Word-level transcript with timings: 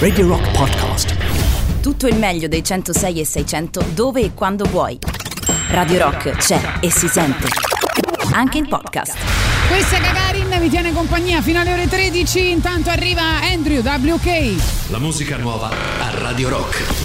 Radio 0.00 0.26
Rock 0.26 0.50
Podcast. 0.50 1.14
Tutto 1.80 2.08
il 2.08 2.16
meglio 2.16 2.48
dei 2.48 2.64
106 2.64 3.20
e 3.20 3.24
600 3.24 3.84
dove 3.94 4.22
e 4.22 4.34
quando 4.34 4.64
vuoi. 4.64 4.98
Radio 5.68 5.98
Rock 6.00 6.30
c'è 6.32 6.60
e 6.80 6.90
si 6.90 7.06
sente. 7.06 7.46
Anche 8.32 8.58
in 8.58 8.66
podcast. 8.66 9.16
Questa 9.68 9.98
è 9.98 10.00
Gagarin, 10.00 10.58
vi 10.58 10.68
tiene 10.68 10.92
compagnia 10.92 11.40
fino 11.42 11.60
alle 11.60 11.74
ore 11.74 11.86
13. 11.86 12.50
Intanto 12.50 12.90
arriva 12.90 13.22
Andrew 13.42 13.82
WK. 13.82 14.90
La 14.90 14.98
musica 14.98 15.36
nuova 15.36 15.68
a 15.68 16.10
Radio 16.18 16.48
Rock. 16.48 16.99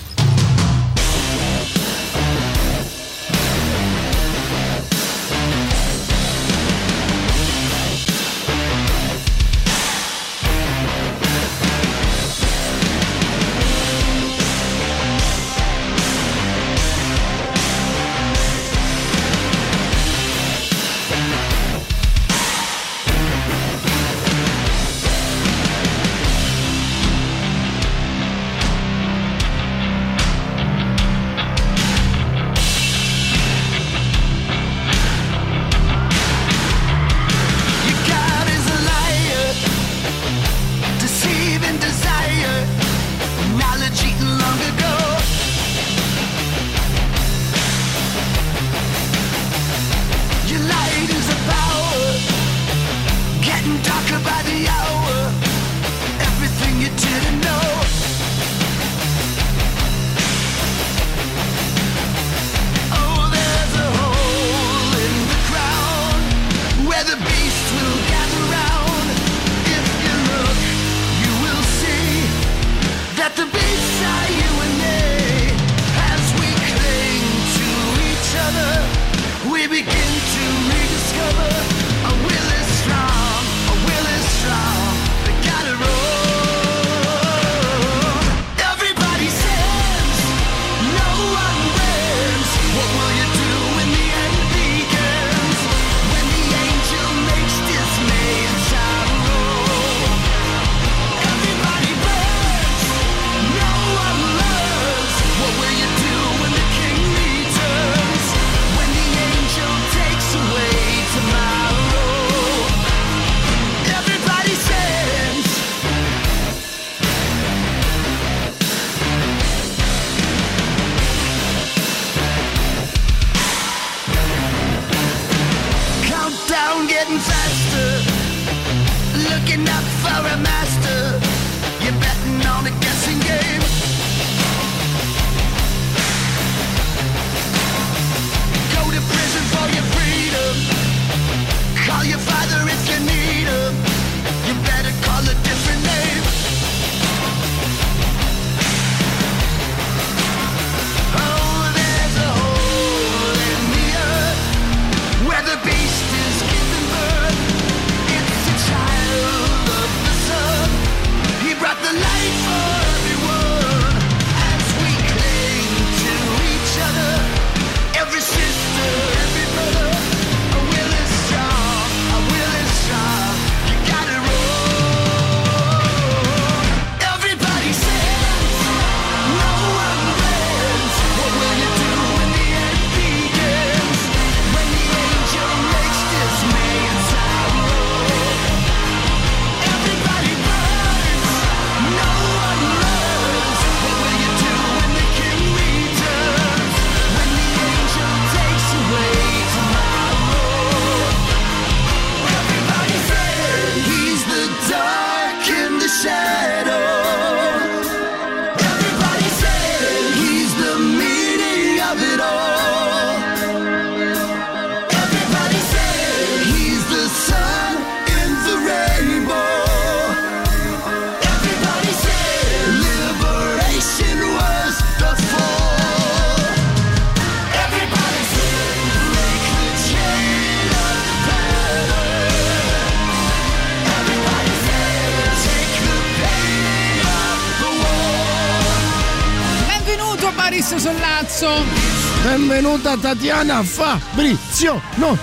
Benvenuta 242.75 242.97
Tatiana 242.97 243.63
Fabrizio 243.63 244.81
non 244.95 245.17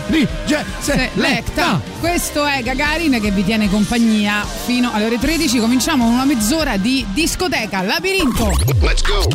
Selecta. 0.81 1.82
Questo 2.00 2.46
è 2.46 2.62
Gagarin 2.62 3.20
che 3.20 3.31
vi 3.31 3.44
tiene 3.44 3.69
compagnia 3.69 4.43
fino 4.43 4.90
alle 4.90 5.04
ore 5.04 5.19
13. 5.19 5.58
Cominciamo 5.58 6.06
una 6.06 6.25
mezz'ora 6.25 6.78
di 6.78 7.04
discoteca 7.12 7.82
Labirinto. 7.82 8.52
Let's 8.81 9.02
go. 9.02 9.28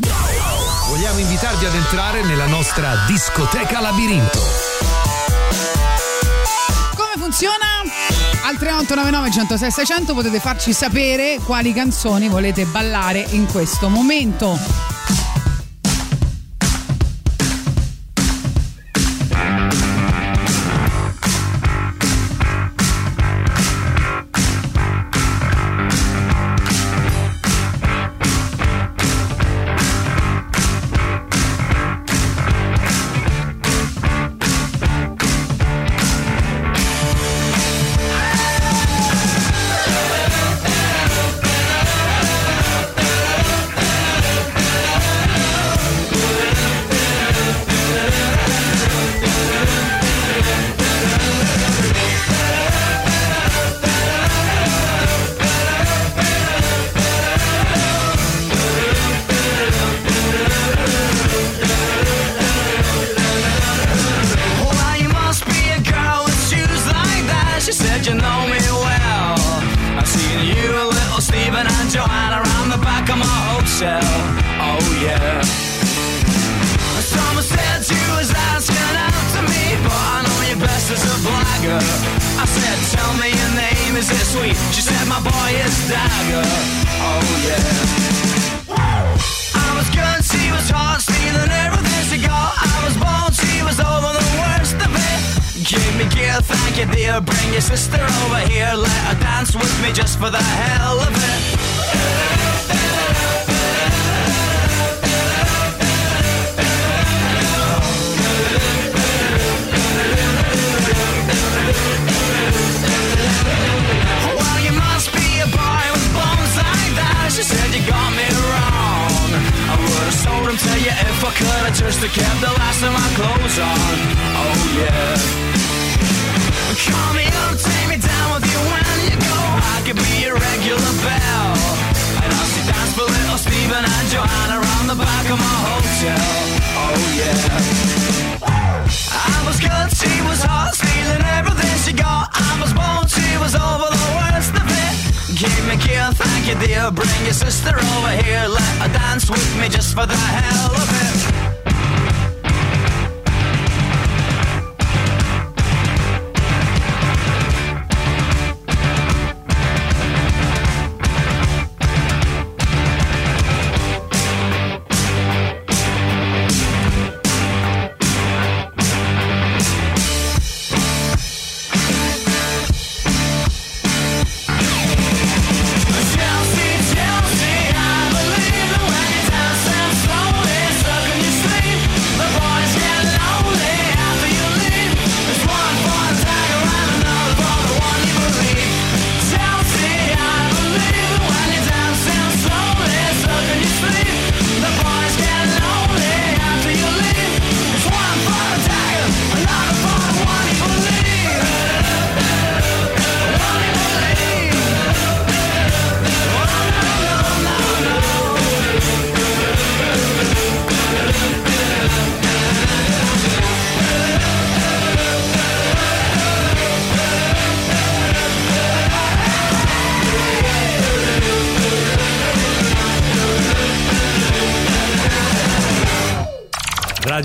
Vogliamo 0.87 1.19
invitarvi 1.19 1.65
ad 1.65 1.75
entrare 1.75 2.23
nella 2.23 2.47
nostra 2.47 3.05
discoteca 3.05 3.81
Labirinto. 3.81 4.39
Come 6.95 7.13
funziona? 7.19 7.83
Al 8.45 8.57
3899 8.57 9.31
106 9.31 9.71
600 9.71 10.13
potete 10.15 10.39
farci 10.39 10.73
sapere 10.73 11.37
quali 11.45 11.71
canzoni 11.71 12.29
volete 12.29 12.65
ballare 12.65 13.23
in 13.29 13.45
questo 13.45 13.89
momento. 13.89 14.76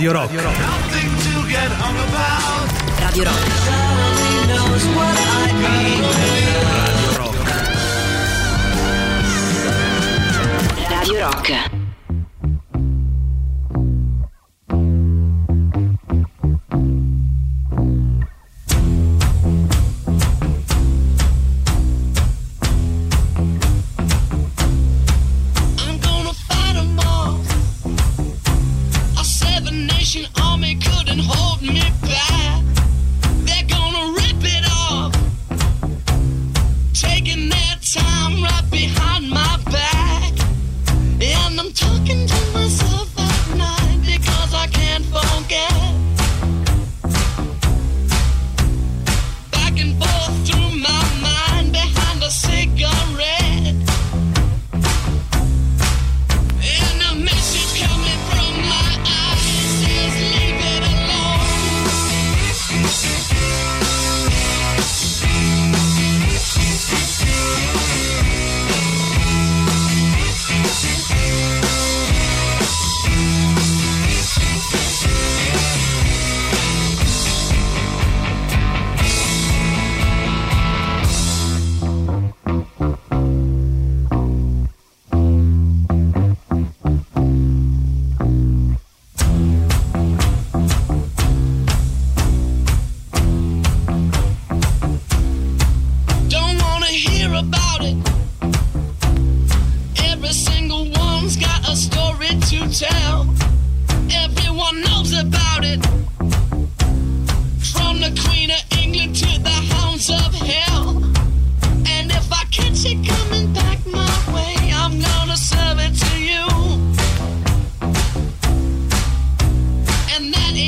Radio 0.03 0.13
Rock. 0.15 0.33
Radio 0.33 0.43
Rock. 0.43 0.72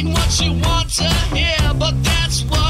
what 0.04 0.40
you 0.40 0.52
want 0.52 0.90
to 0.94 1.08
hear, 1.34 1.74
but 1.78 1.94
that's 2.02 2.42
what. 2.44 2.63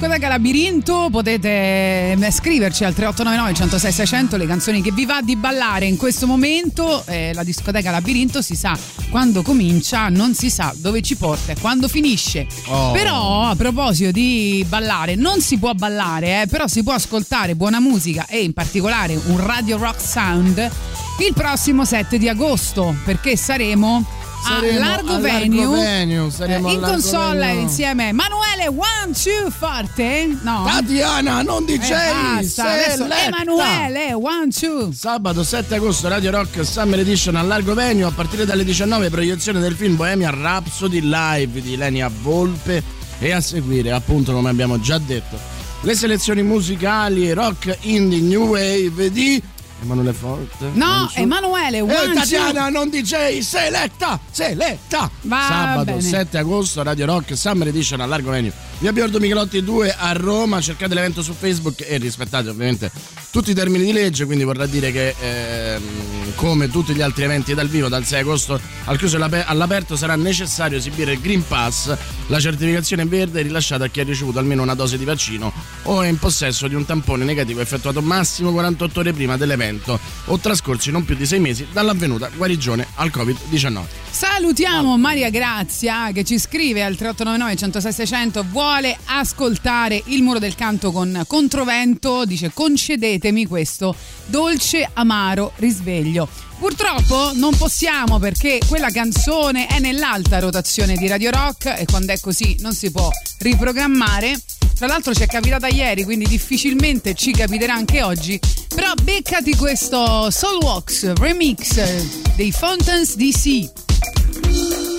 Discoteca 0.00 0.28
Labirinto? 0.28 1.08
Potete 1.10 2.12
eh, 2.12 2.30
scriverci 2.30 2.84
al 2.84 2.94
3899 2.94 3.52
106 3.52 3.92
600 3.92 4.36
le 4.38 4.46
canzoni 4.46 4.80
che 4.80 4.92
vi 4.92 5.04
va 5.04 5.20
di 5.20 5.36
ballare 5.36 5.84
in 5.84 5.98
questo 5.98 6.26
momento. 6.26 7.04
Eh, 7.04 7.32
la 7.34 7.42
Discoteca 7.42 7.90
Labirinto 7.90 8.40
si 8.40 8.56
sa 8.56 8.74
quando 9.10 9.42
comincia, 9.42 10.08
non 10.08 10.32
si 10.32 10.48
sa 10.48 10.72
dove 10.74 11.02
ci 11.02 11.16
porta 11.16 11.52
e 11.52 11.56
quando 11.60 11.86
finisce. 11.86 12.46
Oh. 12.68 12.92
Però, 12.92 13.42
a 13.42 13.56
proposito 13.56 14.10
di 14.10 14.64
ballare, 14.66 15.16
non 15.16 15.42
si 15.42 15.58
può 15.58 15.74
ballare, 15.74 16.42
eh, 16.42 16.46
però 16.46 16.66
si 16.66 16.82
può 16.82 16.94
ascoltare 16.94 17.54
buona 17.54 17.78
musica 17.78 18.24
e 18.26 18.40
in 18.40 18.54
particolare 18.54 19.20
un 19.26 19.38
Radio 19.44 19.76
Rock 19.76 20.00
Sound 20.00 20.70
il 21.18 21.34
prossimo 21.34 21.84
7 21.84 22.16
di 22.16 22.26
agosto, 22.26 22.96
perché 23.04 23.36
saremo 23.36 23.68
Saremo 24.00 24.19
a 24.44 24.78
Largo 24.78 25.14
al 25.14 25.20
Venue, 25.20 25.56
Largo 25.64 25.72
Venue, 25.72 26.30
saremo 26.30 26.68
eh, 26.68 26.72
in 26.72 26.80
Largo 26.80 26.94
console 26.96 27.38
Venue. 27.38 27.62
insieme 27.62 28.12
Manuele 28.12 28.66
One 28.68 29.12
Two 29.12 29.50
Forte 29.50 30.36
no 30.42 30.64
Tatiana, 30.66 31.42
non 31.42 31.62
Eh, 31.68 31.78
DJ, 31.78 31.88
basta, 31.90 32.70
adesso 32.72 32.96
seletta. 33.02 33.26
Emanuele 33.26 34.12
One 34.14 34.48
Two 34.50 34.92
Sabato 34.92 35.42
7 35.44 35.74
agosto 35.74 36.08
Radio 36.08 36.30
Rock 36.30 36.64
Summer 36.64 36.98
Edition 36.98 37.36
al 37.36 37.46
Largo 37.46 37.74
Venue 37.74 38.04
a 38.04 38.10
partire 38.10 38.44
dalle 38.44 38.64
19 38.64 39.10
proiezione 39.10 39.60
del 39.60 39.74
film 39.74 39.96
Bohemian 39.96 40.40
Rhapsody 40.40 41.00
live 41.02 41.60
di 41.60 41.76
Lenia 41.76 42.10
Volpe 42.22 42.82
e 43.18 43.32
a 43.32 43.40
seguire 43.40 43.92
appunto 43.92 44.32
come 44.32 44.48
abbiamo 44.48 44.80
già 44.80 44.98
detto 44.98 45.38
le 45.82 45.94
selezioni 45.94 46.42
musicali 46.42 47.32
rock 47.32 47.76
indie 47.82 48.20
new 48.20 48.48
wave 48.48 49.10
di 49.10 49.42
Emanuele 49.82 50.12
Forte 50.12 50.70
no 50.74 51.08
so. 51.08 51.18
Emanuele 51.20 51.80
One 51.80 51.92
Eh, 52.12 52.14
Tatiana, 52.14 52.68
non 52.68 52.90
DJ, 52.90 53.38
seletta, 53.40 54.18
seletta. 54.30 55.10
Va 55.22 55.46
Sabato 55.48 55.84
bene. 55.84 56.00
7 56.02 56.38
agosto, 56.38 56.82
Radio 56.82 57.06
Rock, 57.06 57.36
Summer 57.36 57.68
Edition 57.68 58.00
al 58.00 58.08
Largo 58.08 58.30
Venue. 58.30 58.52
Via 58.80 58.94
Biordo 58.94 59.20
Michelotti 59.20 59.62
2 59.62 59.94
a 59.94 60.12
Roma. 60.12 60.58
Cercate 60.62 60.94
l'evento 60.94 61.20
su 61.20 61.34
Facebook 61.34 61.84
e 61.86 61.98
rispettate 61.98 62.48
ovviamente 62.48 62.90
tutti 63.30 63.50
i 63.50 63.54
termini 63.54 63.84
di 63.84 63.92
legge. 63.92 64.24
Quindi 64.24 64.42
vorrà 64.42 64.64
dire 64.64 64.90
che, 64.90 65.14
ehm, 65.20 66.32
come 66.34 66.70
tutti 66.70 66.94
gli 66.94 67.02
altri 67.02 67.24
eventi 67.24 67.52
dal 67.52 67.68
vivo, 67.68 67.88
dal 67.88 68.06
6 68.06 68.20
agosto 68.20 68.58
al 68.86 68.96
chiuso 68.96 69.16
all'ape- 69.16 69.44
all'aperto, 69.44 69.96
sarà 69.96 70.16
necessario 70.16 70.78
esibire 70.78 71.12
il 71.12 71.20
Green 71.20 71.46
Pass, 71.46 71.94
la 72.28 72.40
certificazione 72.40 73.04
verde 73.04 73.42
rilasciata 73.42 73.84
a 73.84 73.88
chi 73.88 74.00
ha 74.00 74.04
ricevuto 74.04 74.38
almeno 74.38 74.62
una 74.62 74.74
dose 74.74 74.96
di 74.96 75.04
vaccino 75.04 75.52
o 75.82 76.00
è 76.00 76.08
in 76.08 76.18
possesso 76.18 76.66
di 76.66 76.74
un 76.74 76.86
tampone 76.86 77.24
negativo 77.24 77.60
effettuato 77.60 78.00
massimo 78.00 78.50
48 78.50 79.00
ore 79.00 79.12
prima 79.12 79.36
dell'evento 79.36 80.00
o 80.24 80.38
trascorsi 80.38 80.90
non 80.90 81.04
più 81.04 81.16
di 81.16 81.26
6 81.26 81.38
mesi 81.38 81.66
dall'avvenuta 81.70 82.30
guarigione 82.34 82.86
al 82.94 83.10
Covid-19. 83.14 83.82
Salutiamo 84.10 84.96
Maria 84.96 85.30
Grazia 85.30 86.10
che 86.12 86.24
ci 86.24 86.38
scrive 86.38 86.82
al 86.82 86.96
3899 86.96 87.56
106 87.56 87.92
600 87.92 88.44
vuole 88.48 88.69
ascoltare 89.06 90.02
il 90.06 90.22
muro 90.22 90.38
del 90.38 90.54
canto 90.54 90.92
con 90.92 91.24
controvento 91.26 92.24
dice 92.24 92.52
concedetemi 92.52 93.46
questo 93.46 93.94
dolce 94.26 94.88
amaro 94.92 95.52
risveglio 95.56 96.28
Purtroppo 96.60 97.32
non 97.36 97.56
possiamo 97.56 98.18
perché 98.18 98.60
quella 98.68 98.90
canzone 98.90 99.66
è 99.66 99.78
nell'alta 99.78 100.38
rotazione 100.40 100.94
di 100.94 101.08
Radio 101.08 101.30
Rock 101.30 101.64
e 101.64 101.86
quando 101.86 102.12
è 102.12 102.20
così 102.20 102.58
non 102.60 102.74
si 102.74 102.90
può 102.90 103.08
riprogrammare. 103.38 104.38
Tra 104.76 104.86
l'altro 104.86 105.14
ci 105.14 105.22
è 105.22 105.26
capitata 105.26 105.68
ieri, 105.68 106.04
quindi 106.04 106.26
difficilmente 106.26 107.14
ci 107.14 107.32
capiterà 107.32 107.72
anche 107.72 108.02
oggi. 108.02 108.38
Però 108.74 108.92
beccati 109.02 109.56
questo 109.56 110.30
Soulwax 110.30 111.14
remix 111.14 112.34
dei 112.36 112.52
Fountains 112.52 113.16
DC. 113.16 114.89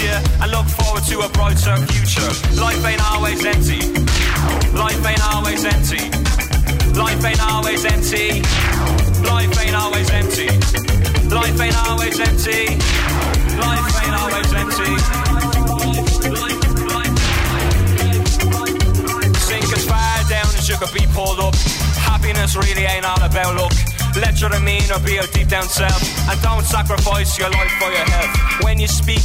Suits 0.00 0.02
you 0.02 0.42
and 0.42 0.50
look 0.50 0.66
forward 0.66 1.04
to 1.04 1.20
a 1.20 1.28
brighter 1.30 1.76
future. 1.86 2.30
Life 2.60 2.84
ain't 2.84 3.02
always 3.12 3.44
empty. 3.44 3.80
Life 4.76 5.06
ain't 5.06 5.24
always 5.34 5.64
empty. 5.64 6.10
Life 6.98 7.24
ain't 7.24 7.42
always 7.42 7.84
empty. 7.84 8.42
Life 9.22 9.60
ain't 9.60 9.76
always 9.76 10.10
empty. 10.10 10.48
Life 11.28 11.60
ain't 11.60 11.76
always 11.88 12.20
empty. 12.20 12.76
Life 13.60 13.86
ain't 14.02 14.16
always 14.20 14.52
empty. 14.62 14.92
Sink 19.46 19.72
as 19.72 19.84
far 19.86 20.28
down 20.28 20.50
as 20.58 20.68
you 20.68 20.76
could 20.76 20.92
be 20.92 21.06
pulled 21.12 21.40
up. 21.40 21.54
Happiness 21.96 22.56
really 22.56 22.84
ain't 22.84 23.04
all 23.04 23.22
about 23.22 23.56
luck. 23.56 23.72
Let 24.16 24.40
your 24.40 24.50
demeanor 24.50 24.98
be 25.04 25.14
your 25.14 25.26
deep 25.32 25.48
down 25.48 25.68
self. 25.68 26.02
And 26.28 26.40
don't 26.42 26.64
sacrifice 26.64 27.38
your 27.38 27.50
life 27.50 27.70
for 27.78 27.90
your 27.90 28.04
health. 28.04 28.64
When 28.64 28.80
you 28.80 28.88
speak, 28.88 29.22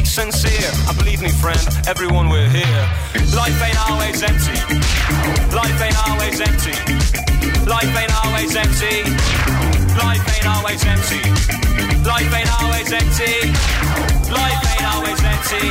speak 0.00 0.06
sincere. 0.06 0.70
And 0.88 0.96
believe 0.98 1.22
me, 1.22 1.28
friend, 1.28 1.60
everyone 1.86 2.28
will 2.28 2.48
hear. 2.48 2.88
Life 3.34 3.62
ain't 3.62 3.78
always 3.90 4.22
empty. 4.22 4.58
Life 5.54 5.82
ain't 5.82 6.08
always 6.08 6.40
empty. 6.40 6.72
Life 7.66 7.96
ain't 7.96 8.14
always 8.24 8.56
empty. 8.56 9.04
Life 9.98 10.26
ain't 10.34 10.46
always 10.46 10.84
empty. 10.84 11.20
Life 12.04 12.34
ain't 12.34 12.62
always 12.62 12.92
empty. 12.92 13.52
Life 14.30 14.64
ain't 14.72 14.84
always 14.94 15.24
empty. 15.24 15.70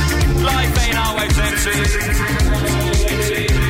Life 0.43 0.87
ain't 0.87 0.97
always 0.97 1.37
empty. 1.37 3.60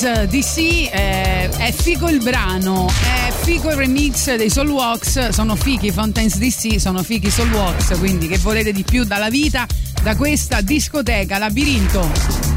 Fountains 0.00 0.30
DC, 0.30 0.88
eh, 0.90 1.50
è 1.58 1.72
figo 1.72 2.08
il 2.08 2.22
brano, 2.22 2.88
è 2.88 3.30
figo 3.42 3.68
il 3.68 3.76
remix 3.76 4.34
dei 4.34 4.48
Soul 4.48 4.70
Walks, 4.70 5.28
sono 5.28 5.56
fichi 5.56 5.88
i 5.88 5.90
Fountains 5.90 6.38
DC, 6.38 6.80
sono 6.80 7.02
fichi 7.02 7.30
Soul 7.30 7.52
Walks, 7.52 7.98
quindi 7.98 8.26
che 8.26 8.38
volete 8.38 8.72
di 8.72 8.82
più 8.82 9.04
dalla 9.04 9.28
vita, 9.28 9.66
da 10.02 10.16
questa 10.16 10.62
discoteca, 10.62 11.36
labirinto. 11.36 12.49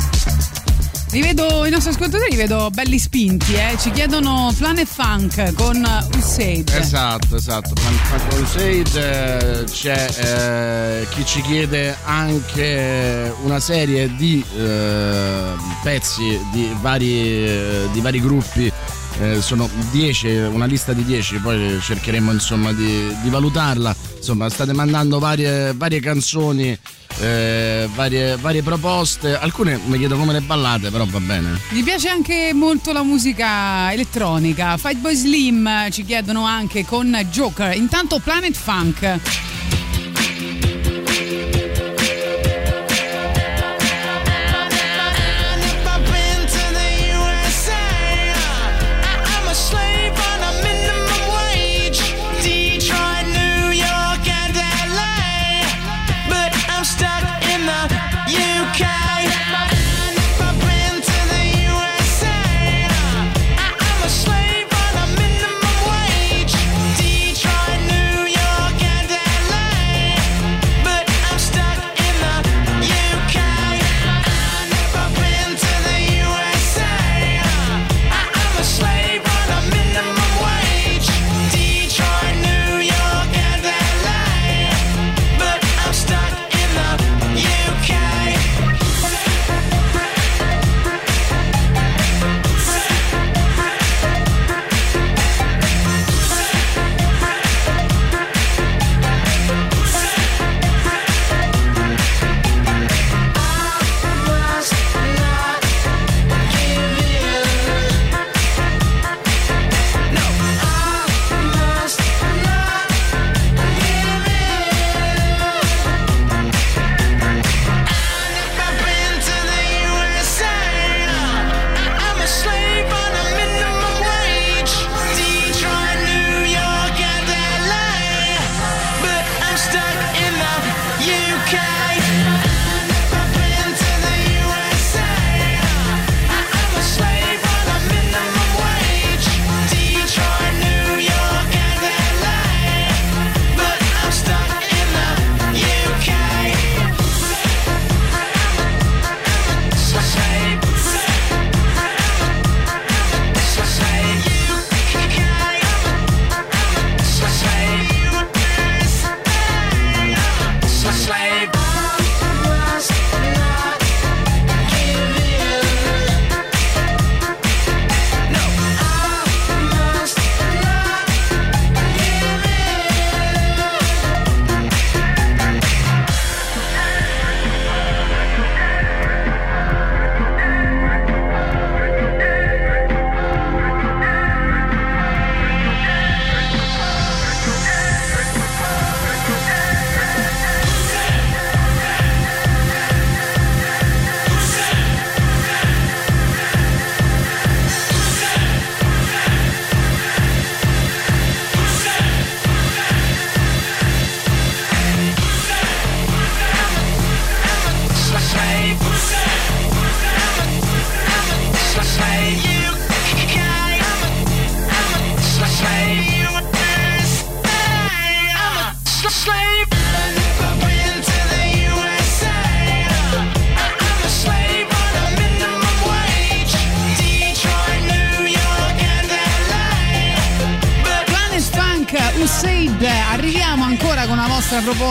Vi 1.14 1.22
vedo, 1.22 1.64
i 1.64 1.70
nostri 1.70 1.92
ascoltatori 1.92 2.32
li 2.32 2.36
vedo 2.36 2.72
belli 2.72 2.98
spinti, 2.98 3.54
eh? 3.54 3.78
ci 3.78 3.92
chiedono 3.92 4.52
Planet 4.58 4.88
Funk 4.88 5.54
con 5.54 5.88
Usaid. 6.18 6.70
Esatto, 6.70 7.36
esatto. 7.36 7.74
Planet 7.76 8.00
Funk 8.00 8.28
Crusade, 8.30 9.60
eh, 9.60 9.64
c'è 9.66 11.02
eh, 11.04 11.08
chi 11.12 11.24
ci 11.24 11.42
chiede 11.42 11.96
anche 12.04 13.32
una 13.44 13.60
serie 13.60 14.16
di 14.16 14.44
eh, 14.58 15.54
pezzi 15.84 16.40
di 16.52 16.76
vari, 16.82 17.46
eh, 17.46 17.88
di 17.92 18.02
vari 18.02 18.20
gruppi. 18.20 18.74
Eh, 19.20 19.42
sono 19.42 19.70
10, 19.92 20.28
una 20.28 20.66
lista 20.66 20.94
di 20.94 21.04
10, 21.04 21.38
poi 21.38 21.80
cercheremo 21.82 22.32
insomma 22.32 22.72
di, 22.74 23.16
di 23.22 23.30
valutarla. 23.30 23.96
Insomma, 24.18 24.50
state 24.50 24.74
mandando 24.74 25.20
varie, 25.20 25.74
varie 25.74 26.00
canzoni, 26.00 26.78
eh, 27.20 27.90
varie, 27.94 28.38
varie 28.38 28.64
proposte. 28.64 29.38
Alcune 29.38 29.80
mi 29.86 29.98
chiedo 29.98 30.16
come 30.18 30.34
le 30.34 30.42
ballate, 30.42 30.90
però 30.90 31.06
va 31.06 31.20
bene. 31.20 31.60
Mi 31.70 31.84
piace 31.84 32.10
anche 32.10 32.52
molto 32.54 32.92
la 32.94 33.04
musica 33.04 33.92
elettronica. 33.92 34.78
Fight 34.78 35.00
Boy 35.00 35.16
Slim 35.16 35.90
ci 35.92 36.06
chiedono 36.06 36.46
anche 36.46 36.86
con 36.86 37.12
Joker. 37.30 37.76
Intanto 37.76 38.20
Planet 38.20 38.56
Funk. 38.56 39.20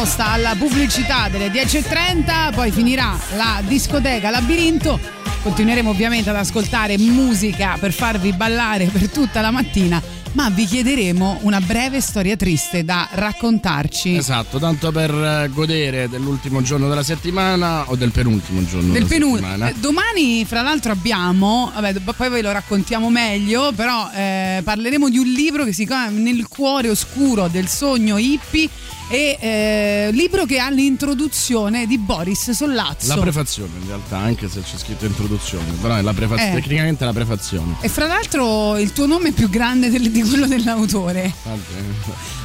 Vostra 0.03 0.25
proposta 0.25 0.27
alla 0.33 0.55
pubblicità 0.57 1.29
delle 1.29 1.49
10.30, 1.49 2.55
poi 2.55 2.71
finirà 2.73 3.17
la 3.37 3.63
discoteca 3.67 4.31
Labirinto. 4.31 4.99
Continueremo 5.43 5.91
ovviamente 5.91 6.31
ad 6.31 6.37
ascoltare 6.37 6.99
musica 6.99 7.77
per 7.79 7.93
farvi 7.93 8.33
ballare 8.33 8.87
per 8.87 9.09
tutta 9.11 9.41
la 9.41 9.51
mattina, 9.51 10.01
ma 10.33 10.51
vi 10.51 10.67
chiederemo 10.67 11.41
una 11.43 11.61
breve 11.61 12.01
storia 12.01 12.37
triste 12.37 12.85
da 12.85 13.09
raccontarci. 13.13 14.17
Esatto, 14.17 14.59
tanto 14.59 14.91
per 14.93 15.11
eh, 15.13 15.49
godere 15.53 16.09
dell'ultimo 16.09 16.63
giorno 16.63 16.89
della 16.89 17.03
settimana 17.05 17.89
o 17.91 17.95
del 17.97 18.11
penultimo 18.13 18.65
giorno 18.65 18.93
Del 18.93 19.05
della 19.05 19.07
penul- 19.09 19.39
settimana. 19.39 19.69
eh, 19.69 19.75
domani, 19.79 20.45
fra 20.45 20.63
l'altro, 20.63 20.93
abbiamo, 20.93 21.71
vabbè, 21.75 21.95
poi 22.17 22.29
ve 22.29 22.43
lo 22.43 22.51
raccontiamo 22.53 23.09
meglio, 23.11 23.73
però 23.75 24.11
eh, 24.15 24.61
parleremo 24.65 25.09
di 25.09 25.19
un 25.19 25.27
libro 25.29 25.65
che 25.65 25.73
si 25.73 25.87
chiama 25.87 26.09
Nel 26.19 26.47
cuore 26.49 26.89
oscuro 26.89 27.49
del 27.49 27.69
sogno 27.69 28.17
hippie 28.17 28.69
e 29.13 29.37
eh, 29.39 30.09
libro 30.13 30.47
che 30.47 30.59
ha 30.59 30.71
l'introduzione 30.71 31.87
di 31.87 31.99
Boris 31.99 32.51
Sollazzo. 32.53 33.15
La 33.15 33.21
prefazione 33.21 33.69
in 33.79 33.87
realtà, 33.87 34.17
anche 34.17 34.49
se 34.49 34.63
c'è 34.63 34.79
scritto 34.79 35.05
introduzione, 35.05 35.67
però 35.83 35.97
è 35.97 36.01
la 36.01 36.15
prefazione, 36.15 36.53
Eh. 36.53 36.55
tecnicamente 36.55 37.03
è 37.03 37.07
la 37.07 37.13
prefazione. 37.13 37.75
e 37.83 37.89
fra 37.91 38.07
l'altro 38.07 38.79
il 38.79 38.93
tuo 38.95 39.05
nome 39.05 39.29
è 39.29 39.33
più 39.33 39.51
grande 39.51 39.91
del- 39.91 40.11
di 40.11 40.23
quello 40.23 40.47
dell'autore. 40.47 41.31
Va 41.45 41.51
bene. 41.51 41.95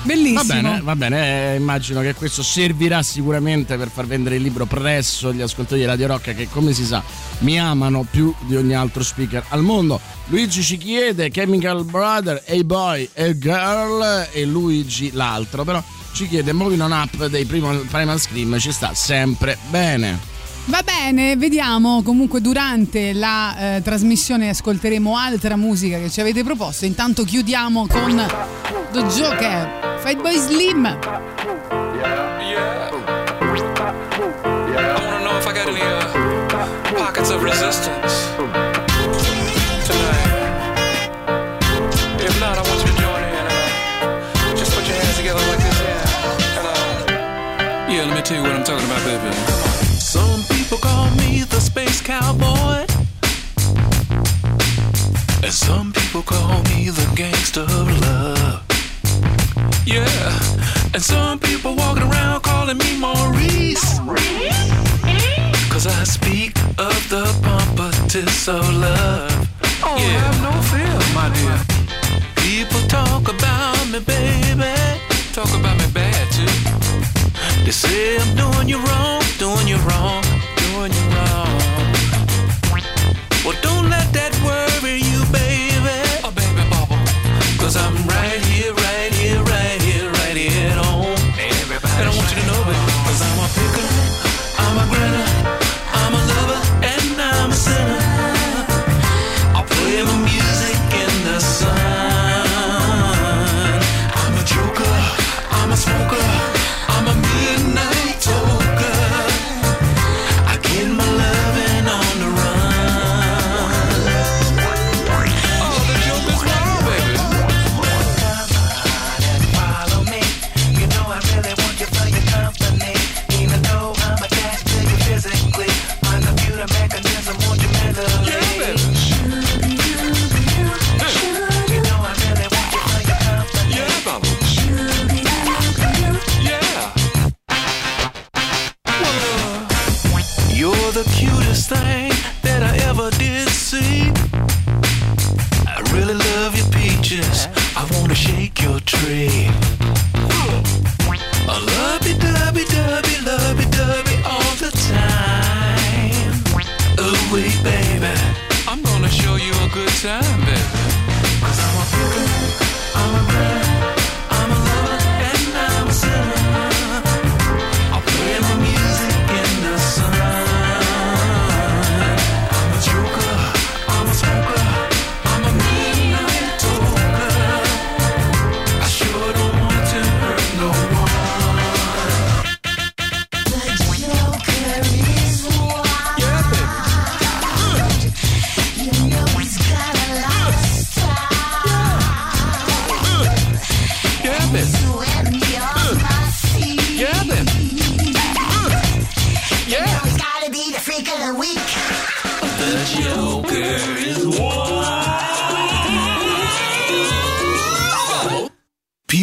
Bellissimo. 0.03 0.43
Va 0.43 0.53
bene, 0.53 0.81
va 0.81 0.95
bene, 0.97 1.53
eh, 1.53 1.55
immagino 1.55 2.01
che 2.01 2.13
questo 2.13 2.43
servirà 2.43 3.01
sicuramente 3.01 3.77
per 3.77 3.89
far 3.89 4.05
vendere 4.05 4.35
il 4.35 4.41
libro 4.41 4.65
presso 4.65 5.31
gli 5.33 5.41
ascoltatori 5.41 5.79
di 5.81 5.85
Radio 5.87 6.07
Rock 6.07 6.35
che 6.35 6.49
come 6.49 6.73
si 6.73 6.85
sa 6.85 7.01
mi 7.39 7.57
amano 7.59 8.05
più 8.09 8.33
di 8.41 8.57
ogni 8.57 8.73
altro 8.73 9.03
speaker 9.03 9.43
al 9.49 9.61
mondo. 9.63 9.99
Luigi 10.27 10.61
ci 10.63 10.75
chiede 10.77 11.29
Chemical 11.29 11.85
Brother, 11.85 12.41
Hey 12.45 12.63
Boy, 12.63 13.09
Hey 13.13 13.37
Girl 13.37 14.27
e 14.33 14.43
Luigi 14.45 15.11
l'altro, 15.13 15.63
però 15.63 15.81
ci 16.17 16.27
chiede 16.27 16.51
Moving 16.51 16.81
On 16.81 16.91
Up 16.91 17.27
dei 17.27 17.45
Primal, 17.45 17.85
Primal 17.91 18.19
Scream, 18.19 18.57
ci 18.57 18.71
sta 18.71 18.95
sempre 18.95 19.55
bene. 19.69 20.17
Va 20.65 20.81
bene, 20.83 21.35
vediamo. 21.35 22.01
Comunque 22.01 22.41
durante 22.41 23.13
la 23.13 23.75
eh, 23.75 23.81
trasmissione 23.83 24.49
ascolteremo 24.49 25.15
altra 25.15 25.55
musica 25.55 25.99
che 25.99 26.09
ci 26.09 26.19
avete 26.19 26.43
proposto. 26.43 26.85
Intanto 26.85 27.23
chiudiamo 27.23 27.85
con 27.85 28.25
The 28.93 29.03
Joker, 29.03 29.99
Fight 30.03 30.19
Boy 30.19 30.39
Slim. 30.39 30.85
Yeah. 32.41 32.89
I 34.73 35.03
wanna 35.05 35.19
know 35.19 35.37
if 35.37 35.45
I 35.45 35.53
got 35.53 35.67
any 35.67 35.81
uh, 35.81 36.97
pockets 36.97 37.29
of 37.29 37.43
resistance 37.43 38.66
tell 48.27 48.35
you 48.35 48.43
what 48.43 48.51
I'm 48.51 48.63
talking 48.65 48.85
about, 48.85 49.05
baby. 49.05 49.33
Some 49.99 50.43
people 50.51 50.77
call 50.79 51.09
me 51.11 51.43
the 51.43 51.61
space 51.61 52.01
cowboy. 52.01 52.85
And 55.45 55.53
some 55.53 55.93
people 55.93 56.23
call 56.23 56.61
me 56.63 56.89
the 56.89 57.07
gangster 57.15 57.61
of 57.61 57.87
love. 58.01 58.65
Yeah, 59.85 60.03
and 60.93 61.01
some 61.01 61.39
people 61.39 61.73
walking 61.75 62.03
around 62.03 62.41
calling 62.41 62.77
me 62.77 62.99
Maurice. 62.99 63.99
Cause 65.71 65.87
I 65.87 66.03
speak 66.03 66.57
of 66.77 66.99
the 67.09 67.23
pompatus 67.43 68.49
of 68.49 68.65
love. 68.75 69.47
Oh, 69.83 69.95
yeah. 69.97 70.19
have 70.19 70.39
no 70.43 70.53
fear, 70.67 70.97
my 71.15 71.27
dear. 71.37 71.59
People 72.43 72.81
talk 72.89 73.23
about 73.29 73.87
me, 73.87 73.99
baby. 73.99 74.73
Talk 75.31 75.47
about 75.57 75.76
me 75.76 75.76
bad 75.76 75.76
too. 75.76 75.76
They 77.67 77.73
say 77.73 78.15
I'm 78.15 78.33
doing 78.33 78.69
you 78.69 78.77
wrong, 78.77 79.21
doing 79.39 79.67
you 79.67 79.75
wrong, 79.89 80.23
doing 80.55 80.93
you 80.93 81.05
wrong. 81.11 81.51
Well, 83.43 83.59
don't 83.61 83.89
let 83.89 84.07
that 84.13 84.26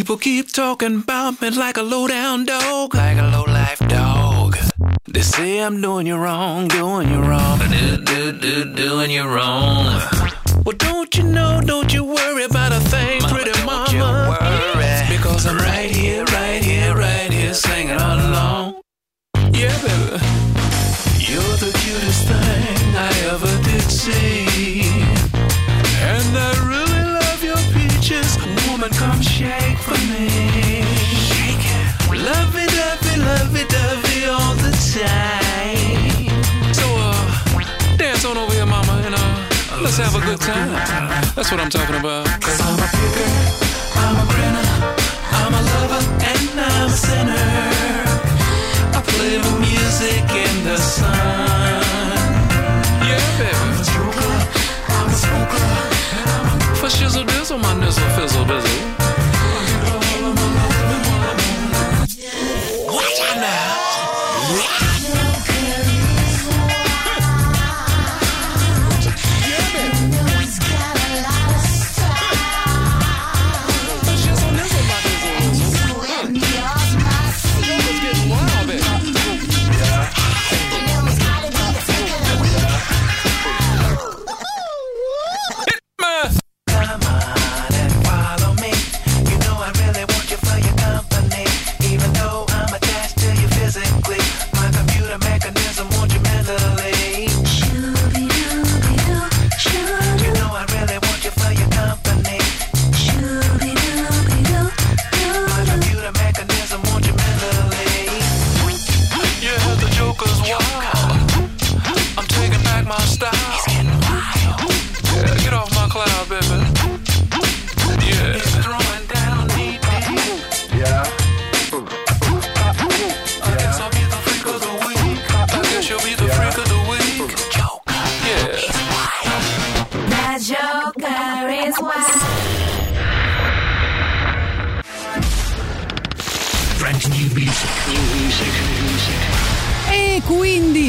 People 0.05 0.17
keep 0.17 0.51
talking 0.51 0.97
about 0.97 1.41
me 1.41 1.49
like 1.49 1.77
a 1.77 1.81
low 1.81 2.05
down 2.05 2.45
dog, 2.45 2.93
like 2.93 3.17
a 3.17 3.23
low 3.23 3.43
life 3.45 3.79
dog. 3.87 4.55
They 5.07 5.23
say 5.23 5.63
I'm 5.63 5.81
doing 5.81 6.05
you 6.05 6.15
wrong, 6.15 6.67
doing 6.67 7.09
you 7.09 7.21
wrong, 7.21 7.57
do, 7.57 8.03
do, 8.03 8.31
do, 8.39 8.71
doing 8.75 9.09
you 9.09 9.23
wrong. 9.23 9.99
Well, 10.63 10.77
don't 10.77 11.17
you 11.17 11.23
know, 11.23 11.59
don't 11.59 11.91
you 11.91 12.03
worry 12.03 12.43
about 12.43 12.71
a 12.71 12.81
thing, 12.81 13.19
pretty 13.21 13.59
mama. 13.65 13.91
You 13.91 14.03
worry. 14.03 14.85
It's 14.85 15.09
Because 15.09 15.47
I'm 15.47 15.57
right 15.57 15.89
here, 15.89 16.23
right 16.25 16.63
here, 16.63 16.93
right 16.93 17.33
here, 17.33 17.55
singing 17.55 17.97
all 17.97 18.19
along. 18.29 18.81
Yeah, 19.53 19.75
baby. 19.81 20.21
You're 21.17 21.57
the 21.65 21.71
cutest 21.81 22.27
thing 22.27 22.95
I 22.95 23.11
ever 23.33 23.63
did 23.63 23.89
see. 23.89 24.44
Good 40.25 40.41
time. 40.41 40.71
That's 41.35 41.51
what 41.51 41.59
I'm 41.59 41.69
talking 41.69 41.95
about. 41.95 42.25
Cause 42.41 42.59
I'm 42.59 42.79
a 42.79 42.87
picker, 42.97 43.29
I'm 44.01 44.15
a 44.17 44.25
grinner, 44.31 44.69
I'm 45.37 45.53
a 45.53 45.61
lover, 45.61 46.01
and 46.31 46.59
I'm 46.59 46.89
a 46.89 46.97
sinner. 46.97 47.45
I 48.97 48.99
play 49.05 49.37
my 49.37 49.53
music 49.61 50.25
in 50.33 50.55
the 50.65 50.77
sun. 50.77 51.11
Yeah, 53.05 53.21
baby. 53.37 53.53
I'm 53.53 53.71
a 53.73 53.83
joker, 53.93 54.33
I'm 54.97 55.07
a 55.07 55.17
smoker. 55.23 55.65
For 56.79 56.89
shizzle 56.89 57.25
dizzle, 57.25 57.59
my 57.61 57.73
nizzle 57.75 58.09
fizzle 58.15 58.45
dizzle. 58.45 59.14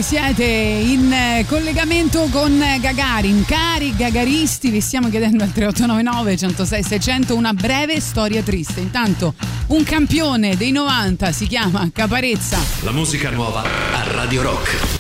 Siete 0.07 0.45
in 0.45 1.45
collegamento 1.49 2.29
con 2.31 2.57
Gagarin. 2.81 3.45
Cari 3.45 3.93
gagaristi, 3.97 4.71
vi 4.71 4.81
stiamo 4.81 5.09
chiedendo 5.09 5.43
al 5.43 5.51
3899 5.51 6.37
106 6.37 6.83
600 6.85 7.35
una 7.35 7.53
breve 7.53 7.99
storia 8.01 8.41
triste. 8.41 8.79
Intanto, 8.79 9.35
un 9.69 9.83
campione 9.83 10.57
dei 10.57 10.71
90 10.71 11.33
si 11.33 11.49
chiama 11.49 11.91
Caparezza. 11.93 12.57
La 12.83 12.93
musica 12.93 13.31
nuova 13.31 13.63
a 13.63 14.05
Radio 14.13 14.43
Rock. 14.43 14.96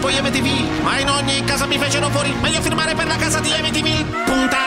Poi 0.00 0.20
MTV, 0.20 0.82
ma 0.82 0.98
in 0.98 1.08
ogni 1.08 1.42
casa 1.44 1.66
mi 1.66 1.78
fecero 1.78 2.10
fuori, 2.10 2.34
meglio 2.42 2.60
firmare 2.60 2.94
per 2.94 3.06
la 3.06 3.16
casa 3.16 3.40
di 3.40 3.48
MTV. 3.48 4.24
Puntava 4.24 4.63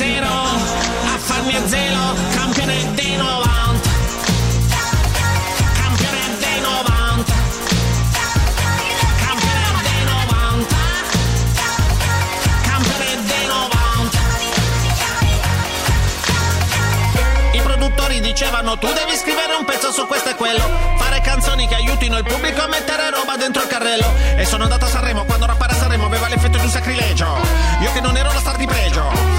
0 0.00 0.26
a 0.26 1.18
farmi 1.18 1.54
a 1.54 1.68
zero, 1.68 2.14
campione 2.34 2.94
dei 2.94 3.16
90. 3.16 3.88
Campione 5.74 6.38
dei 6.38 6.60
90. 6.62 7.34
Campione 9.26 9.82
dei 9.82 10.04
90. 10.04 10.76
Campione 12.62 13.24
dei 13.26 13.46
90. 13.46 14.18
I 17.52 17.60
produttori 17.60 18.20
dicevano 18.22 18.78
tu 18.78 18.86
devi 18.86 19.14
scrivere 19.18 19.52
un 19.58 19.66
pezzo 19.66 19.92
su 19.92 20.06
questo 20.06 20.30
e 20.30 20.34
quello, 20.34 20.62
fare 20.96 21.20
canzoni 21.20 21.68
che 21.68 21.74
aiutino 21.74 22.16
il 22.16 22.24
pubblico 22.24 22.62
a 22.62 22.68
mettere 22.68 23.10
roba 23.10 23.36
dentro 23.36 23.60
il 23.60 23.68
carrello. 23.68 24.10
E 24.34 24.46
sono 24.46 24.62
andato 24.62 24.86
a 24.86 24.88
Sanremo 24.88 25.26
quando 25.26 25.44
rappare 25.44 25.74
a 25.74 25.76
Sanremo 25.76 26.06
aveva 26.06 26.26
l'effetto 26.28 26.56
di 26.56 26.64
un 26.64 26.70
sacrilegio. 26.70 27.36
Io 27.82 27.92
che 27.92 28.00
non 28.00 28.16
ero 28.16 28.32
la 28.32 28.40
star 28.40 28.56
di 28.56 28.64
pregio 28.64 29.29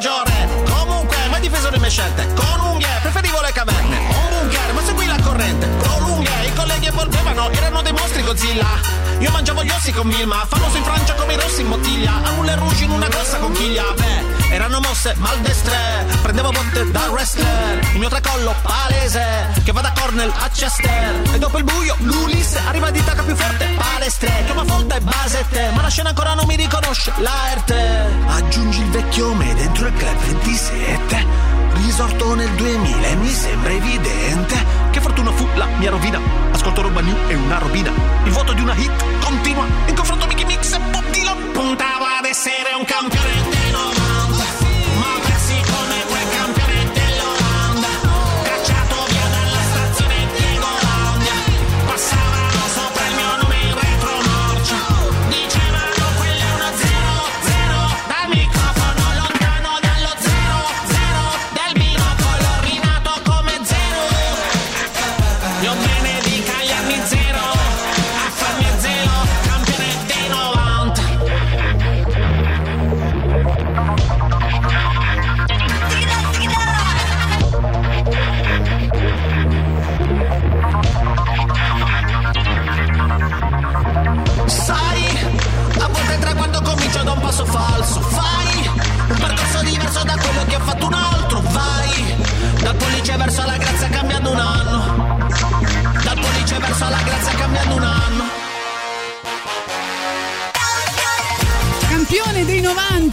eh. 0.00 0.70
Comunque 0.70 1.16
mai 1.28 1.40
difeso 1.40 1.70
le 1.70 1.78
mie 1.78 1.90
scelte. 1.90 2.26
Con 2.34 2.60
unghie 2.60 2.88
preferivo 3.02 3.40
le 3.40 3.52
caverne. 3.52 3.98
Un 3.98 4.38
bunker 4.38 4.72
ma 4.72 4.82
seguì 4.82 5.06
la 5.06 5.18
corrente. 5.22 5.68
Con 5.86 6.02
unghie 6.10 6.46
i 6.46 6.52
colleghi 6.54 6.86
evolvevano 6.86 7.50
Erano 7.50 7.82
dei 7.82 7.92
mostri 7.92 8.22
Godzilla 8.22 8.99
io 9.20 9.30
mangiavo 9.30 9.62
gli 9.62 9.70
ossi 9.70 9.92
con 9.92 10.08
Vilma, 10.08 10.46
famoso 10.48 10.78
in 10.78 10.82
Francia 10.82 11.12
come 11.14 11.34
i 11.34 11.36
rossi 11.36 11.60
in 11.60 11.68
bottiglia, 11.68 12.22
a 12.22 12.30
Moulin 12.32 12.58
Rouge 12.58 12.84
in 12.84 12.90
una 12.90 13.06
grossa 13.08 13.36
conchiglia. 13.36 13.84
Beh, 13.94 14.54
erano 14.54 14.80
mosse 14.80 15.14
maldestre, 15.18 16.06
prendevo 16.22 16.50
botte 16.50 16.90
da 16.90 17.06
wrestler, 17.10 17.78
il 17.92 17.98
mio 17.98 18.08
tracollo 18.08 18.54
palese, 18.62 19.52
che 19.62 19.72
va 19.72 19.82
da 19.82 19.92
Cornell 19.92 20.32
a 20.34 20.48
Chester. 20.48 21.34
E 21.34 21.38
dopo 21.38 21.58
il 21.58 21.64
buio, 21.64 21.96
l'Ulisse 21.98 22.60
arriva 22.66 22.90
di 22.90 23.04
tacca 23.04 23.22
più 23.22 23.36
forte, 23.36 23.66
palestre, 23.76 24.42
chiama 24.46 24.64
folta 24.64 24.96
e 24.96 25.00
basette, 25.00 25.70
ma 25.74 25.82
la 25.82 25.88
scena 25.88 26.08
ancora 26.08 26.32
non 26.32 26.46
mi 26.46 26.56
riconosce, 26.56 27.12
l'arte. 27.18 28.06
Aggiungi 28.26 28.80
il 28.80 28.88
vecchio 28.88 29.34
me 29.34 29.54
dentro 29.54 29.86
il 29.86 29.92
club 29.92 30.18
27. 30.18 31.26
Risorto 31.74 32.34
nel 32.34 32.50
2000 32.52 33.06
e 33.06 33.14
mi 33.16 33.30
sembra 33.30 33.70
evidente 33.70 34.79
che 34.90 35.00
fortuna 35.00 35.30
fu 35.32 35.46
la 35.54 35.66
mia 35.78 35.90
rovina. 35.90 36.20
Ascolto 36.52 36.82
roba 36.82 37.00
new 37.00 37.16
e 37.28 37.34
una 37.34 37.58
robina. 37.58 37.92
Il 38.24 38.32
voto 38.32 38.52
di 38.52 38.60
una 38.60 38.74
hit 38.74 38.90
continua 39.20 39.64
in 39.86 39.94
confronto 39.94 40.26
Mickey 40.26 40.44
Mix 40.44 40.72
e 40.72 40.78
Bob 40.90 41.08
Dylan. 41.10 41.50
Puntava 41.52 42.18
ad 42.18 42.24
essere 42.24 42.74
un 42.76 42.84
campione 42.84 43.28
dei 43.32 43.99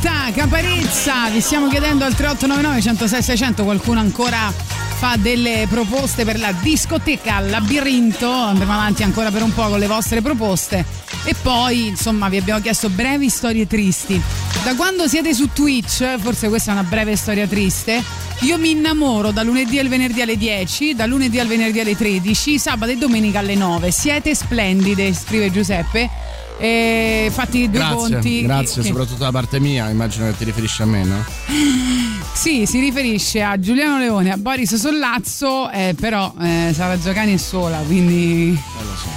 90, 0.07 0.31
Caparezza. 0.31 1.29
Vi 1.29 1.41
stiamo 1.41 1.67
chiedendo 1.67 2.05
al 2.05 2.15
3899 2.15 2.81
106 2.81 3.21
600 3.21 3.63
qualcuno 3.63 3.99
ancora 3.99 4.53
fa 4.97 5.15
delle 5.17 5.67
proposte 5.69 6.23
per 6.23 6.39
la 6.39 6.53
discoteca 6.53 7.39
Labirinto. 7.41 8.31
Andremo 8.31 8.71
avanti 8.71 9.03
ancora 9.03 9.31
per 9.31 9.43
un 9.43 9.53
po' 9.53 9.67
con 9.67 9.79
le 9.79 9.87
vostre 9.87 10.21
proposte. 10.21 10.85
E 11.25 11.35
poi, 11.41 11.87
insomma, 11.87 12.29
vi 12.29 12.37
abbiamo 12.37 12.61
chiesto 12.61 12.89
brevi 12.89 13.27
storie 13.29 13.67
tristi. 13.67 14.21
Da 14.63 14.75
quando 14.75 15.07
siete 15.07 15.33
su 15.33 15.51
Twitch, 15.51 16.17
forse 16.19 16.47
questa 16.47 16.71
è 16.71 16.73
una 16.73 16.83
breve 16.83 17.15
storia 17.17 17.45
triste. 17.45 18.01
Io 18.41 18.57
mi 18.57 18.71
innamoro 18.71 19.31
da 19.31 19.43
lunedì 19.43 19.77
al 19.77 19.87
venerdì 19.87 20.21
alle 20.21 20.37
10, 20.37 20.95
da 20.95 21.05
lunedì 21.05 21.39
al 21.39 21.47
venerdì 21.47 21.81
alle 21.81 21.97
13, 21.97 22.57
sabato 22.57 22.91
e 22.91 22.97
domenica 22.97 23.39
alle 23.39 23.55
9. 23.55 23.91
Siete 23.91 24.33
splendide, 24.33 25.13
scrive 25.13 25.51
Giuseppe. 25.51 26.26
E 26.59 27.29
fatti 27.31 27.69
due 27.69 27.79
Grazie, 27.79 27.95
conti. 27.95 28.41
grazie 28.41 28.81
che- 28.81 28.87
soprattutto 28.87 29.23
da 29.23 29.31
parte 29.31 29.59
mia, 29.59 29.89
immagino 29.89 30.25
che 30.25 30.37
ti 30.37 30.43
riferisci 30.45 30.81
a 30.81 30.85
me, 30.85 31.03
no? 31.03 31.25
Sì, 32.33 32.65
si 32.67 32.79
riferisce 32.79 33.41
a 33.41 33.59
Giuliano 33.59 33.97
Leone, 33.97 34.31
a 34.31 34.37
Boris 34.37 34.75
Sollazzo, 34.75 35.69
eh, 35.71 35.95
però 35.99 36.31
eh, 36.39 36.71
Sara 36.73 36.97
Giacani 36.99 37.33
è 37.33 37.37
sola, 37.37 37.77
quindi 37.79 38.49
Eh, 38.51 38.83
lo 38.83 38.95
so. 38.95 39.07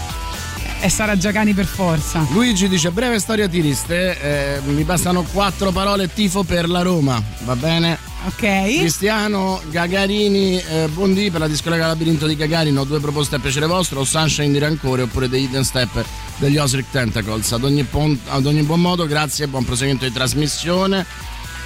è 0.80 0.88
Sara 0.88 1.16
Giacani 1.18 1.52
per 1.52 1.66
forza. 1.66 2.26
Luigi 2.32 2.66
dice 2.68 2.90
breve 2.90 3.18
storia 3.18 3.46
tiriste, 3.48 4.20
eh, 4.20 4.60
mi 4.64 4.84
bastano 4.84 5.22
quattro 5.22 5.70
parole 5.70 6.10
tifo 6.12 6.42
per 6.44 6.68
la 6.68 6.80
Roma, 6.82 7.22
va 7.44 7.56
bene? 7.56 7.98
Ok. 8.26 8.78
Cristiano 8.78 9.62
Gagarini, 9.70 10.58
eh, 10.58 10.88
buondì 10.92 11.30
per 11.30 11.40
la 11.40 11.48
discoteca 11.48 11.86
Labirinto 11.86 12.26
di 12.26 12.36
Gagarin, 12.36 12.76
ho 12.76 12.84
due 12.84 13.00
proposte 13.00 13.36
a 13.36 13.38
piacere 13.38 13.66
vostro, 13.66 14.00
o 14.00 14.04
Sunshine 14.04 14.52
di 14.52 14.58
Rancore 14.58 15.02
oppure 15.02 15.28
The 15.28 15.38
Hidden 15.38 15.64
Step 15.64 16.04
degli 16.36 16.58
Osric 16.58 16.90
Tentacles. 16.90 17.50
Ad 17.52 17.64
ogni, 17.64 17.82
pon- 17.84 18.18
ad 18.28 18.44
ogni 18.44 18.62
buon 18.62 18.80
modo, 18.80 19.06
grazie 19.06 19.46
e 19.46 19.48
buon 19.48 19.64
proseguimento 19.64 20.04
di 20.06 20.12
trasmissione. 20.12 21.06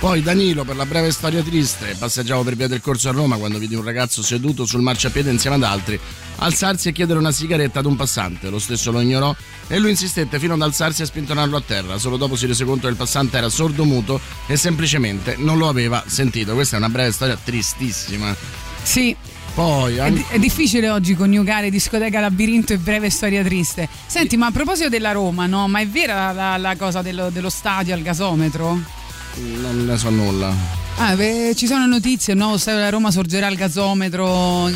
Poi 0.04 0.20
Danilo 0.20 0.64
per 0.64 0.76
la 0.76 0.84
breve 0.84 1.10
storia 1.10 1.42
triste, 1.42 1.96
passeggiavo 1.98 2.42
per 2.42 2.56
via 2.56 2.68
del 2.68 2.82
corso 2.82 3.08
a 3.08 3.12
Roma 3.12 3.38
quando 3.38 3.56
vidi 3.56 3.74
un 3.74 3.82
ragazzo 3.82 4.22
seduto 4.22 4.66
sul 4.66 4.82
marciapiede 4.82 5.30
insieme 5.30 5.56
ad 5.56 5.62
altri, 5.62 5.98
alzarsi 6.36 6.90
e 6.90 6.92
chiedere 6.92 7.18
una 7.18 7.32
sigaretta 7.32 7.78
ad 7.78 7.86
un 7.86 7.96
passante, 7.96 8.50
lo 8.50 8.58
stesso 8.58 8.90
lo 8.90 9.00
ignorò 9.00 9.34
e 9.66 9.78
lui 9.78 9.88
insistette 9.88 10.38
fino 10.38 10.52
ad 10.52 10.60
alzarsi 10.60 11.00
e 11.00 11.06
spintonarlo 11.06 11.56
a 11.56 11.62
terra, 11.62 11.96
solo 11.96 12.18
dopo 12.18 12.36
si 12.36 12.44
rese 12.44 12.66
conto 12.66 12.82
che 12.82 12.92
il 12.92 12.98
passante 12.98 13.38
era 13.38 13.48
sordomuto 13.48 14.20
e 14.46 14.58
semplicemente 14.58 15.36
non 15.38 15.56
lo 15.56 15.68
aveva 15.68 16.04
sentito. 16.06 16.52
Questa 16.52 16.76
è 16.76 16.78
una 16.80 16.90
breve 16.90 17.10
storia 17.10 17.38
tristissima. 17.42 18.36
Sì. 18.82 19.16
Poi 19.54 19.96
È, 19.96 20.00
anche... 20.00 20.26
è 20.28 20.38
difficile 20.38 20.90
oggi 20.90 21.14
coniugare 21.14 21.70
discoteca 21.70 22.20
labirinto 22.20 22.74
e 22.74 22.76
breve 22.76 23.08
storia 23.08 23.42
triste. 23.42 23.88
Senti, 24.06 24.36
ma 24.36 24.48
a 24.48 24.50
proposito 24.50 24.90
della 24.90 25.12
Roma, 25.12 25.46
no? 25.46 25.66
Ma 25.66 25.80
è 25.80 25.86
vera 25.86 26.32
la, 26.32 26.58
la 26.58 26.76
cosa 26.76 27.00
dello, 27.00 27.30
dello 27.30 27.48
stadio 27.48 27.94
al 27.94 28.02
gasometro? 28.02 29.02
Non 29.36 29.84
ne 29.84 29.96
so 29.96 30.10
nulla. 30.10 30.52
Ah, 30.96 31.14
beh, 31.16 31.54
ci 31.56 31.66
sono 31.66 31.86
notizie, 31.86 32.34
il 32.34 32.38
nuovo 32.38 32.56
stadio 32.56 32.78
della 32.80 32.90
Roma 32.90 33.10
sorgerà 33.10 33.46
al 33.48 33.56
gasometro. 33.56 34.70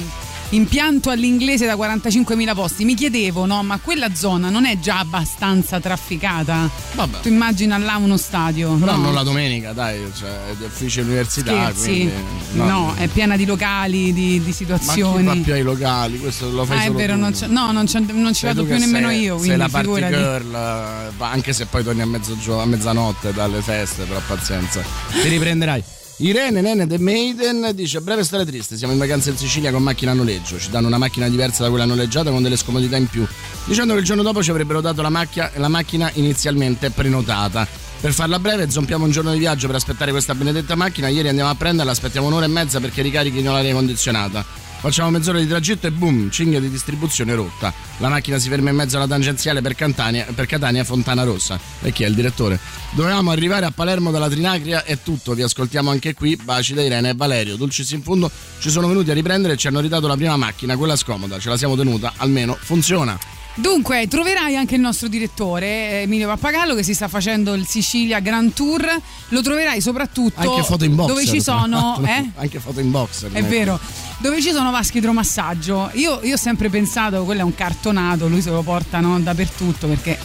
Impianto 0.51 1.11
all'inglese 1.11 1.67
da 1.67 1.75
45.000 1.75 2.55
posti. 2.55 2.85
Mi 2.87 2.95
chiedevo, 2.95 3.45
no, 3.45 3.63
ma 3.63 3.79
quella 3.81 4.15
zona 4.15 4.49
non 4.49 4.65
è 4.65 4.79
già 4.79 4.99
abbastanza 5.01 5.79
trafficata? 5.79 6.71
Vabbè. 6.95 7.21
Tu 7.21 7.29
immagina 7.29 7.77
là 7.77 7.97
uno 7.97 8.17
stadio? 8.17 8.73
Però 8.77 8.97
no? 8.97 9.03
non 9.03 9.13
la 9.15 9.23
domenica, 9.25 9.73
dai, 9.75 10.11
cioè, 10.19 10.31
è 10.51 10.55
di 10.57 10.65
uffici 10.65 11.01
università, 11.01 11.71
quindi... 11.77 12.11
No. 12.53 12.95
è 12.97 13.09
piena 13.09 13.37
di 13.37 13.45
locali, 13.45 14.15
di, 14.15 14.31
di 14.33 14.39
Ma 14.39 14.45
chi 14.47 14.53
situazioni. 14.55 15.25
va 15.27 15.37
più 15.37 15.53
ai 15.53 15.63
locali? 15.63 16.19
Questo 16.19 16.51
lo 16.51 16.65
fai 16.65 16.79
Ah, 16.79 16.81
è 16.81 16.87
solo 16.87 16.97
vero, 16.99 17.13
tu. 17.13 17.19
non, 17.21 17.33
c'è- 17.33 17.47
no, 17.47 17.71
non, 17.73 17.85
c'è- 17.85 18.01
non 18.01 18.33
ci 18.33 18.41
Sei 18.41 18.49
vado 18.55 18.65
più 18.65 18.79
nemmeno 18.79 19.09
sei- 19.09 19.21
io, 19.21 19.29
sei 19.35 19.39
quindi 19.39 19.57
la 19.59 19.69
party 19.69 19.87
figurati. 19.87 20.15
girl, 20.15 20.55
eh, 20.55 21.25
anche 21.25 21.53
se 21.53 21.67
poi 21.67 21.85
torni 21.85 22.01
a, 22.01 22.07
mezzogio- 22.07 22.59
a 22.61 22.65
mezzanotte 22.65 23.35
dalle 23.35 23.61
feste, 23.61 24.05
però 24.05 24.21
pazienza. 24.27 24.81
Ti 25.11 25.29
riprenderai. 25.29 25.85
Irene 26.21 26.61
Nene 26.61 26.89
The 26.89 26.99
Maiden 26.99 27.71
dice 27.75 28.01
breve 28.01 28.25
storia 28.25 28.45
triste, 28.45 28.77
siamo 28.77 28.93
in 28.93 28.99
vacanza 28.99 29.31
in 29.31 29.37
Sicilia 29.37 29.71
con 29.71 29.85
macchina 29.85 30.11
a 30.11 30.15
noleggio, 30.15 30.59
ci 30.59 30.69
danno 30.69 30.89
una 30.89 30.99
macchina 30.99 31.29
diversa 31.29 31.63
da 31.63 31.69
quella 31.69 31.85
noleggiata 31.85 32.33
con 32.33 32.43
delle 32.43 32.57
scomodità 32.57 32.97
in 32.97 33.07
più, 33.07 33.25
dicendo 33.67 33.93
che 33.93 34.01
il 34.01 34.05
giorno 34.05 34.25
dopo 34.25 34.43
ci 34.43 34.51
avrebbero 34.51 34.81
dato 34.81 35.01
la, 35.01 35.11
macchia- 35.11 35.53
la 35.55 35.69
macchina 35.69 36.11
inizialmente 36.15 36.91
prenotata. 36.91 37.69
Per 38.01 38.13
farla 38.13 38.41
breve, 38.41 38.69
zompiamo 38.69 39.05
un 39.05 39.13
giorno 39.13 39.31
di 39.31 39.39
viaggio 39.39 39.69
per 39.69 39.77
aspettare 39.77 40.11
questa 40.11 40.35
benedetta 40.35 40.75
macchina, 40.75 41.07
ieri 41.07 41.29
andiamo 41.29 41.51
a 41.51 41.55
prenderla, 41.55 41.93
aspettiamo 41.93 42.27
un'ora 42.27 42.47
e 42.47 42.49
mezza 42.49 42.81
perché 42.81 43.01
ricarichino 43.01 43.53
l'aria 43.53 43.73
condizionata. 43.73 44.45
Facciamo 44.81 45.11
mezz'ora 45.11 45.41
di 45.41 45.47
tragitto 45.49 45.89
e 45.89 45.91
boom, 45.91 46.31
cinghia 46.31 46.61
di 46.61 46.71
distribuzione 46.71 47.35
rotta. 47.35 47.73
La 47.99 48.09
macchina 48.09 48.39
si 48.39 48.49
ferma 48.49 48.71
in 48.71 48.77
mezzo 48.77 48.97
alla 48.97 49.09
tangenziale 49.09 49.61
per, 49.61 49.75
Catania, 49.75 50.25
per 50.33 50.47
Catania 50.47 50.85
Fontana 50.85 51.25
Rossa. 51.25 51.59
E 51.83 51.91
chi 51.91 52.05
è 52.05 52.07
il 52.07 52.15
direttore? 52.15 52.61
Dovevamo 52.91 53.33
arrivare 53.33 53.67
a 53.67 53.73
Palermo 53.73 54.13
dalla 54.13 54.29
Trinacria 54.29 54.85
è 54.85 54.99
tutto. 55.03 55.35
Vi 55.35 55.43
ascoltiamo 55.43 55.91
anche 55.91 56.15
qui. 56.15 56.37
Baci 56.37 56.75
da 56.75 56.83
Irene 56.83 57.11
e 57.11 57.15
Valerio. 57.15 57.57
Dulcis 57.57 57.91
in 57.91 58.03
fondo 58.03 58.31
ci 58.61 58.71
sono 58.71 58.87
venuti 58.87 59.11
a 59.11 59.15
riprendere 59.15 59.55
e 59.55 59.57
ci 59.57 59.67
hanno 59.67 59.81
ridato 59.81 60.07
la 60.07 60.15
prima 60.15 60.37
macchina, 60.37 60.77
quella 60.77 60.95
scomoda. 60.97 61.41
Ce 61.41 61.49
la 61.49 61.57
siamo 61.57 61.75
tenuta, 61.75 62.13
almeno 62.17 62.57
funziona. 62.59 63.19
Dunque, 63.59 64.07
troverai 64.07 64.55
anche 64.55 64.77
il 64.77 64.81
nostro 64.81 65.09
direttore 65.09 65.67
eh, 65.67 66.03
Emilio 66.03 66.29
Pappagallo 66.29 66.77
che 66.77 66.85
si 66.85 66.95
sta 66.95 67.09
facendo 67.09 67.55
il 67.55 67.67
Sicilia 67.67 68.21
Grand 68.21 68.53
Tour. 68.53 68.87
Lo 69.31 69.43
troverai 69.43 69.81
soprattutto 69.81 70.39
Anche 70.39 70.63
foto 70.63 70.85
in 70.85 70.95
boxer. 70.95 71.15
dove 71.17 71.27
ci 71.27 71.43
sono, 71.43 72.01
eh? 72.07 72.31
Anche 72.39 72.61
foto 72.61 72.79
in 72.79 72.93
boxer. 72.93 73.33
È 73.33 73.43
vero, 73.43 73.81
dove 74.19 74.41
ci 74.43 74.51
sono 74.53 74.71
vasche 74.71 74.99
idromassaggio. 74.99 75.91
Io, 75.95 76.21
io 76.23 76.35
ho 76.35 76.39
sempre 76.39 76.69
pensato 76.69 77.25
quello 77.25 77.41
è 77.41 77.45
un 77.45 77.55
cartonato, 77.55 78.29
lui 78.29 78.43
se 78.43 78.51
lo 78.51 78.63
portano 78.63 79.19
dappertutto 79.21 79.87
perché 79.87 80.19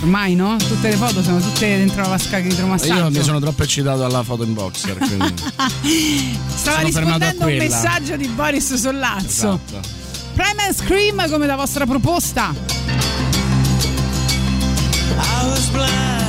ormai 0.00 0.34
no? 0.34 0.56
Tutte 0.56 0.90
le 0.90 0.96
foto 0.96 1.22
sono 1.22 1.40
tutte 1.40 1.66
dentro 1.76 2.02
la 2.02 2.08
vasca 2.08 2.38
idromassaggio. 2.38 2.94
Io 2.94 3.10
mi 3.10 3.22
sono 3.22 3.40
troppo 3.40 3.62
eccitato 3.62 4.04
alla 4.04 4.22
foto 4.22 4.44
in 4.44 4.54
boxer. 4.54 4.96
Stava 6.54 6.80
rispondendo 6.80 7.44
a 7.44 7.46
un 7.46 7.56
messaggio 7.56 8.16
di 8.16 8.28
Boris 8.28 8.74
Sollazzo. 8.74 9.60
esatto. 9.64 9.96
Prime 10.34 10.62
and 10.62 10.74
Scream 10.74 11.28
come 11.30 11.46
la 11.46 11.56
vostra 11.56 11.84
proposta. 11.84 12.54
I 15.20 15.48
was 15.50 15.68
blind, 15.70 16.27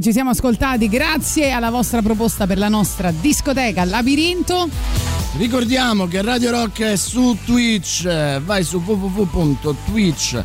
ci 0.00 0.12
siamo 0.12 0.30
ascoltati 0.30 0.88
grazie 0.88 1.50
alla 1.50 1.70
vostra 1.70 2.02
proposta 2.02 2.46
per 2.46 2.58
la 2.58 2.68
nostra 2.68 3.10
discoteca 3.10 3.84
Labirinto. 3.84 4.68
Ricordiamo 5.36 6.06
che 6.06 6.22
Radio 6.22 6.50
Rock 6.50 6.80
è 6.80 6.96
su 6.96 7.36
Twitch, 7.44 8.06
vai 8.40 8.64
su 8.64 8.78
www.twitch.tv 8.78 10.44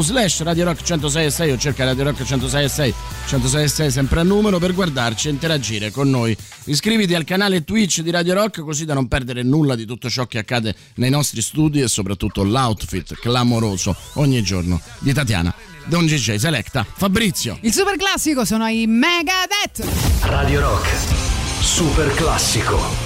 slash 0.00 0.42
Radio 0.42 0.64
Rock 0.64 0.82
106.6 0.82 1.52
o 1.52 1.56
cerca 1.56 1.84
Radio 1.84 2.04
Rock 2.04 2.20
106.6 2.22 2.92
106.6 3.26 3.88
sempre 3.88 4.20
a 4.20 4.22
numero 4.22 4.58
per 4.58 4.74
guardarci 4.74 5.28
e 5.28 5.30
interagire 5.30 5.90
con 5.90 6.10
noi. 6.10 6.36
Iscriviti 6.64 7.14
al 7.14 7.24
canale 7.24 7.64
Twitch 7.64 8.00
di 8.02 8.10
Radio 8.10 8.34
Rock 8.34 8.60
così 8.60 8.84
da 8.84 8.92
non 8.92 9.08
perdere 9.08 9.42
nulla 9.42 9.74
di 9.74 9.86
tutto 9.86 10.10
ciò 10.10 10.26
che 10.26 10.38
accade 10.38 10.74
nei 10.96 11.08
nostri 11.08 11.40
studi 11.40 11.80
e 11.80 11.88
soprattutto 11.88 12.42
l'outfit 12.44 13.14
clamoroso 13.14 13.96
ogni 14.14 14.42
giorno 14.42 14.78
di 14.98 15.14
Tatiana, 15.14 15.51
Don 15.86 16.06
DJ 16.06 16.36
Selecta, 16.36 16.86
Fabrizio. 16.96 17.58
Il 17.60 17.72
super 17.72 17.96
classico 17.96 18.44
sono 18.44 18.66
i 18.68 18.86
Megadeth. 18.86 19.84
Radio 20.22 20.60
Rock, 20.60 20.88
super 21.60 22.12
classico. 22.14 23.01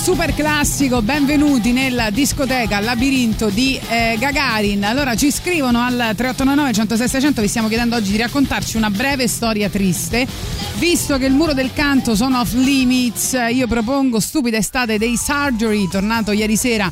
Super 0.00 0.34
classico, 0.34 1.02
benvenuti 1.02 1.72
nella 1.72 2.08
discoteca 2.08 2.80
Labirinto 2.80 3.50
di 3.50 3.78
eh, 3.88 4.16
Gagarin. 4.18 4.82
Allora 4.82 5.14
ci 5.14 5.30
scrivono 5.30 5.80
al 5.80 5.92
3899 5.92 6.72
106 6.72 7.08
600, 7.08 7.40
vi 7.42 7.48
stiamo 7.48 7.68
chiedendo 7.68 7.96
oggi 7.96 8.12
di 8.12 8.16
raccontarci 8.16 8.78
una 8.78 8.88
breve 8.88 9.28
storia 9.28 9.68
triste. 9.68 10.26
Visto 10.78 11.18
che 11.18 11.26
il 11.26 11.34
muro 11.34 11.52
del 11.52 11.74
canto 11.74 12.16
sono 12.16 12.40
off 12.40 12.54
limits, 12.54 13.36
io 13.52 13.66
propongo 13.66 14.20
Stupida 14.20 14.56
estate 14.56 14.96
dei 14.96 15.18
Surgery, 15.18 15.86
tornato 15.86 16.32
ieri 16.32 16.56
sera 16.56 16.90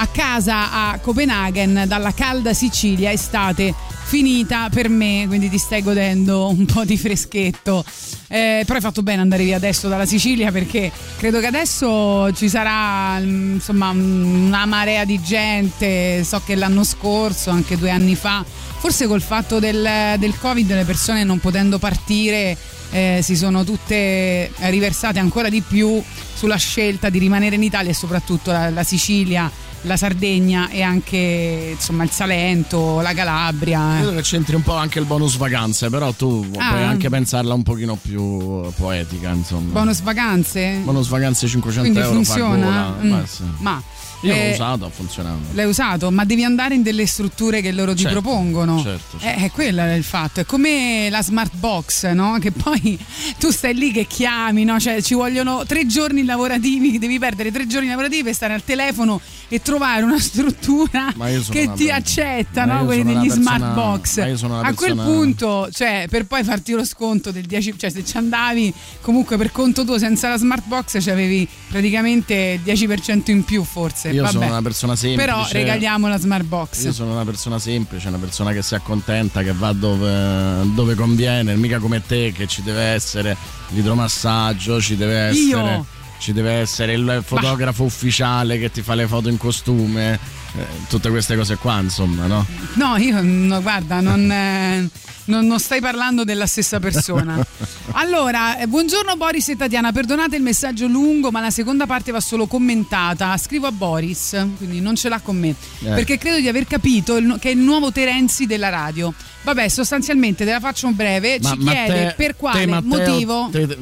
a 0.00 0.06
casa 0.06 0.72
a 0.72 0.98
Copenaghen 0.98 1.84
dalla 1.86 2.14
calda 2.14 2.54
Sicilia, 2.54 3.12
estate 3.12 3.74
finita 4.04 4.70
per 4.70 4.88
me, 4.88 5.24
quindi 5.26 5.50
ti 5.50 5.58
stai 5.58 5.82
godendo 5.82 6.48
un 6.48 6.64
po' 6.64 6.86
di 6.86 6.96
freschetto. 6.96 7.84
Eh, 8.28 8.62
però 8.64 8.76
hai 8.76 8.80
fatto 8.80 9.02
bene 9.02 9.20
andare 9.20 9.44
via 9.44 9.56
adesso 9.56 9.88
dalla 9.88 10.06
Sicilia 10.06 10.50
perché 10.50 10.90
credo 11.18 11.38
che 11.38 11.46
adesso 11.46 12.32
ci 12.32 12.48
sarà 12.48 13.18
mm, 13.18 13.54
insomma 13.56 13.90
una 13.90 14.64
marea 14.64 15.04
di 15.04 15.20
gente. 15.20 16.24
So 16.24 16.40
che 16.46 16.54
l'anno 16.54 16.82
scorso, 16.82 17.50
anche 17.50 17.76
due 17.76 17.90
anni 17.90 18.14
fa, 18.14 18.42
forse 18.42 19.06
col 19.06 19.20
fatto 19.20 19.58
del, 19.58 20.16
del 20.18 20.38
Covid, 20.38 20.72
le 20.72 20.84
persone 20.84 21.24
non 21.24 21.38
potendo 21.40 21.78
partire 21.78 22.56
eh, 22.92 23.20
si 23.22 23.36
sono 23.36 23.64
tutte 23.64 24.50
riversate 24.56 25.18
ancora 25.18 25.50
di 25.50 25.60
più 25.60 26.02
sulla 26.34 26.56
scelta 26.56 27.10
di 27.10 27.18
rimanere 27.18 27.56
in 27.56 27.62
Italia 27.62 27.90
e 27.90 27.94
soprattutto 27.94 28.50
la, 28.50 28.70
la 28.70 28.82
Sicilia 28.82 29.68
la 29.82 29.96
Sardegna 29.96 30.68
e 30.68 30.82
anche 30.82 31.70
insomma 31.72 32.04
il 32.04 32.10
Salento, 32.10 33.00
la 33.00 33.12
Calabria. 33.14 33.96
Credo 33.96 34.14
che 34.14 34.22
c'entri 34.22 34.54
un 34.54 34.62
po' 34.62 34.74
anche 34.76 34.98
il 34.98 35.06
bonus 35.06 35.36
vacanze, 35.36 35.88
però 35.88 36.12
tu 36.12 36.46
Ah. 36.58 36.68
puoi 36.70 36.82
anche 36.82 37.08
pensarla 37.08 37.54
un 37.54 37.62
pochino 37.62 37.96
più 37.96 38.62
poetica, 38.76 39.30
insomma. 39.30 39.72
Bonus 39.72 40.00
vacanze? 40.02 40.80
Bonus 40.84 41.08
vacanze 41.08 41.46
500 41.46 41.80
Quindi 41.90 41.98
euro 42.00 42.12
funziona? 42.22 42.96
Mm. 43.02 43.10
Ma 43.10 43.26
sì. 43.26 43.42
Ma 43.58 43.82
Io 44.22 44.34
l'ho 44.34 44.38
eh, 44.40 44.52
usato, 44.52 44.84
ha 44.84 44.90
funzionato. 44.90 45.38
L'hai 45.52 45.64
usato, 45.66 46.10
ma 46.10 46.24
devi 46.24 46.44
andare 46.44 46.74
in 46.74 46.82
delle 46.82 47.06
strutture 47.06 47.60
che 47.62 47.72
loro 47.72 47.94
ti 47.94 48.02
Certo, 48.02 48.20
propongono. 48.20 48.82
certo, 48.82 49.16
Eh, 49.20 49.34
È 49.44 49.50
quello 49.50 49.80
è 49.80 49.92
il 49.94 50.04
fatto. 50.04 50.40
È 50.40 50.44
come 50.44 51.08
la 51.10 51.22
smart 51.22 51.54
box, 51.56 52.06
no? 52.12 52.36
Che 52.40 52.50
poi 52.52 52.98
tu 53.38 53.50
stai 53.50 53.74
lì 53.74 53.92
che 53.92 54.06
chiami, 54.06 54.64
no? 54.64 54.78
Cioè 54.78 55.00
ci 55.02 55.14
vogliono 55.14 55.64
tre 55.66 55.86
giorni 55.86 56.24
lavorativi, 56.24 56.98
devi 57.00 57.18
perdere 57.18 57.50
tre 57.50 57.66
giorni 57.66 57.88
lavorativi 57.88 58.22
per 58.24 58.34
stare 58.34 58.52
al 58.54 58.62
telefono 58.64 59.20
e 59.48 59.60
trovare 59.62 60.02
una 60.04 60.18
struttura 60.20 61.12
che 61.12 61.18
una 61.18 61.28
ti 61.74 61.84
persona- 61.86 61.94
accetta, 61.94 62.66
ma 62.66 62.78
no? 62.80 62.84
Quelli 62.84 63.02
degli 63.04 63.26
persona- 63.28 63.56
smart 63.56 63.74
box. 63.74 64.18
A 64.62 64.74
quel 64.74 64.94
punto, 64.96 65.68
cioè, 65.72 66.06
per 66.10 66.26
poi 66.26 66.44
farti 66.44 66.72
lo 66.72 66.84
sconto 66.84 67.30
del 67.30 67.46
10%, 67.48 67.74
cioè 67.78 67.90
se 67.90 68.04
ci 68.04 68.16
andavi 68.16 68.72
comunque 69.00 69.36
per 69.38 69.50
conto 69.50 69.84
tuo 69.84 69.98
senza 69.98 70.28
la 70.28 70.36
smart 70.36 70.66
box 70.66 71.02
c'avevi 71.02 71.48
praticamente 71.68 72.60
il 72.62 72.72
10% 72.74 73.30
in 73.30 73.44
più 73.44 73.64
forse. 73.64 74.09
Io 74.12 74.22
Vabbè. 74.22 74.32
sono 74.32 74.46
una 74.46 74.62
persona 74.62 74.96
semplice. 74.96 75.26
Però 75.26 75.46
regaliamo 75.50 76.08
la 76.08 76.18
smart 76.18 76.44
box. 76.44 76.84
Io 76.84 76.92
sono 76.92 77.12
una 77.12 77.24
persona 77.24 77.58
semplice, 77.58 78.08
una 78.08 78.18
persona 78.18 78.52
che 78.52 78.62
si 78.62 78.74
accontenta, 78.74 79.42
che 79.42 79.52
va 79.52 79.72
dove, 79.72 80.62
dove 80.74 80.94
conviene, 80.94 81.56
mica 81.56 81.78
come 81.78 82.02
te 82.04 82.32
che 82.32 82.46
ci 82.46 82.62
deve 82.62 82.82
essere 82.82 83.36
l'idromassaggio, 83.68 84.80
ci 84.80 84.96
deve 84.96 85.18
essere. 85.18 85.74
Io? 85.74 85.86
Ci 86.18 86.34
deve 86.34 86.52
essere 86.52 86.92
il 86.92 87.22
fotografo 87.24 87.84
ufficiale 87.84 88.58
che 88.58 88.70
ti 88.70 88.82
fa 88.82 88.94
le 88.94 89.06
foto 89.06 89.30
in 89.30 89.38
costume, 89.38 90.18
eh, 90.54 90.66
tutte 90.86 91.08
queste 91.08 91.34
cose 91.34 91.56
qua, 91.56 91.80
insomma, 91.80 92.26
no? 92.26 92.44
No, 92.74 92.96
io 92.96 93.22
no, 93.22 93.62
guarda, 93.62 94.00
non, 94.00 94.30
eh, 94.30 94.86
non- 95.30 95.46
non 95.46 95.58
stai 95.58 95.80
parlando 95.80 96.24
della 96.24 96.46
stessa 96.46 96.78
persona. 96.80 97.38
Allora, 97.92 98.56
eh, 98.58 98.68
buongiorno 98.68 99.16
Boris 99.16 99.48
e 99.48 99.56
Tatiana, 99.56 99.90
perdonate 99.90 100.36
il 100.36 100.42
messaggio 100.42 100.86
lungo, 100.86 101.32
ma 101.32 101.40
la 101.40 101.50
seconda 101.50 101.86
parte 101.86 102.12
va 102.12 102.20
solo 102.20 102.46
commentata. 102.46 103.36
Scrivo 103.36 103.66
a 103.66 103.72
Boris, 103.72 104.46
quindi 104.58 104.80
non 104.80 104.94
ce 104.94 105.08
l'ha 105.08 105.18
con 105.18 105.36
me, 105.36 105.48
Eh. 105.48 105.54
perché 105.88 106.16
credo 106.16 106.38
di 106.38 106.46
aver 106.46 106.66
capito 106.68 107.16
il 107.16 107.36
che 107.40 107.48
è 107.48 107.52
il 107.52 107.58
nuovo 107.58 107.90
Terenzi 107.90 108.46
della 108.46 108.68
radio. 108.68 109.12
Vabbè, 109.42 109.68
sostanzialmente 109.68 110.44
te 110.44 110.52
la 110.52 110.60
faccio 110.60 110.88
breve, 110.92 111.40
ci 111.40 111.56
chiede 111.58 112.06
te- 112.08 112.14
per 112.16 112.36
quale 112.36 112.60
te, 112.60 112.66
Matteo- 112.66 112.88
motivo 112.98 113.48
Te, 113.50 113.66
te- 113.66 113.78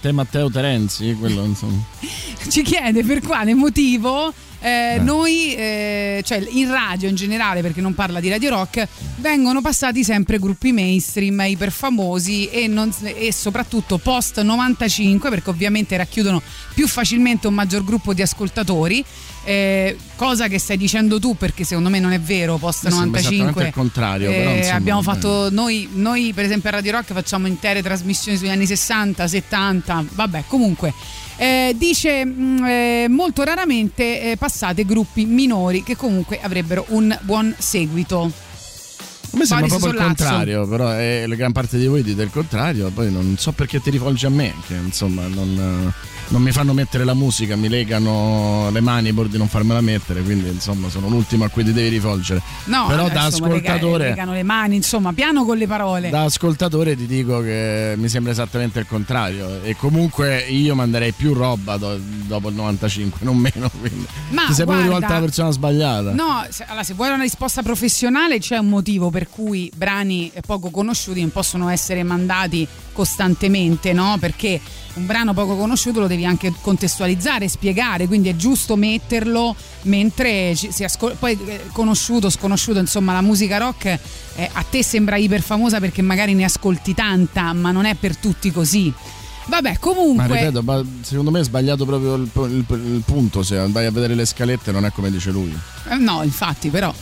te, 0.00 0.12
Matteo 0.12 0.50
Terenzi, 0.50 1.14
quello 1.18 1.44
insomma. 1.44 1.80
ci 2.50 2.62
chiede 2.62 3.04
per 3.04 3.20
quale 3.20 3.54
motivo 3.54 4.32
eh, 4.64 4.98
noi, 4.98 5.54
eh, 5.54 6.22
cioè 6.24 6.42
in 6.50 6.70
radio 6.70 7.06
in 7.08 7.14
generale, 7.16 7.60
perché 7.60 7.82
non 7.82 7.92
parla 7.94 8.18
di 8.18 8.30
Radio 8.30 8.48
Rock, 8.48 8.88
vengono 9.16 9.60
passati 9.60 10.02
sempre 10.02 10.38
gruppi 10.38 10.72
mainstream, 10.72 11.38
iperfamosi 11.40 12.46
e, 12.48 12.66
non- 12.66 12.90
e 13.02 13.30
soprattutto 13.30 13.98
post 13.98 14.40
95, 14.40 15.28
perché 15.28 15.50
ovviamente 15.50 15.96
racchiudono 15.98 16.40
più 16.74 16.88
facilmente 16.88 17.46
un 17.46 17.52
maggior 17.54 17.84
gruppo 17.84 18.14
di 18.14 18.22
ascoltatori. 18.22 19.04
eh, 19.46 19.98
cosa 20.16 20.48
che 20.48 20.58
stai 20.58 20.78
dicendo 20.78 21.20
tu 21.20 21.36
perché 21.36 21.64
secondo 21.64 21.90
me 21.90 22.00
non 22.00 22.12
è 22.12 22.18
vero 22.18 22.56
post 22.56 22.84
Mi 22.84 22.90
sembra 22.92 23.20
95 23.20 23.34
esattamente 23.44 23.68
il 23.68 23.74
contrario, 23.74 24.30
però, 24.30 24.50
Eh, 24.50 24.56
insomma, 24.56 24.76
abbiamo 24.76 25.02
va 25.02 25.12
fatto 25.12 25.50
noi, 25.50 25.88
noi 25.92 26.32
per 26.32 26.46
esempio 26.46 26.70
a 26.70 26.72
Radio 26.72 26.92
Rock 26.92 27.12
facciamo 27.12 27.46
intere 27.46 27.82
trasmissioni 27.82 28.38
sugli 28.38 28.48
anni 28.48 28.64
60 28.64 29.28
70 29.28 30.04
vabbè 30.14 30.44
comunque 30.46 30.94
eh, 31.36 31.74
dice 31.76 32.24
mh, 32.24 32.64
eh, 32.64 33.06
molto 33.08 33.42
raramente 33.42 34.32
eh, 34.32 34.36
passate 34.36 34.84
gruppi 34.84 35.24
minori 35.24 35.82
che 35.82 35.96
comunque 35.96 36.38
avrebbero 36.40 36.84
un 36.88 37.16
buon 37.22 37.54
seguito 37.58 38.30
A 39.34 39.36
me 39.36 39.46
sembra 39.46 39.66
proprio 39.66 39.90
il 39.90 39.96
contrario, 39.98 40.66
però 40.66 40.90
è, 40.90 41.24
la 41.26 41.34
gran 41.34 41.52
parte 41.52 41.76
di 41.76 41.86
voi 41.86 42.02
dite 42.02 42.22
il 42.22 42.30
contrario, 42.30 42.90
poi 42.90 43.10
non 43.10 43.34
so 43.36 43.52
perché 43.52 43.80
ti 43.80 43.90
rivolgi 43.90 44.26
a 44.26 44.30
me, 44.30 44.54
che 44.66 44.74
insomma 44.74 45.26
non, 45.26 45.48
eh, 45.88 46.12
non 46.28 46.40
mi 46.40 46.52
fanno 46.52 46.72
mettere 46.72 47.04
la 47.04 47.14
musica, 47.14 47.56
mi 47.56 47.68
legano 47.68 48.70
le 48.70 48.80
mani 48.80 49.12
pur 49.12 49.26
di 49.28 49.36
non 49.36 49.48
farmela 49.48 49.80
mettere, 49.80 50.22
quindi 50.22 50.48
insomma 50.48 50.88
sono 50.88 51.08
l'ultimo 51.08 51.44
a 51.44 51.48
cui 51.48 51.64
ti 51.64 51.72
devi 51.72 51.88
rivolgere. 51.88 52.40
no 52.66 52.86
però 52.86 53.08
da 53.08 53.26
insomma, 53.26 53.48
ascoltatore... 53.48 54.08
legano 54.10 54.32
le 54.32 54.42
mani 54.44 54.76
insomma 54.76 55.12
piano 55.12 55.44
con 55.44 55.56
le 55.56 55.66
parole 55.66 56.10
Da 56.10 56.22
ascoltatore 56.22 56.96
ti 56.96 57.06
dico 57.06 57.40
che 57.40 57.94
mi 57.96 58.08
sembra 58.08 58.30
esattamente 58.32 58.78
il 58.78 58.86
contrario 58.86 59.62
e 59.62 59.74
comunque 59.76 60.38
io 60.48 60.74
manderei 60.74 61.12
più 61.12 61.32
roba 61.34 61.76
do- 61.76 61.98
dopo 61.98 62.48
il 62.48 62.54
95, 62.54 63.18
non 63.22 63.36
meno, 63.36 63.68
quindi 63.80 64.06
Ma 64.30 64.44
ti 64.46 64.54
sei 64.54 64.64
proprio 64.64 64.64
guarda- 64.64 64.82
rivolta 64.84 65.06
alla 65.08 65.24
persona 65.24 65.50
sbagliata. 65.50 66.12
No, 66.12 66.46
se, 66.48 66.64
allora, 66.66 66.82
se 66.84 66.94
vuoi 66.94 67.08
una 67.08 67.22
risposta 67.22 67.62
professionale 67.62 68.38
c'è 68.38 68.56
un 68.58 68.68
motivo 68.68 69.10
per 69.10 69.23
cui 69.28 69.70
brani 69.74 70.30
poco 70.46 70.70
conosciuti 70.70 71.20
non 71.20 71.30
possono 71.32 71.68
essere 71.68 72.02
mandati 72.02 72.66
costantemente, 72.92 73.92
no? 73.92 74.16
Perché 74.18 74.60
un 74.94 75.06
brano 75.06 75.34
poco 75.34 75.56
conosciuto 75.56 76.00
lo 76.00 76.06
devi 76.06 76.24
anche 76.24 76.52
contestualizzare, 76.60 77.48
spiegare, 77.48 78.06
quindi 78.06 78.28
è 78.28 78.36
giusto 78.36 78.76
metterlo 78.76 79.54
mentre 79.82 80.54
si 80.54 80.84
ascolta. 80.84 81.16
Poi 81.18 81.38
eh, 81.46 81.60
conosciuto, 81.72 82.30
sconosciuto, 82.30 82.78
insomma, 82.78 83.12
la 83.12 83.20
musica 83.22 83.58
rock 83.58 83.84
eh, 84.36 84.50
a 84.52 84.62
te 84.68 84.82
sembra 84.82 85.16
iper 85.16 85.42
famosa 85.42 85.80
perché 85.80 86.02
magari 86.02 86.34
ne 86.34 86.44
ascolti 86.44 86.94
tanta, 86.94 87.52
ma 87.52 87.70
non 87.70 87.84
è 87.84 87.94
per 87.94 88.16
tutti 88.16 88.50
così. 88.50 88.92
Vabbè, 89.46 89.72
Ma 89.72 89.78
comunque. 89.78 90.26
ripeto, 90.26 90.62
ma 90.62 90.82
secondo 91.02 91.30
me 91.30 91.40
è 91.40 91.44
sbagliato 91.44 91.84
proprio 91.84 92.14
il, 92.14 92.30
il- 92.34 92.64
il 92.68 93.02
punto, 93.04 93.42
se 93.42 93.56
vai 93.68 93.84
a 93.84 93.90
vedere 93.90 94.14
le 94.14 94.24
scalette 94.24 94.72
non 94.72 94.86
è 94.86 94.90
come 94.90 95.10
dice 95.10 95.30
lui. 95.30 95.54
Eh, 95.90 95.96
No, 95.96 96.22
infatti, 96.22 96.70
però. 96.70 96.92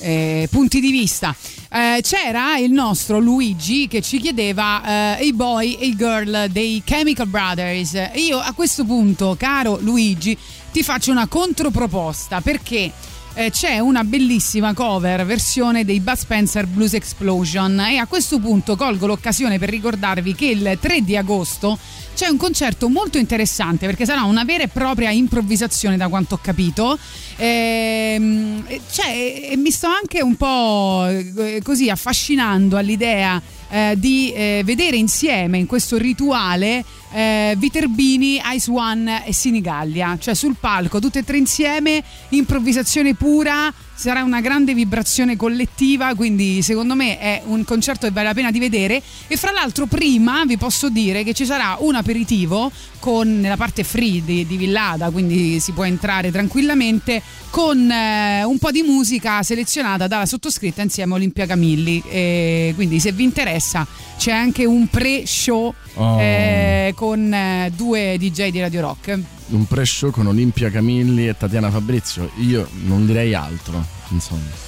Eh, 0.00 0.48
punti 0.50 0.80
di 0.80 0.90
vista. 0.90 1.34
Eh, 1.70 2.00
c'era 2.02 2.58
il 2.58 2.70
nostro 2.70 3.18
Luigi 3.18 3.88
che 3.88 4.00
ci 4.00 4.18
chiedeva 4.18 5.18
eh, 5.18 5.24
i 5.24 5.32
boy 5.32 5.74
e 5.74 5.86
i 5.86 5.96
girl 5.96 6.48
dei 6.50 6.82
Chemical 6.84 7.26
Brothers. 7.28 8.10
Io 8.14 8.38
a 8.38 8.52
questo 8.52 8.84
punto, 8.84 9.36
caro 9.38 9.78
Luigi, 9.80 10.36
ti 10.72 10.82
faccio 10.82 11.10
una 11.10 11.26
controproposta 11.26 12.40
perché 12.40 12.92
eh, 13.36 13.50
c'è 13.50 13.78
una 13.78 14.02
bellissima 14.02 14.72
cover 14.72 15.26
versione 15.26 15.84
dei 15.84 16.00
Bud 16.00 16.16
Spencer 16.16 16.66
Blues 16.66 16.94
Explosion. 16.94 17.78
E 17.80 17.98
a 17.98 18.06
questo 18.06 18.38
punto 18.38 18.76
colgo 18.76 19.06
l'occasione 19.06 19.58
per 19.58 19.68
ricordarvi 19.68 20.34
che 20.34 20.46
il 20.46 20.78
3 20.80 21.02
di 21.02 21.16
agosto 21.16 21.78
c'è 22.14 22.28
un 22.28 22.38
concerto 22.38 22.88
molto 22.88 23.18
interessante 23.18 23.84
perché 23.84 24.06
sarà 24.06 24.22
una 24.22 24.42
vera 24.44 24.62
e 24.62 24.68
propria 24.68 25.10
improvvisazione 25.10 25.98
da 25.98 26.08
quanto 26.08 26.36
ho 26.36 26.38
capito. 26.40 26.98
Ehm, 27.36 28.64
e 28.66 28.80
cioè, 28.90 29.48
e 29.50 29.56
mi 29.58 29.70
sto 29.70 29.88
anche 29.88 30.22
un 30.22 30.34
po' 30.36 31.06
eh, 31.06 31.60
così 31.62 31.90
affascinando 31.90 32.78
all'idea 32.78 33.40
eh, 33.68 33.94
di 33.98 34.32
eh, 34.32 34.62
vedere 34.64 34.96
insieme 34.96 35.58
in 35.58 35.66
questo 35.66 35.98
rituale 35.98 36.82
eh, 37.12 37.54
Viterbini, 37.56 38.40
Ice 38.54 38.70
One 38.70 39.24
e 39.26 39.32
Sinigallia, 39.32 40.16
cioè 40.18 40.34
sul 40.34 40.56
palco 40.58 40.98
tutte 40.98 41.20
e 41.20 41.24
tre 41.24 41.36
insieme, 41.36 42.02
improvvisazione 42.30 43.14
pura, 43.14 43.72
sarà 43.96 44.22
una 44.22 44.40
grande 44.40 44.74
vibrazione 44.74 45.36
collettiva, 45.36 46.14
quindi 46.14 46.62
secondo 46.62 46.94
me 46.94 47.18
è 47.18 47.42
un 47.46 47.64
concerto 47.64 48.06
che 48.06 48.12
vale 48.12 48.28
la 48.28 48.34
pena 48.34 48.50
di 48.50 48.58
vedere 48.58 49.02
e 49.26 49.36
fra 49.36 49.50
l'altro 49.50 49.86
prima 49.86 50.44
vi 50.44 50.56
posso 50.58 50.88
dire 50.90 51.24
che 51.24 51.32
ci 51.32 51.46
sarà 51.46 51.76
un 51.80 51.94
aperitivo 51.94 52.70
con 52.98 53.40
nella 53.40 53.56
parte 53.56 53.84
free 53.84 54.22
di, 54.24 54.46
di 54.46 54.56
Villada, 54.56 55.10
quindi 55.10 55.58
si 55.60 55.72
può 55.72 55.84
entrare 55.84 56.30
tranquillamente 56.30 57.22
con 57.50 57.90
eh, 57.90 58.44
un 58.44 58.58
po' 58.58 58.70
di 58.70 58.82
musica 58.82 59.42
selezionata 59.42 60.06
dalla 60.06 60.26
sottoscritta 60.26 60.82
insieme 60.82 61.12
a 61.12 61.16
Olimpia 61.16 61.46
Camilli. 61.46 62.02
E 62.08 62.72
quindi 62.74 63.00
se 63.00 63.12
vi 63.12 63.24
interessa 63.24 63.86
c'è 64.18 64.32
anche 64.32 64.64
un 64.64 64.86
pre-show 64.88 65.72
Oh. 65.98 66.20
eh, 66.20 66.92
con 66.94 67.32
eh, 67.32 67.72
due 67.74 68.16
DJ 68.18 68.50
di 68.50 68.60
Radio 68.60 68.82
Rock 68.82 69.18
un 69.48 69.66
pre-show 69.66 70.10
con 70.10 70.26
Olimpia 70.26 70.70
Camilli 70.70 71.28
e 71.28 71.36
Tatiana 71.36 71.70
Fabrizio, 71.70 72.30
io 72.38 72.68
non 72.84 73.06
direi 73.06 73.34
altro, 73.34 73.84
insomma. 74.08 74.64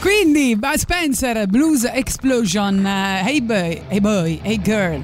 Quindi, 0.00 0.56
Bud 0.56 0.76
Spencer, 0.76 1.46
Blues 1.46 1.84
Explosion, 1.84 2.86
eh, 2.86 3.22
Hey 3.26 3.40
Boy, 3.42 3.82
Hey 3.88 4.00
Boy, 4.00 4.40
Hey 4.42 4.60
Girl. 4.62 5.02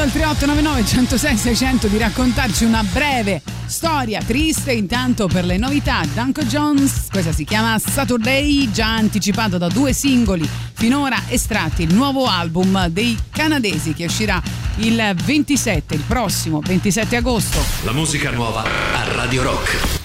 chiedendo 0.00 0.02
al 0.02 0.10
3899 0.10 0.84
106 0.86 1.36
600 1.36 1.86
di 1.88 1.98
raccontarci 1.98 2.64
una 2.64 2.82
breve 2.82 3.42
storia 3.66 4.22
triste 4.22 4.72
intanto 4.72 5.26
per 5.26 5.44
le 5.44 5.58
novità. 5.58 6.02
Danko 6.14 6.42
Jones 6.42 7.06
questa 7.10 7.32
si 7.32 7.44
chiama 7.44 7.78
Saturday 7.78 8.70
già 8.70 8.94
anticipato 8.94 9.58
da 9.58 9.68
due 9.68 9.92
singoli 9.92 10.48
finora 10.74 11.20
estratti. 11.28 11.82
Il 11.82 11.94
nuovo 11.94 12.26
album 12.26 12.86
dei 12.88 13.16
canadesi 13.30 13.92
che 13.92 14.06
uscirà 14.06 14.40
il 14.76 15.14
27 15.24 15.94
il 15.94 16.04
prossimo 16.06 16.60
27 16.60 17.16
agosto. 17.16 17.62
La 17.84 17.92
musica 17.92 18.30
nuova 18.30 18.62
a 18.62 19.12
Radio 19.14 19.42
Rock. 19.42 19.99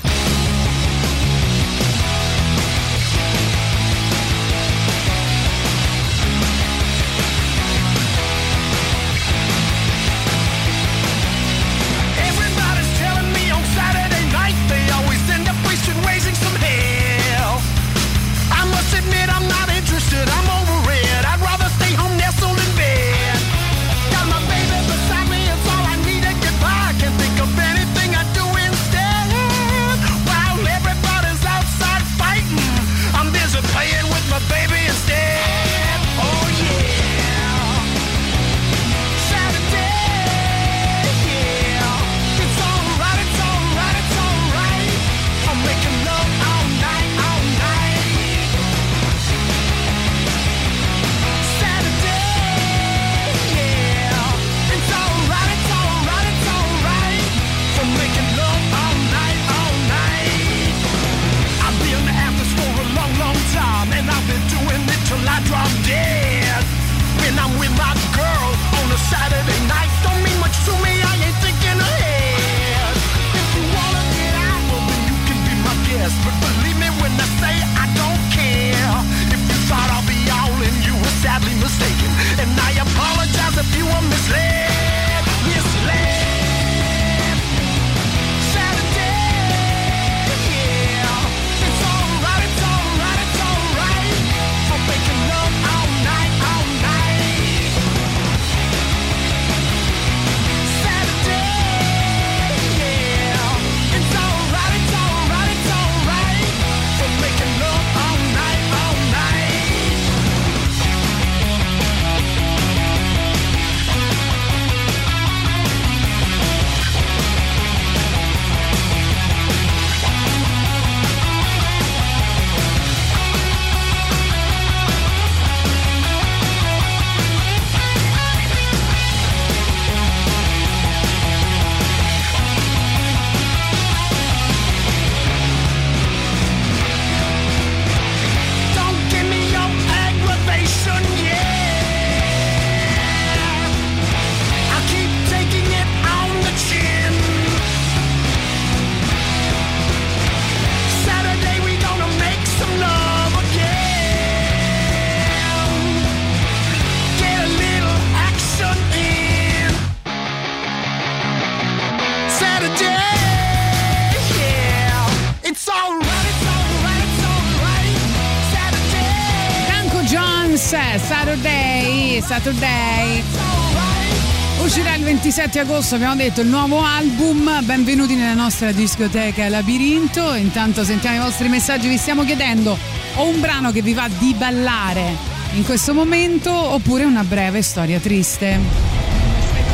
27 175.56 175.60
agosto, 175.60 175.96
abbiamo 175.96 176.16
detto, 176.16 176.42
il 176.42 176.48
nuovo 176.48 176.84
album. 176.84 177.64
Benvenuti 177.64 178.16
nella 178.16 178.34
nostra 178.34 178.74
discoteca 178.74 179.48
Labirinto. 179.48 180.34
Intanto 180.34 180.84
sentiamo 180.84 181.16
i 181.16 181.20
vostri 181.20 181.48
messaggi, 181.48 181.88
vi 181.88 181.98
stiamo 181.98 182.26
chiedendo 182.26 182.78
o 183.16 183.28
un 183.28 183.40
brano 183.40 183.72
che 183.72 183.82
vi 183.82 183.94
va 183.94 184.10
di 184.10 184.34
ballare 184.34 185.16
in 185.54 185.64
questo 185.64 185.94
momento 185.94 186.52
oppure 186.52 187.06
una 187.06 187.24
breve 187.24 187.62
storia 187.62 188.00
triste. 188.00 188.60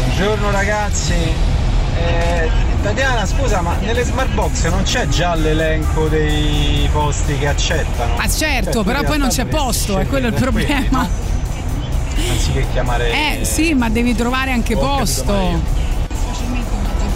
Buongiorno 0.06 0.52
ragazzi. 0.52 1.14
Eh, 1.14 2.50
Tatiana, 2.84 3.26
scusa, 3.26 3.62
ma 3.62 3.76
nelle 3.78 4.04
smart 4.04 4.34
box 4.34 4.70
non 4.70 4.84
c'è 4.84 5.08
già 5.08 5.34
l'elenco 5.34 6.08
dei 6.08 6.88
posti 6.92 7.36
che 7.40 7.48
accettano? 7.48 8.18
Ah 8.18 8.30
certo, 8.30 8.72
Cioè, 8.72 8.84
però 8.84 9.02
poi 9.02 9.18
non 9.18 9.30
c'è 9.30 9.46
posto, 9.46 9.98
è 9.98 10.06
quello 10.06 10.28
il 10.28 10.34
problema. 10.34 10.76
quelli, 10.76 10.90
no? 10.92 11.31
Anziché 12.52 12.68
chiamare. 12.72 13.12
Eh 13.40 13.46
sì, 13.46 13.74
ma 13.74 13.90
devi 13.90 14.14
trovare 14.14 14.52
anche 14.52 14.76
Ho 14.76 14.80
posto. 14.80 15.32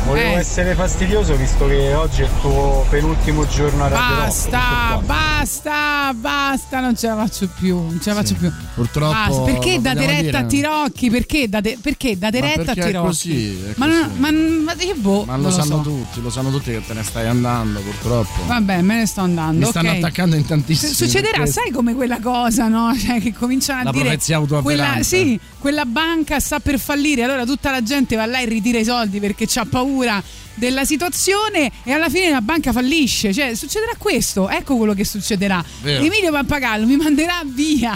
Volevo 0.06 0.36
eh. 0.36 0.40
essere 0.40 0.76
fastidioso 0.76 1.36
visto 1.36 1.68
che 1.68 1.94
oggi 1.94 2.22
è 2.22 2.26
il 2.26 2.32
tuo 2.40 2.86
penultimo 2.90 3.46
giorno 3.48 3.86
a 3.86 3.88
Radio 3.88 4.16
Rock, 4.16 4.26
Basta, 4.26 4.60
tutto 4.94 5.06
qua. 5.06 5.25
Basta, 5.46 6.12
basta, 6.16 6.80
non 6.80 6.98
ce 6.98 7.08
la 7.08 7.16
faccio 7.16 7.48
più, 7.60 7.76
non 7.76 8.00
ce 8.02 8.10
la 8.10 8.16
faccio 8.16 8.34
più. 8.34 8.52
Purtroppo. 8.74 9.14
Basta, 9.14 9.41
perché 9.43 9.80
date 9.80 10.06
retta 10.08 10.39
a 10.39 10.41
dire? 10.41 10.48
Tirocchi? 10.48 11.10
Perché 11.12 11.48
date, 11.48 11.78
perché 11.80 12.18
date 12.18 12.39
Ma 12.39 12.46
retta 12.48 12.72
a 12.72 12.74
Tirocchi? 12.74 13.06
così, 13.08 13.62
è 13.64 13.74
ma, 13.76 13.86
così. 13.86 14.00
non- 14.00 14.12
ma, 14.18 14.74
ma 14.74 14.84
io 14.84 14.96
boh, 14.96 15.26
Ma 15.26 15.36
lo 15.38 15.43
lo 15.43 15.52
sanno 15.52 15.76
so. 15.76 15.82
tutti, 15.82 16.22
lo 16.22 16.30
sanno 16.32 16.50
tutti 16.50 16.72
che 16.72 16.82
te 16.86 16.93
ne 16.93 17.04
stai 17.04 17.28
andando, 17.28 17.80
purtroppo. 17.80 18.43
Vabbè, 18.48 18.82
me 18.82 18.98
ne 18.98 19.06
sto 19.06 19.22
andando. 19.22 19.60
Mi 19.60 19.66
stanno 19.66 19.89
ok. 19.91 19.98
attaccando 19.98 20.36
in 20.36 20.46
tantissimi. 20.46 20.93
Succederà, 20.93 21.38
questo. 21.38 21.62
sai 21.62 21.72
come 21.72 21.93
quella 21.93 22.20
cosa, 22.20 22.68
no? 22.68 22.93
Cioè, 23.06 23.22
che 23.22 23.34
cominciano 23.34 23.82
a 23.82 23.84
La 23.84 23.91
dire. 23.91 24.18
quella, 24.64 24.98
sì, 25.04 25.39
quella 25.60 25.86
banca 25.86 26.39
sta 26.39 26.60
per 26.60 26.80
fallire, 26.80 27.24
allora 27.24 27.46
tutta 27.46 27.70
la 27.70 27.84
gente 27.84 28.16
va 28.16 28.26
là 28.26 28.39
e 28.39 28.46
ritira 28.46 28.80
i 28.80 28.84
soldi 28.84 29.20
perché 29.20 29.48
ha 29.60 29.66
paura 29.70 30.24
della 30.56 30.84
situazione 30.86 31.72
e 31.84 31.91
alla 31.91 32.10
fine 32.10 32.30
la 32.30 32.41
banca 32.41 32.72
fallisce. 32.72 33.34
Cioè, 33.34 33.53
succederà 33.56 33.93
questo, 33.97 34.49
ecco 34.49 34.76
quello 34.78 34.93
che 34.93 35.06
succederà. 35.06 35.64
Vero. 35.82 36.03
Emilio 36.03 36.32
Pappagallo 36.32 36.86
mi 36.86 36.95
manderà 36.97 37.41
via. 37.45 37.93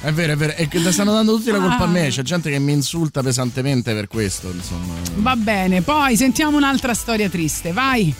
È 0.00 0.12
vero, 0.12 0.32
è 0.32 0.36
vero. 0.36 0.52
E 0.54 0.68
stanno 0.92 1.12
dando 1.12 1.34
tutti 1.36 1.50
la 1.50 1.58
colpa 1.58 1.78
Ah. 1.78 1.84
a 1.84 1.86
me. 1.86 2.08
C'è 2.08 2.22
gente 2.22 2.50
che 2.50 2.58
mi 2.58 2.72
insulta 2.72 3.22
pesantemente 3.22 3.94
per 3.94 4.06
questo, 4.06 4.50
insomma. 4.50 4.94
Va 5.16 5.34
bene, 5.34 5.80
poi 5.80 6.16
sentiamo 6.16 6.56
un'altra 6.58 6.92
storia 6.94 7.28
triste, 7.30 7.72
vai. 7.72 8.14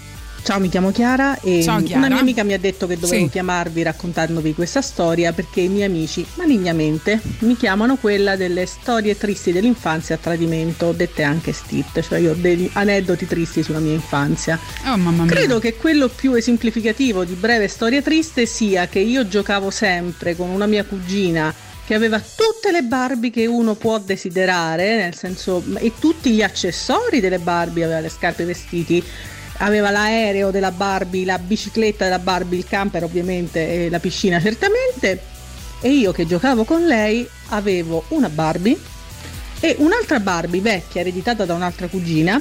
Ciao, 0.45 0.61
mi 0.61 0.69
chiamo 0.69 0.91
Chiara 0.91 1.41
e 1.41 1.63
Ciao, 1.63 1.83
Chiara. 1.83 2.01
una 2.01 2.09
mia 2.09 2.21
amica 2.21 2.43
mi 2.45 2.53
ha 2.53 2.59
detto 2.59 2.87
che 2.87 2.99
dovevo 2.99 3.25
Sì. 3.25 3.31
chiamarvi 3.31 3.83
raccontandovi 3.83 4.53
questa 4.53 4.83
storia 4.83 5.33
perché 5.33 5.63
i 5.63 5.69
miei 5.69 5.85
amici 5.87 6.25
malignamente 6.35 7.19
mi 7.39 7.57
chiamano 7.57 7.97
quella 7.97 8.37
delle 8.37 8.67
storie 8.67 9.17
tristi 9.17 9.53
dell'infanzia 9.53 10.17
a 10.17 10.19
tradimento, 10.19 10.93
dette 10.93 11.23
anche 11.23 11.55
stit, 11.55 12.03
cioè 12.03 12.19
io 12.19 12.33
ho 12.33 12.35
degli 12.35 12.69
aneddoti 12.75 13.27
tristi 13.27 13.63
sulla 13.63 13.79
mia 13.79 13.95
infanzia. 13.95 14.59
Oh 14.87 14.99
mamma 14.99 15.23
mia. 15.25 15.33
Credo 15.33 15.59
che 15.59 15.77
quello 15.77 16.09
più 16.09 16.35
esemplificativo 16.35 17.25
di 17.25 17.35
breve 17.35 17.67
storia 17.67 18.03
triste 18.03 18.45
sia 18.45 18.87
che 18.87 18.99
io 18.99 19.27
giocavo 19.27 19.71
sempre 19.71 20.37
con 20.37 20.51
una 20.51 20.67
mia 20.67 20.85
cugina 20.85 21.55
che 21.87 21.95
aveva 21.95 22.19
tutte 22.19 22.71
le 22.71 22.83
Barbie 22.83 23.31
che 23.31 23.47
uno 23.47 23.75
può 23.77 23.99
desiderare, 23.99 24.97
nel 24.97 25.15
senso, 25.15 25.63
e 25.77 25.93
tutti 25.99 26.31
gli 26.33 26.43
accessori 26.43 27.21
delle 27.21 27.39
Barbie, 27.39 27.85
aveva 27.85 28.01
le 28.01 28.09
scarpe 28.09 28.41
e 28.41 28.45
i 28.45 28.49
vestiti, 28.49 29.05
aveva 29.59 29.91
l'aereo 29.91 30.51
della 30.51 30.71
Barbie, 30.71 31.25
la 31.25 31.39
bicicletta 31.39 32.05
della 32.05 32.19
Barbie, 32.19 32.59
il 32.59 32.67
camper 32.67 33.05
ovviamente 33.05 33.87
e 33.87 33.91
la 33.91 33.99
piscina 33.99 34.41
certamente. 34.41 35.33
E 35.81 35.91
io 35.91 36.13
che 36.13 36.27
giocavo 36.27 36.65
con 36.65 36.87
lei 36.87 37.29
avevo 37.49 38.05
una 38.09 38.29
Barbie 38.29 38.79
e 39.61 39.77
un'altra 39.79 40.21
Barbie 40.21 40.61
vecchia 40.61 41.01
ereditata 41.01 41.45
da 41.45 41.55
un'altra 41.55 41.89
cugina 41.89 42.41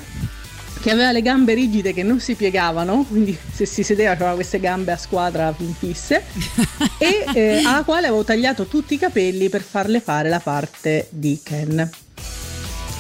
che 0.84 0.92
aveva 0.92 1.14
le 1.14 1.22
gambe 1.22 1.54
rigide 1.54 1.94
che 1.94 2.04
non 2.04 2.20
si 2.20 2.36
piegavano, 2.36 3.06
quindi 3.08 3.38
se 3.54 3.66
si 3.66 3.84
sedeva 3.84 4.12
aveva 4.12 4.34
queste 4.34 4.60
gambe 4.60 4.92
a 4.92 4.98
squadra 4.98 5.56
fisse, 5.80 6.24
e 7.00 7.24
eh, 7.34 7.64
alla 7.64 7.84
quale 7.84 8.08
avevo 8.08 8.26
tagliato 8.26 8.66
tutti 8.66 8.96
i 8.96 8.98
capelli 8.98 9.48
per 9.48 9.62
farle 9.62 10.02
fare 10.02 10.28
la 10.28 10.42
parte 10.42 11.08
di 11.10 11.40
Ken. 11.42 11.90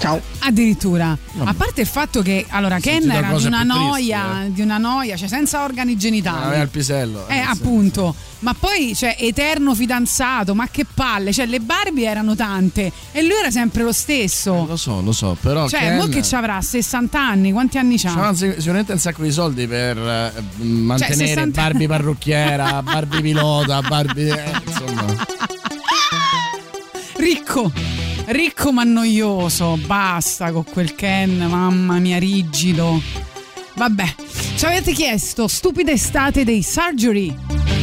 Ciao. 0.03 0.19
Addirittura, 0.39 1.17
a 1.45 1.53
parte 1.53 1.79
il 1.79 1.87
fatto 1.87 2.21
che 2.21 2.45
allora 2.49 2.77
Ken 2.79 3.09
era 3.09 3.31
di 3.37 3.45
una 3.45 3.61
più 3.61 3.69
tristi, 3.69 3.87
noia, 3.87 4.45
di 4.47 4.59
una 4.61 4.77
noia, 4.77 5.15
cioè 5.15 5.29
senza 5.29 5.63
organi 5.63 5.95
genitali. 5.95 6.43
Aveva 6.43 6.61
il 6.63 6.67
pisello. 6.67 7.25
Eh, 7.29 7.37
appunto, 7.37 8.13
ma 8.39 8.53
poi 8.53 8.93
cioè 8.97 9.15
eterno 9.17 9.73
fidanzato, 9.73 10.55
ma 10.55 10.67
che 10.69 10.85
palle, 10.93 11.31
cioè 11.31 11.45
le 11.45 11.61
Barbie 11.61 12.05
erano 12.05 12.35
tante 12.35 12.91
e 13.13 13.21
lui 13.21 13.31
era 13.39 13.49
sempre 13.49 13.83
lo 13.83 13.93
stesso. 13.93 14.65
Lo 14.67 14.75
so, 14.75 14.99
lo 14.99 15.13
so, 15.13 15.37
però. 15.39 15.69
cioè, 15.69 15.79
Ken- 15.79 15.95
mo 15.95 16.07
che 16.07 16.21
ci 16.21 16.35
avrà 16.35 16.59
60 16.59 17.17
anni, 17.17 17.53
quanti 17.53 17.77
anni 17.77 17.97
c'ha? 17.97 18.33
Sic- 18.33 18.55
sicuramente 18.57 18.91
un 18.91 18.99
sacco 18.99 19.23
di 19.23 19.31
soldi 19.31 19.67
per 19.67 19.97
eh, 19.97 20.33
mantenere 20.65 21.27
60 21.27 21.61
Barbie 21.61 21.87
parrucchiera, 21.87 22.83
Barbie 22.83 23.21
pilota, 23.21 23.81
Barbie. 23.81 24.31
eh, 24.43 24.51
insomma. 24.65 25.05
Ricco, 27.15 27.71
ricco 28.27 28.71
ma 28.71 28.83
noioso, 28.83 29.77
basta 29.85 30.51
con 30.51 30.63
quel 30.63 30.95
Ken, 30.95 31.37
mamma 31.37 31.99
mia, 31.99 32.17
rigido. 32.19 33.01
Vabbè, 33.75 34.15
ci 34.55 34.65
avete 34.65 34.91
chiesto 34.93 35.47
stupida 35.47 35.91
estate 35.91 36.43
dei 36.43 36.61
Surgery. 36.61 37.82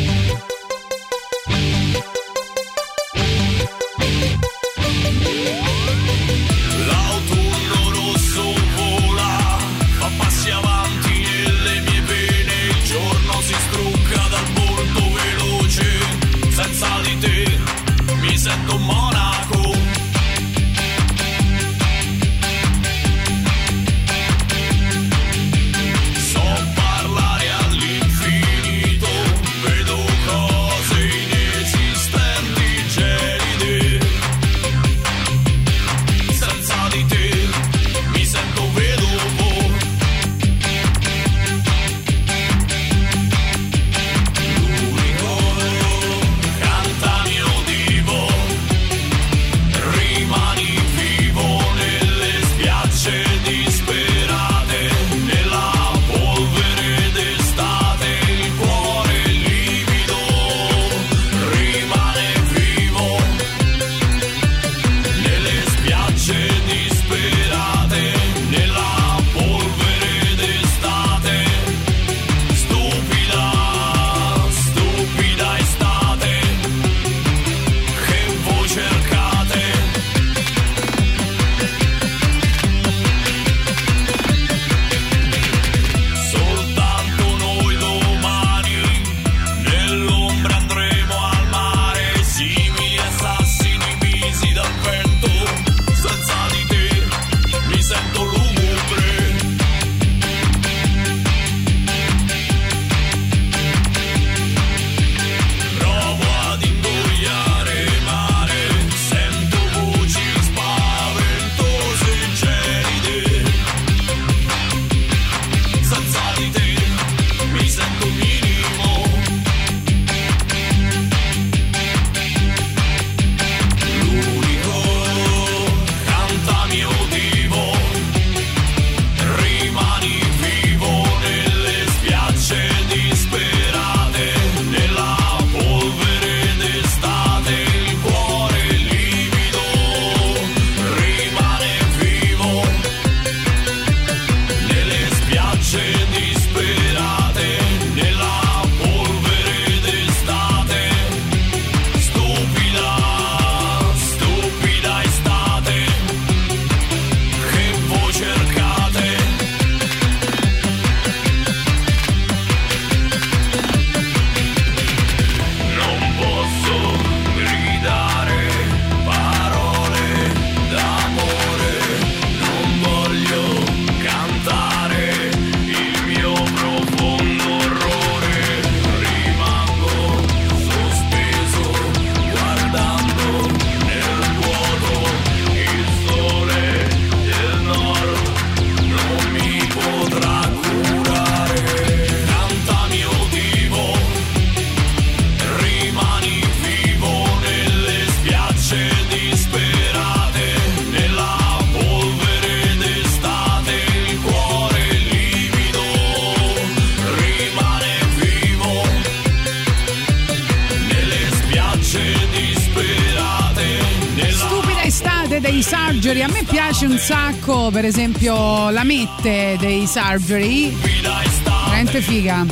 Per 217.70 217.84
esempio, 217.84 218.70
la 218.70 218.84
Mette 218.84 219.56
dei 219.58 219.86
Surgery. 219.86 220.72
Veramente 220.72 222.00
figa. 222.00 222.46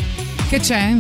Che 0.49 0.61
c'è? 0.61 0.97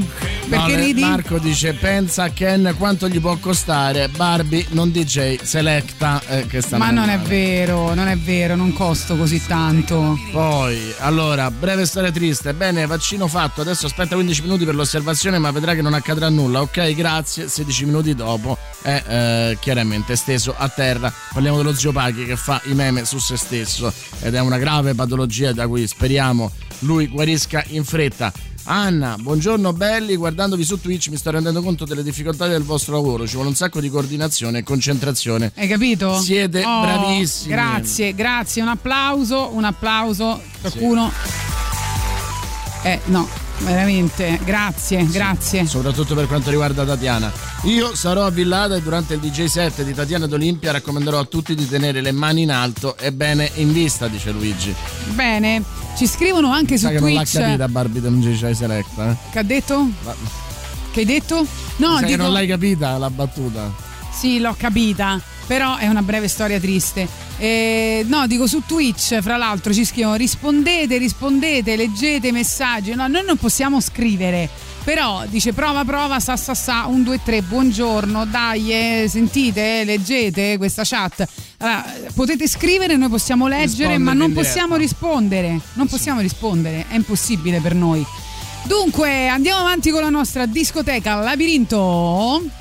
Perché 0.48 0.76
No, 0.76 0.82
ridi? 0.82 1.00
Marco 1.02 1.38
dice 1.38 1.74
pensa 1.74 2.24
a 2.24 2.28
Ken 2.30 2.74
quanto 2.78 3.06
gli 3.08 3.20
può 3.20 3.36
costare 3.36 4.08
Barbie 4.08 4.66
non 4.70 4.90
DJ 4.90 5.40
selecta 5.42 6.22
eh, 6.26 6.46
che 6.46 6.62
sta 6.62 6.78
Ma 6.78 6.90
non 6.90 7.10
è 7.10 7.18
vero, 7.18 7.92
non 7.94 8.08
è 8.08 8.16
vero, 8.16 8.56
non 8.56 8.72
costo 8.72 9.16
così 9.16 9.44
tanto. 9.46 10.18
Poi, 10.32 10.94
allora, 11.00 11.50
breve 11.50 11.86
storia 11.86 12.10
triste. 12.10 12.54
Bene, 12.54 12.86
vaccino 12.86 13.26
fatto. 13.26 13.60
Adesso 13.60 13.86
aspetta 13.86 14.14
15 14.14 14.42
minuti 14.42 14.64
per 14.64 14.74
l'osservazione, 14.74 15.38
ma 15.38 15.50
vedrà 15.50 15.74
che 15.74 15.82
non 15.82 15.94
accadrà 15.94 16.28
nulla. 16.28 16.60
Ok, 16.60 16.94
grazie. 16.94 17.48
16 17.48 17.84
minuti 17.84 18.14
dopo 18.14 18.56
è 18.88 19.02
eh, 19.06 19.58
chiaramente 19.60 20.16
steso 20.16 20.54
a 20.56 20.68
terra. 20.68 21.12
Parliamo 21.32 21.58
dello 21.58 21.74
zio 21.74 21.92
Paghi 21.92 22.24
che 22.24 22.36
fa 22.36 22.60
i 22.64 22.72
meme 22.74 23.04
su 23.04 23.18
se 23.18 23.36
stesso 23.36 23.92
ed 24.20 24.34
è 24.34 24.40
una 24.40 24.56
grave 24.56 24.94
patologia 24.94 25.52
da 25.52 25.66
cui 25.66 25.86
speriamo 25.86 26.50
lui 26.80 27.06
guarisca 27.08 27.62
in 27.68 27.84
fretta. 27.84 28.32
Anna, 28.64 29.16
buongiorno 29.18 29.72
belli, 29.72 30.16
guardandovi 30.16 30.62
su 30.62 30.80
Twitch 30.80 31.08
mi 31.08 31.16
sto 31.16 31.30
rendendo 31.30 31.62
conto 31.62 31.84
delle 31.84 32.02
difficoltà 32.02 32.46
del 32.46 32.62
vostro 32.62 32.94
lavoro, 32.94 33.26
ci 33.26 33.34
vuole 33.34 33.48
un 33.48 33.54
sacco 33.54 33.80
di 33.80 33.88
coordinazione 33.88 34.58
e 34.58 34.62
concentrazione. 34.62 35.52
Hai 35.54 35.68
capito? 35.68 36.18
Siete 36.20 36.62
Oh, 36.64 36.80
bravissimi. 36.80 37.52
Grazie, 37.52 38.14
grazie. 38.14 38.62
Un 38.62 38.68
applauso, 38.68 39.50
un 39.54 39.64
applauso. 39.64 40.40
Qualcuno. 40.60 41.10
Eh, 42.82 43.00
no, 43.06 43.26
veramente. 43.60 44.38
Grazie, 44.44 45.06
grazie. 45.06 45.66
soprattutto 45.66 46.14
per 46.14 46.26
quanto 46.26 46.50
riguarda 46.50 46.84
Tatiana. 46.84 47.47
Io 47.64 47.94
sarò 47.96 48.24
a 48.24 48.30
Villada 48.30 48.76
e 48.76 48.82
durante 48.82 49.14
il 49.14 49.20
DJ 49.20 49.46
set 49.46 49.82
di 49.82 49.92
Tatiana 49.92 50.26
d'Olimpia 50.26 50.70
raccomanderò 50.72 51.18
a 51.18 51.24
tutti 51.24 51.54
di 51.56 51.68
tenere 51.68 52.00
le 52.00 52.12
mani 52.12 52.42
in 52.42 52.50
alto 52.52 52.96
e 52.96 53.12
bene 53.12 53.50
in 53.54 53.72
vista, 53.72 54.06
dice 54.06 54.30
Luigi. 54.30 54.72
Bene, 55.10 55.62
ci 55.96 56.06
scrivono 56.06 56.52
anche 56.52 56.78
su 56.78 56.86
Sa 56.86 56.92
che 56.92 57.00
non 57.00 57.12
l'ha 57.12 57.22
Twitch. 57.24 57.38
capita 57.38 57.68
Barbie 57.68 58.00
del 58.00 58.14
DJ 58.14 58.52
Selecta, 58.52 59.10
eh? 59.10 59.16
Che 59.32 59.38
ha 59.40 59.42
detto? 59.42 59.88
Che 60.92 61.00
hai 61.00 61.04
detto? 61.06 61.44
No, 61.76 61.94
Sa 61.96 62.00
che 62.00 62.06
dico- 62.06 62.22
non 62.22 62.32
l'hai 62.32 62.46
capita 62.46 62.96
la 62.96 63.10
battuta. 63.10 63.74
Sì, 64.12 64.38
l'ho 64.38 64.54
capita, 64.56 65.20
però 65.46 65.76
è 65.76 65.88
una 65.88 66.02
breve 66.02 66.28
storia 66.28 66.60
triste. 66.60 67.06
Eh, 67.38 68.04
no, 68.08 68.26
dico 68.28 68.46
su 68.46 68.62
Twitch, 68.66 69.20
fra 69.20 69.36
l'altro 69.36 69.72
ci 69.74 69.84
scrivono 69.84 70.14
rispondete, 70.14 70.96
rispondete, 70.96 71.74
leggete 71.76 72.28
i 72.28 72.32
messaggi. 72.32 72.94
No, 72.94 73.06
noi 73.08 73.24
non 73.24 73.36
possiamo 73.36 73.80
scrivere. 73.80 74.48
Però 74.88 75.26
dice 75.26 75.52
prova, 75.52 75.84
prova, 75.84 76.18
sa, 76.18 76.38
sa, 76.38 76.54
sa, 76.54 76.86
un, 76.86 77.02
due, 77.02 77.20
tre, 77.22 77.42
buongiorno, 77.42 78.24
dai, 78.24 78.72
eh, 79.02 79.06
sentite, 79.06 79.82
eh, 79.82 79.84
leggete 79.84 80.56
questa 80.56 80.80
chat. 80.82 81.28
Allora, 81.58 81.84
potete 82.14 82.48
scrivere, 82.48 82.96
noi 82.96 83.10
possiamo 83.10 83.48
leggere, 83.48 83.96
Rispondervi 83.96 84.02
ma 84.02 84.12
non 84.14 84.32
possiamo 84.32 84.76
rispondere. 84.76 85.60
Non 85.74 85.88
possiamo 85.88 86.20
rispondere, 86.20 86.86
è 86.88 86.94
impossibile 86.94 87.60
per 87.60 87.74
noi. 87.74 88.02
Dunque, 88.64 89.28
andiamo 89.28 89.60
avanti 89.60 89.90
con 89.90 90.00
la 90.00 90.08
nostra 90.08 90.46
discoteca 90.46 91.16
Labirinto. 91.16 92.57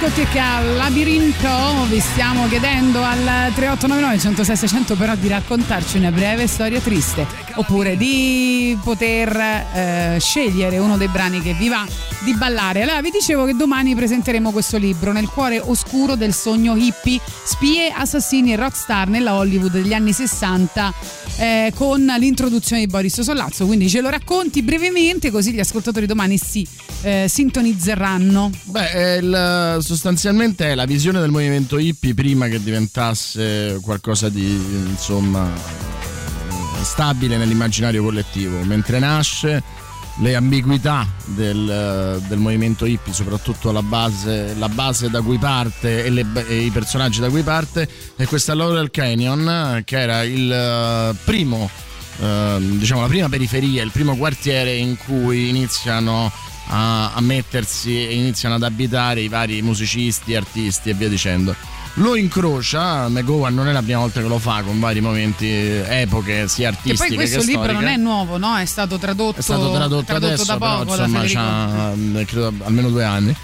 Discoteca 0.00 0.60
Labirinto. 0.60 1.84
Vi 1.90 2.00
stiamo 2.00 2.48
chiedendo 2.48 3.02
al 3.02 3.52
3899 3.52 4.18
106 4.18 4.56
600 4.56 4.94
però 4.94 5.14
di 5.14 5.28
raccontarci 5.28 5.98
una 5.98 6.10
breve 6.10 6.46
storia 6.46 6.80
triste 6.80 7.26
oppure 7.56 7.98
di 7.98 8.78
poter 8.82 9.36
eh, 9.36 10.16
scegliere 10.18 10.78
uno 10.78 10.96
dei 10.96 11.08
brani 11.08 11.42
che 11.42 11.52
vi 11.52 11.68
va 11.68 11.86
di 12.20 12.34
ballare. 12.34 12.82
Allora 12.82 13.02
vi 13.02 13.10
dicevo 13.10 13.44
che 13.44 13.54
domani 13.54 13.94
presenteremo 13.94 14.50
questo 14.52 14.78
libro 14.78 15.12
Nel 15.12 15.28
cuore 15.28 15.58
oscuro 15.58 16.14
del 16.14 16.32
sogno 16.32 16.76
hippie, 16.76 17.20
spie, 17.44 17.92
assassini 17.94 18.54
e 18.54 18.56
rockstar 18.56 19.08
nella 19.08 19.34
Hollywood 19.34 19.70
degli 19.70 19.92
anni 19.92 20.14
60 20.14 20.94
eh, 21.40 21.72
con 21.74 22.04
l'introduzione 22.18 22.84
di 22.84 22.86
Boris 22.86 23.22
Sollazzo. 23.22 23.64
Quindi 23.64 23.88
ce 23.88 24.02
lo 24.02 24.10
racconti 24.10 24.62
brevemente 24.62 25.30
così 25.30 25.52
gli 25.52 25.58
ascoltatori 25.60 26.04
domani 26.04 26.36
si 26.36 26.66
eh, 27.02 27.26
sintonizzeranno. 27.28 28.50
Beh, 28.64 29.16
il- 29.16 29.78
sostanzialmente 29.80 30.70
è 30.70 30.74
la 30.74 30.84
visione 30.84 31.18
del 31.18 31.30
movimento 31.30 31.78
hippie 31.78 32.12
prima 32.12 32.46
che 32.48 32.62
diventasse 32.62 33.78
qualcosa 33.80 34.28
di 34.28 34.44
insomma 34.90 35.48
stabile 36.82 37.38
nell'immaginario 37.38 38.02
collettivo. 38.02 38.62
Mentre 38.64 38.98
nasce, 38.98 39.62
le 40.20 40.34
ambiguità 40.34 41.06
del, 41.24 42.22
del 42.28 42.38
movimento 42.38 42.86
hippie, 42.86 43.12
soprattutto 43.12 43.72
la 43.72 43.82
base, 43.82 44.54
la 44.58 44.68
base 44.68 45.10
da 45.10 45.22
cui 45.22 45.38
parte 45.38 46.04
e, 46.04 46.10
le- 46.10 46.26
e 46.46 46.64
i 46.64 46.70
personaggi 46.70 47.20
da 47.20 47.28
cui 47.28 47.42
parte, 47.42 47.88
è 48.16 48.24
questa 48.26 48.54
Laurel 48.54 48.90
Canyon, 48.90 49.82
che 49.84 49.98
era 49.98 50.22
il 50.22 50.50
eh, 50.50 51.14
primo 51.24 51.68
ehm, 52.20 52.78
diciamo 52.78 53.00
la 53.00 53.08
prima 53.08 53.28
periferia, 53.28 53.82
il 53.82 53.90
primo 53.90 54.16
quartiere 54.16 54.74
in 54.74 54.96
cui 54.96 55.48
iniziano 55.48 56.30
a, 56.68 57.12
a 57.12 57.20
mettersi 57.20 58.06
e 58.06 58.14
iniziano 58.14 58.54
ad 58.54 58.62
abitare 58.62 59.20
i 59.20 59.28
vari 59.28 59.62
musicisti, 59.62 60.34
artisti 60.34 60.90
e 60.90 60.94
via 60.94 61.08
dicendo. 61.08 61.54
Lo 61.94 62.16
incrocia, 62.16 63.08
McGowan 63.08 63.52
non 63.52 63.68
è 63.68 63.72
la 63.72 63.82
prima 63.82 63.98
volta 63.98 64.20
che 64.20 64.28
lo 64.28 64.38
fa 64.38 64.62
con 64.62 64.78
vari 64.78 65.00
momenti, 65.00 65.48
epoche 65.48 66.46
sia 66.48 66.70
Che 66.70 66.76
artistiche 66.76 67.06
poi 67.08 67.16
questo 67.16 67.40
che 67.40 67.46
libro 67.46 67.72
non 67.72 67.86
è 67.86 67.96
nuovo, 67.96 68.38
no? 68.38 68.56
È 68.56 68.64
stato 68.64 68.96
tradotto, 68.96 69.40
È 69.40 69.42
stato 69.42 69.72
tradotto, 69.72 70.04
tradotto 70.04 70.32
adesso, 70.32 70.44
da 70.44 70.58
però, 70.58 70.78
poco 70.78 70.96
da 70.96 71.06
insomma, 71.06 71.24
c'ha 71.26 71.92
mm, 71.94 72.22
credo 72.22 72.52
almeno 72.62 72.90
due 72.90 73.04
anni. 73.04 73.34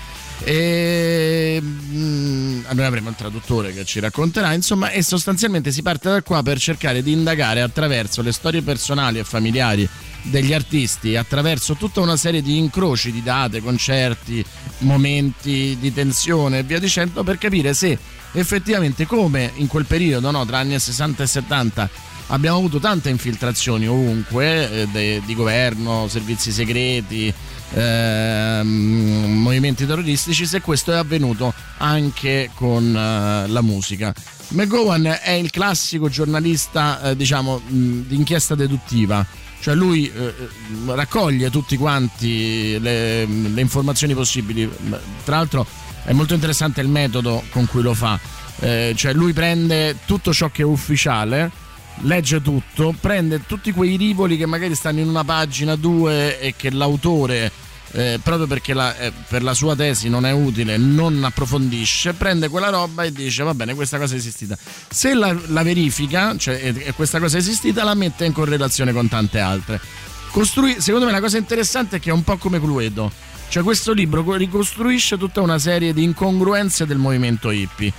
E 0.40 1.60
mm, 1.62 2.64
noi 2.72 2.84
avremo 2.84 3.08
il 3.08 3.14
traduttore 3.14 3.72
che 3.72 3.84
ci 3.84 4.00
racconterà, 4.00 4.52
insomma, 4.52 4.90
e 4.90 5.02
sostanzialmente 5.02 5.72
si 5.72 5.82
parte 5.82 6.08
da 6.08 6.22
qua 6.22 6.42
per 6.42 6.58
cercare 6.58 7.02
di 7.02 7.12
indagare 7.12 7.62
attraverso 7.62 8.22
le 8.22 8.32
storie 8.32 8.62
personali 8.62 9.18
e 9.18 9.24
familiari 9.24 9.88
degli 10.22 10.52
artisti, 10.52 11.16
attraverso 11.16 11.74
tutta 11.74 12.00
una 12.00 12.16
serie 12.16 12.42
di 12.42 12.58
incroci 12.58 13.12
di 13.12 13.22
date, 13.22 13.60
concerti, 13.60 14.44
momenti 14.78 15.76
di 15.80 15.92
tensione 15.92 16.58
e 16.58 16.62
via 16.62 16.78
dicendo, 16.78 17.22
per 17.22 17.38
capire 17.38 17.74
se 17.74 17.98
effettivamente 18.32 19.06
come 19.06 19.52
in 19.56 19.66
quel 19.66 19.86
periodo, 19.86 20.30
no, 20.30 20.44
tra 20.44 20.58
anni 20.58 20.78
60 20.78 21.22
e 21.22 21.26
70, 21.26 21.90
abbiamo 22.28 22.58
avuto 22.58 22.78
tante 22.78 23.08
infiltrazioni 23.08 23.86
ovunque 23.86 24.82
eh, 24.82 24.86
de- 24.88 25.22
di 25.24 25.34
governo, 25.34 26.08
servizi 26.08 26.50
segreti, 26.50 27.32
ehm, 27.72 29.38
movimenti 29.40 29.86
terroristici, 29.86 30.46
se 30.46 30.60
questo 30.60 30.92
è 30.92 30.96
avvenuto 30.96 31.52
anche 31.78 32.50
con 32.54 32.84
eh, 32.94 33.48
la 33.48 33.62
musica. 33.62 34.14
McGowan 34.48 35.18
è 35.22 35.32
il 35.32 35.50
classico 35.50 36.08
giornalista, 36.08 37.00
eh, 37.02 37.16
diciamo, 37.16 37.60
di 37.66 38.14
inchiesta 38.14 38.54
deduttiva. 38.54 39.24
Cioè 39.60 39.74
lui 39.74 40.10
eh, 40.10 40.26
eh, 40.26 40.94
raccoglie 40.94 41.50
tutti 41.50 41.76
quanti 41.76 42.78
le, 42.78 43.24
le 43.26 43.60
informazioni 43.60 44.14
possibili. 44.14 44.70
Tra 45.24 45.36
l'altro 45.36 45.66
è 46.04 46.12
molto 46.12 46.34
interessante 46.34 46.80
il 46.80 46.88
metodo 46.88 47.42
con 47.50 47.66
cui 47.66 47.82
lo 47.82 47.94
fa. 47.94 48.18
Eh, 48.60 48.94
cioè 48.96 49.12
lui 49.12 49.32
prende 49.32 49.98
tutto 50.06 50.32
ciò 50.32 50.50
che 50.50 50.62
è 50.62 50.64
ufficiale, 50.64 51.50
legge 52.02 52.42
tutto, 52.42 52.94
prende 53.00 53.44
tutti 53.46 53.72
quei 53.72 53.96
rivoli 53.96 54.36
che 54.36 54.46
magari 54.46 54.74
stanno 54.74 55.00
in 55.00 55.08
una 55.08 55.24
pagina, 55.24 55.76
due 55.76 56.38
e 56.40 56.54
che 56.56 56.70
l'autore, 56.70 57.50
eh, 57.92 58.18
proprio 58.22 58.46
perché 58.46 58.74
la- 58.74 58.96
eh, 58.98 59.12
per 59.28 59.42
la 59.42 59.54
sua 59.54 59.74
tesi 59.74 60.08
non 60.08 60.26
è 60.26 60.32
utile, 60.32 60.76
non 60.76 61.22
approfondisce, 61.24 62.12
prende 62.12 62.48
quella 62.48 62.68
roba 62.68 63.04
e 63.04 63.12
dice 63.12 63.42
va 63.42 63.54
bene, 63.54 63.74
questa 63.74 63.98
cosa 63.98 64.14
è 64.14 64.18
esistita. 64.18 64.56
Se 64.88 65.14
la, 65.14 65.34
la 65.48 65.62
verifica, 65.62 66.36
cioè 66.36 66.54
e, 66.62 66.74
e 66.88 66.92
questa 66.92 67.18
cosa 67.18 67.36
è 67.36 67.40
esistita, 67.40 67.84
la 67.84 67.94
mette 67.94 68.24
in 68.24 68.32
correlazione 68.32 68.92
con 68.92 69.08
tante 69.08 69.38
altre. 69.40 69.80
Costrui- 70.30 70.80
secondo 70.80 71.06
me 71.06 71.12
la 71.12 71.20
cosa 71.20 71.38
interessante 71.38 71.96
è 71.96 72.00
che 72.00 72.10
è 72.10 72.12
un 72.12 72.22
po' 72.24 72.36
come 72.36 72.60
Cluedo. 72.60 73.10
Cioè 73.48 73.62
questo 73.62 73.92
libro 73.92 74.24
co- 74.24 74.34
ricostruisce 74.34 75.16
tutta 75.16 75.40
una 75.40 75.58
serie 75.58 75.94
di 75.94 76.02
incongruenze 76.02 76.84
del 76.84 76.98
movimento 76.98 77.50
hippie 77.50 77.92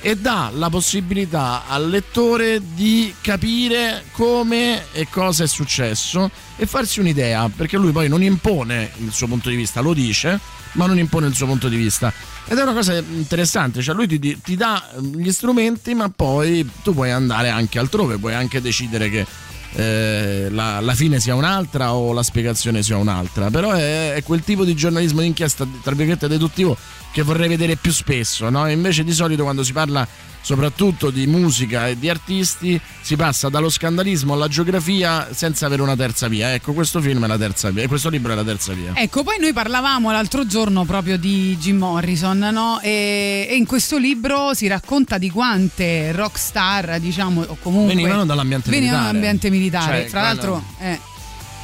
e 0.00 0.16
dà 0.16 0.50
la 0.54 0.68
possibilità 0.68 1.64
al 1.66 1.88
lettore 1.88 2.60
di 2.74 3.12
capire 3.20 4.04
come 4.12 4.84
e 4.92 5.08
cosa 5.10 5.44
è 5.44 5.46
successo 5.46 6.30
e 6.56 6.66
farsi 6.66 7.00
un'idea, 7.00 7.48
perché 7.54 7.76
lui 7.76 7.92
poi 7.92 8.08
non 8.08 8.22
impone 8.22 8.90
il 8.98 9.12
suo 9.12 9.26
punto 9.26 9.48
di 9.48 9.56
vista, 9.56 9.80
lo 9.80 9.92
dice, 9.92 10.38
ma 10.72 10.86
non 10.86 10.98
impone 10.98 11.26
il 11.26 11.34
suo 11.34 11.46
punto 11.46 11.68
di 11.68 11.76
vista. 11.76 12.12
Ed 12.46 12.58
è 12.58 12.62
una 12.62 12.72
cosa 12.72 12.96
interessante, 12.96 13.82
cioè 13.82 13.94
lui 13.94 14.06
ti, 14.06 14.40
ti- 14.40 14.56
dà 14.56 14.90
gli 15.14 15.30
strumenti, 15.30 15.94
ma 15.94 16.08
poi 16.08 16.68
tu 16.82 16.94
puoi 16.94 17.10
andare 17.10 17.50
anche 17.50 17.78
altrove, 17.78 18.18
puoi 18.18 18.34
anche 18.34 18.60
decidere 18.60 19.10
che 19.10 19.26
eh, 19.74 20.48
la, 20.50 20.80
la 20.80 20.94
fine 20.94 21.20
sia 21.20 21.34
un'altra 21.34 21.92
o 21.92 22.12
la 22.12 22.22
spiegazione 22.22 22.82
sia 22.82 22.96
un'altra. 22.96 23.50
Però 23.50 23.72
è, 23.72 24.14
è 24.14 24.22
quel 24.22 24.42
tipo 24.42 24.64
di 24.64 24.74
giornalismo 24.74 25.20
d'inchiesta, 25.20 25.66
tra 25.82 25.94
virgolette, 25.94 26.26
deduttivo 26.28 26.76
che 27.10 27.22
vorrei 27.22 27.48
vedere 27.48 27.76
più 27.76 27.92
spesso. 27.92 28.48
No? 28.50 28.68
Invece 28.68 29.04
di 29.04 29.12
solito 29.12 29.42
quando 29.42 29.62
si 29.62 29.72
parla 29.72 30.06
soprattutto 30.40 31.10
di 31.10 31.26
musica 31.26 31.88
e 31.88 31.98
di 31.98 32.08
artisti 32.08 32.80
si 33.02 33.16
passa 33.16 33.48
dallo 33.50 33.68
scandalismo 33.68 34.32
alla 34.32 34.48
geografia 34.48 35.28
senza 35.32 35.66
avere 35.66 35.82
una 35.82 35.96
terza 35.96 36.28
via. 36.28 36.54
Ecco, 36.54 36.72
questo 36.72 37.00
film 37.00 37.24
è 37.24 37.26
la 37.26 37.36
terza 37.36 37.70
via, 37.70 37.82
e 37.82 37.88
questo 37.88 38.08
libro 38.08 38.32
è 38.32 38.34
la 38.34 38.44
terza 38.44 38.72
via. 38.72 38.92
Ecco, 38.94 39.24
poi 39.24 39.38
noi 39.40 39.52
parlavamo 39.52 40.10
l'altro 40.10 40.46
giorno 40.46 40.84
proprio 40.84 41.18
di 41.18 41.56
Jim 41.58 41.78
Morrison, 41.78 42.38
no? 42.38 42.80
E, 42.80 43.46
e 43.50 43.56
in 43.56 43.66
questo 43.66 43.98
libro 43.98 44.54
si 44.54 44.68
racconta 44.68 45.18
di 45.18 45.28
quante 45.28 46.12
rockstar, 46.12 46.98
diciamo, 47.00 47.42
o 47.46 47.56
comunque 47.60 47.94
Venivano 47.94 48.24
dall'ambiente 48.24 48.70
venivano 48.70 48.96
militare. 49.02 49.12
dall'ambiente 49.12 49.50
militare. 49.50 50.00
Cioè, 50.02 50.10
Tra 50.10 50.20
l'altro, 50.22 50.62
eh, 50.78 50.98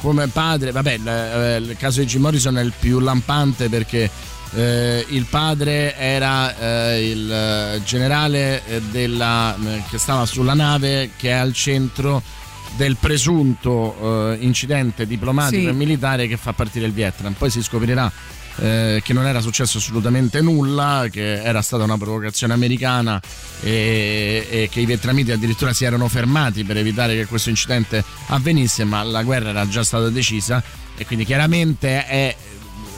come 0.01 0.27
padre, 0.27 0.71
vabbè, 0.71 0.91
il, 0.91 1.07
eh, 1.07 1.57
il 1.57 1.75
caso 1.79 2.01
di 2.01 2.05
Jim 2.05 2.21
Morrison 2.21 2.57
è 2.57 2.61
il 2.61 2.73
più 2.77 2.99
lampante 2.99 3.69
perché 3.69 4.11
eh, 4.55 5.05
il 5.09 5.25
padre 5.29 5.95
era 5.97 6.57
eh, 6.93 7.09
il 7.09 7.31
eh, 7.31 7.81
generale 7.83 8.65
eh, 8.65 8.81
della, 8.81 9.55
eh, 9.55 9.83
che 9.89 9.97
stava 9.97 10.25
sulla 10.25 10.53
nave 10.53 11.11
che 11.17 11.29
è 11.29 11.33
al 11.33 11.53
centro 11.53 12.21
del 12.77 12.97
presunto 12.99 14.31
eh, 14.33 14.37
incidente 14.41 15.05
diplomatico 15.07 15.61
Sì. 15.61 15.67
e 15.67 15.73
militare 15.73 16.27
che 16.27 16.37
fa 16.37 16.53
partire 16.53 16.85
il 16.85 16.91
Vietnam. 16.91 17.33
Poi 17.33 17.49
si 17.49 17.61
scoprirà 17.63 18.11
eh, 18.57 19.01
che 19.03 19.13
non 19.13 19.25
era 19.25 19.39
successo 19.41 19.77
assolutamente 19.77 20.41
nulla, 20.41 21.07
che 21.11 21.41
era 21.41 21.61
stata 21.61 21.83
una 21.83 21.97
provocazione 21.97 22.53
americana 22.53 23.19
e, 23.61 24.45
e 24.49 24.69
che 24.71 24.79
i 24.81 24.85
vietnamiti 24.85 25.31
addirittura 25.31 25.73
si 25.73 25.85
erano 25.85 26.07
fermati 26.07 26.63
per 26.63 26.77
evitare 26.77 27.15
che 27.15 27.25
questo 27.25 27.49
incidente 27.49 28.03
avvenisse, 28.27 28.83
ma 28.83 29.03
la 29.03 29.23
guerra 29.23 29.49
era 29.49 29.67
già 29.67 29.83
stata 29.83 30.09
decisa 30.09 30.61
e 30.97 31.05
quindi 31.05 31.25
chiaramente 31.25 32.05
è 32.05 32.35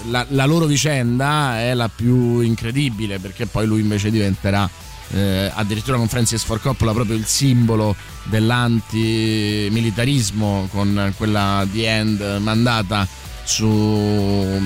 la, 0.09 0.25
la 0.29 0.45
loro 0.45 0.65
vicenda 0.65 1.59
è 1.59 1.73
la 1.73 1.89
più 1.93 2.39
incredibile 2.39 3.19
perché 3.19 3.45
poi 3.45 3.65
lui 3.65 3.81
invece 3.81 4.09
diventerà 4.11 4.69
eh, 5.11 5.51
addirittura 5.53 5.97
con 5.97 6.07
Francis 6.07 6.43
Ford 6.43 6.61
Coppola 6.61 6.93
proprio 6.93 7.15
il 7.15 7.25
simbolo 7.25 7.95
dell'antimilitarismo 8.23 10.67
con 10.71 11.13
quella 11.15 11.65
The 11.71 11.88
End 11.88 12.38
mandata 12.39 13.07
su, 13.43 14.59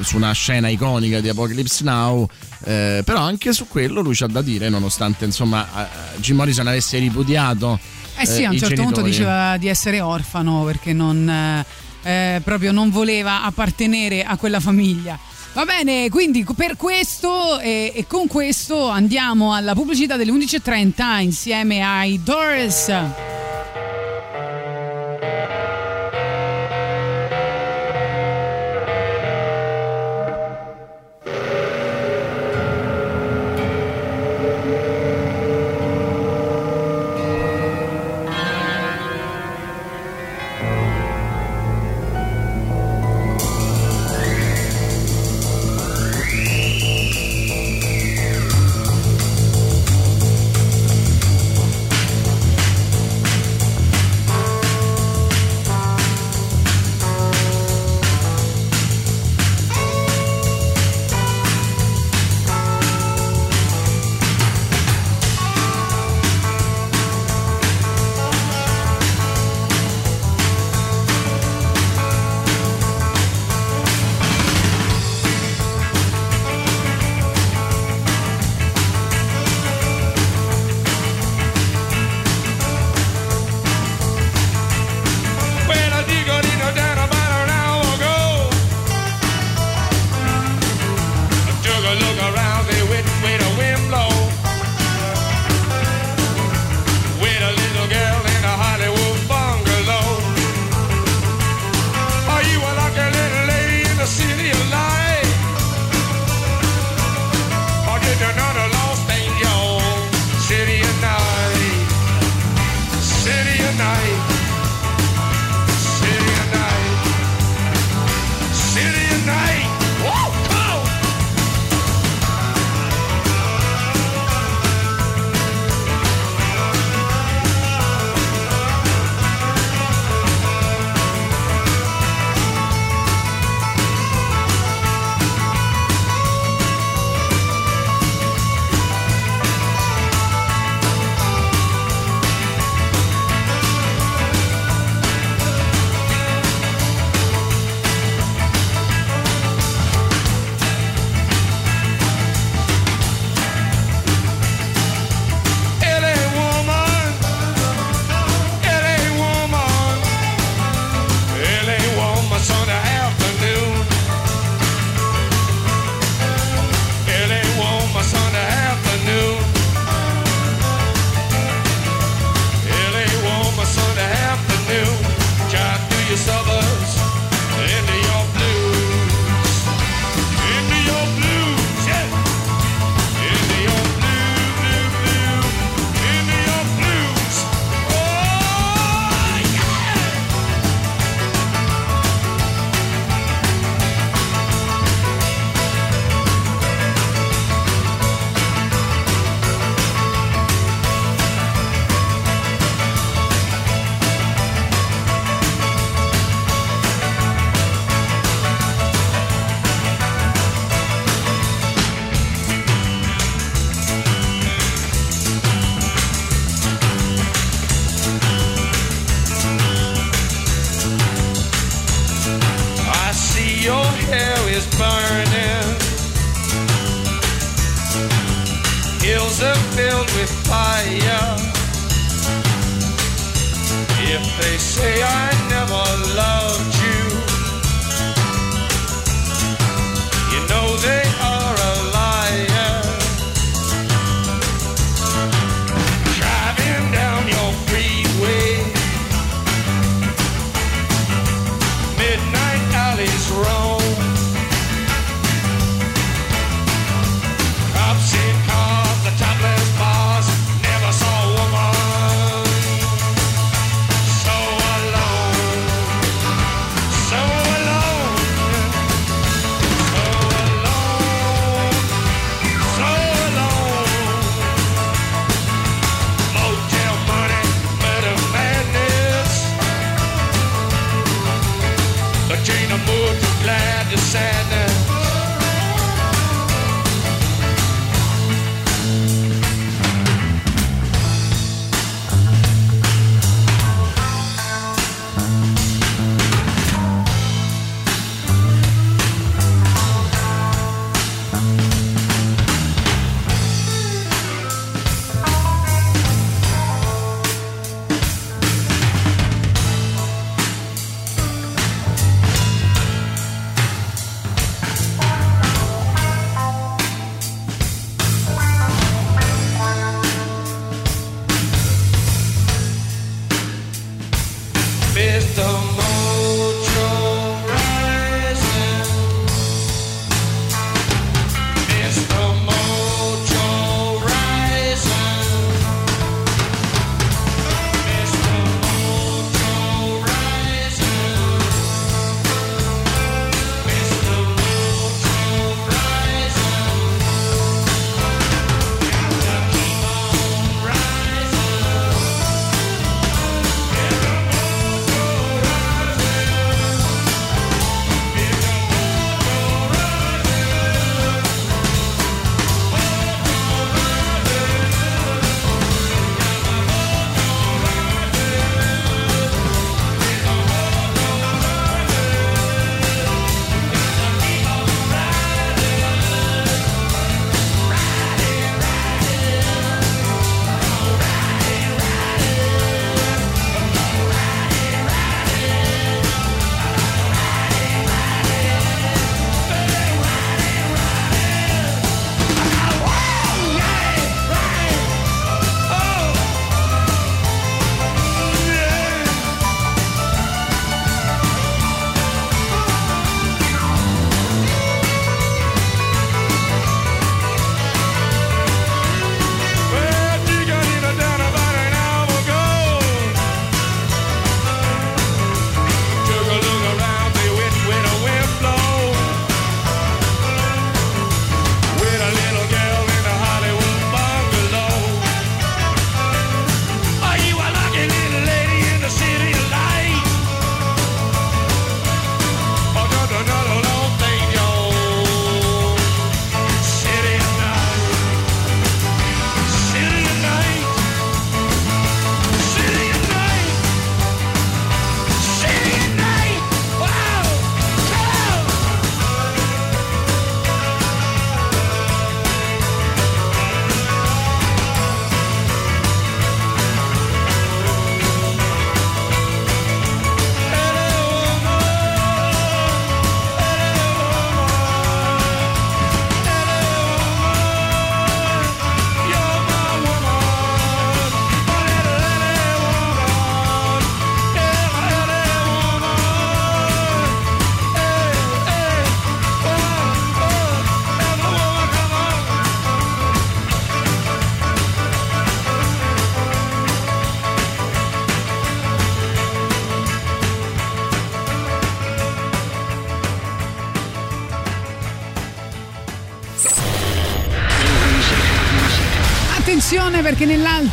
su 0.00 0.16
una 0.16 0.32
scena 0.32 0.68
iconica 0.68 1.20
di 1.20 1.28
Apocalypse 1.28 1.84
Now 1.84 2.26
eh, 2.64 3.02
però 3.04 3.20
anche 3.20 3.52
su 3.52 3.68
quello 3.68 4.00
lui 4.00 4.16
c'ha 4.16 4.26
da 4.26 4.42
dire 4.42 4.68
nonostante 4.68 5.24
insomma 5.24 5.64
eh, 5.64 5.86
Jim 6.18 6.34
Morrison 6.36 6.66
avesse 6.66 6.98
ripudiato 6.98 7.78
eh 8.20 8.26
sì, 8.26 8.44
a 8.44 8.48
un 8.48 8.56
i 8.56 8.58
certo 8.58 8.82
punto 8.82 9.02
genitori. 9.02 9.10
diceva 9.10 9.56
di 9.58 9.68
essere 9.68 10.00
orfano 10.00 10.64
perché 10.64 10.92
non, 10.92 11.64
eh, 12.02 12.40
proprio 12.44 12.72
non 12.72 12.90
voleva 12.90 13.42
appartenere 13.42 14.22
a 14.24 14.36
quella 14.36 14.60
famiglia. 14.60 15.18
Va 15.54 15.64
bene, 15.64 16.08
quindi 16.10 16.46
per 16.54 16.76
questo 16.76 17.58
e, 17.58 17.92
e 17.94 18.06
con 18.06 18.26
questo 18.26 18.88
andiamo 18.88 19.54
alla 19.54 19.74
pubblicità 19.74 20.16
delle 20.16 20.30
11.30 20.30 21.20
insieme 21.20 21.82
ai 21.82 22.20
Doors. 22.22 22.92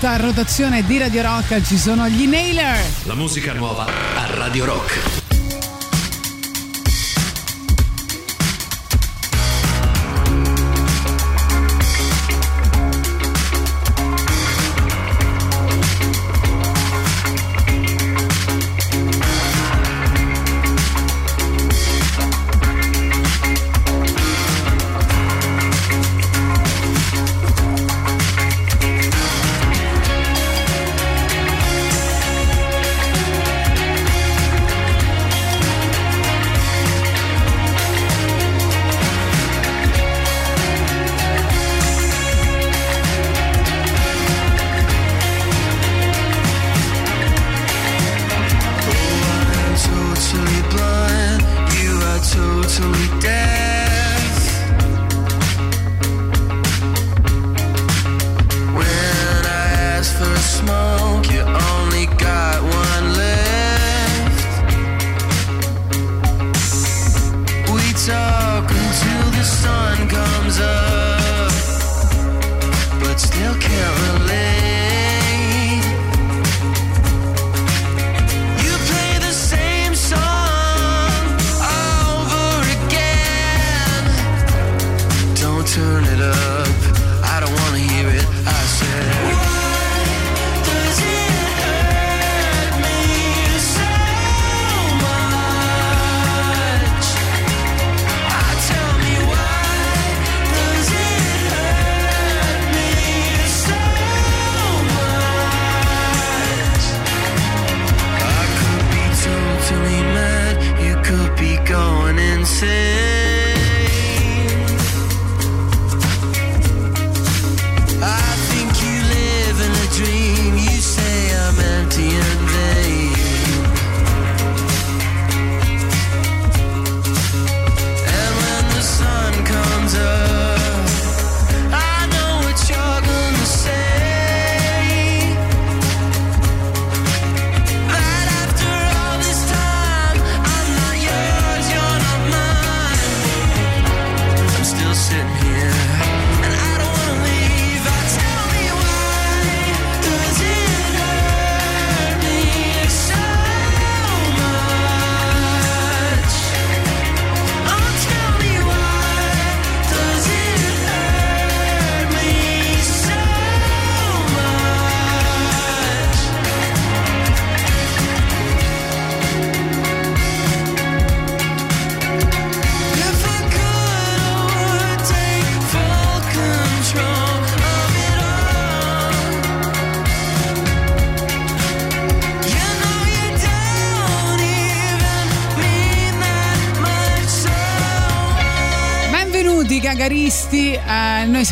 questa 0.05 0.23
rotazione 0.23 0.83
di 0.83 0.99
Radio 0.99 1.23
Rock 1.23 1.63
ci 1.63 1.79
sono 1.79 2.07
gli 2.07 2.27
Nailer. 2.27 2.77
La 3.05 3.15
musica 3.15 3.53
nuova 3.53 3.85
a 3.85 4.35
Radio 4.35 4.65
Rock. 4.65 5.24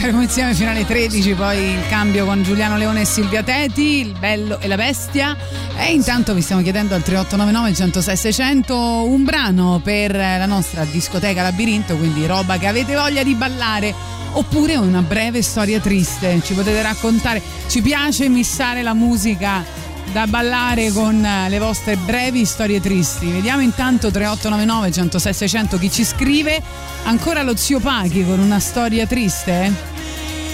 Saremo 0.03 0.21
insieme 0.21 0.53
fino 0.53 0.69
alle 0.69 0.85
13, 0.85 1.33
poi 1.33 1.57
il 1.57 1.87
cambio 1.87 2.25
con 2.25 2.43
Giuliano 2.43 2.75
Leone 2.75 3.01
e 3.01 3.05
Silvia 3.05 3.41
Teti, 3.41 4.01
il 4.01 4.13
bello 4.19 4.59
e 4.59 4.67
la 4.67 4.75
bestia. 4.75 5.33
E 5.77 5.93
intanto 5.93 6.33
vi 6.33 6.41
stiamo 6.41 6.61
chiedendo 6.61 6.93
al 6.93 7.03
3899 7.03 7.73
106 7.73 8.17
600 8.17 8.75
un 8.75 9.23
brano 9.23 9.79
per 9.81 10.13
la 10.13 10.45
nostra 10.45 10.83
discoteca 10.83 11.41
labirinto, 11.41 11.95
quindi 11.95 12.25
roba 12.25 12.57
che 12.57 12.67
avete 12.67 12.95
voglia 12.95 13.23
di 13.23 13.33
ballare. 13.33 13.95
Oppure 14.33 14.75
una 14.75 15.01
breve 15.01 15.41
storia 15.41 15.79
triste, 15.79 16.41
ci 16.43 16.53
potete 16.53 16.81
raccontare. 16.81 17.41
Ci 17.69 17.81
piace 17.81 18.27
missare 18.27 18.81
la 18.81 18.93
musica 18.93 19.63
da 20.11 20.27
ballare 20.27 20.91
con 20.91 21.23
eh, 21.23 21.47
le 21.47 21.59
vostre 21.59 21.95
brevi 21.95 22.43
storie 22.43 22.81
tristi. 22.81 23.31
Vediamo 23.31 23.61
intanto 23.61 24.11
3899 24.11 24.91
106 24.91 25.33
600 25.33 25.77
chi 25.77 25.89
ci 25.89 26.03
scrive. 26.03 26.61
Ancora 27.05 27.41
lo 27.41 27.55
zio 27.55 27.79
Pachi 27.79 28.25
con 28.25 28.39
una 28.39 28.59
storia 28.59 29.07
triste? 29.07 29.92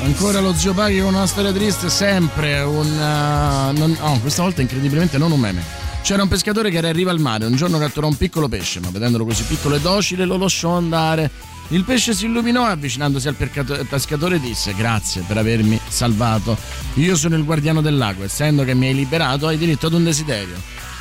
Ancora 0.02 0.40
lo 0.40 0.54
zio 0.54 0.74
Paghi 0.74 1.00
con 1.00 1.14
una 1.14 1.28
storia 1.28 1.52
triste, 1.52 1.90
sempre 1.90 2.62
un... 2.62 2.88
uh, 2.88 3.78
non- 3.78 3.98
no, 4.00 4.20
questa 4.22 4.42
volta 4.42 4.62
incredibilmente 4.62 5.18
non 5.18 5.32
un 5.32 5.40
meme. 5.40 5.64
C'era 6.02 6.24
un 6.24 6.30
pescatore 6.30 6.72
che 6.72 6.78
era 6.78 6.88
in 6.88 6.94
riva 6.94 7.12
al 7.12 7.20
mare, 7.20 7.46
un 7.46 7.56
giorno 7.56 7.78
catturò 7.78 8.08
un 8.08 8.16
piccolo 8.16 8.48
pesce, 8.48 8.80
ma 8.80 8.90
vedendolo 8.90 9.26
così 9.26 9.44
piccolo 9.44 9.76
e 9.76 9.82
docile 9.82 10.26
lo 10.26 10.38
lasciò 10.38 10.72
andare. 10.72 11.30
Il 11.70 11.84
pesce 11.84 12.14
si 12.14 12.26
illuminò 12.26 12.68
e 12.68 12.72
avvicinandosi 12.72 13.28
al 13.28 13.36
pescatore 13.36 14.40
disse 14.40 14.74
grazie 14.74 15.24
per 15.28 15.38
avermi 15.38 15.80
salvato. 15.88 16.58
Io 16.96 17.16
sono 17.16 17.36
il 17.36 17.44
guardiano 17.44 17.82
del 17.82 17.98
lago, 17.98 18.24
essendo 18.24 18.64
che 18.64 18.74
mi 18.74 18.88
hai 18.88 18.96
liberato 18.96 19.48
hai 19.48 19.58
diritto 19.58 19.88
ad 19.88 19.94
un 19.94 20.04
desiderio. 20.04 20.56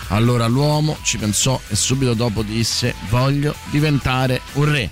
Allora 0.08 0.46
l'uomo 0.46 0.98
ci 1.02 1.16
pensò 1.16 1.58
e 1.68 1.76
subito 1.76 2.14
dopo 2.14 2.42
disse 2.42 2.94
voglio 3.08 3.54
diventare 3.70 4.42
un 4.54 4.70
re. 4.70 4.90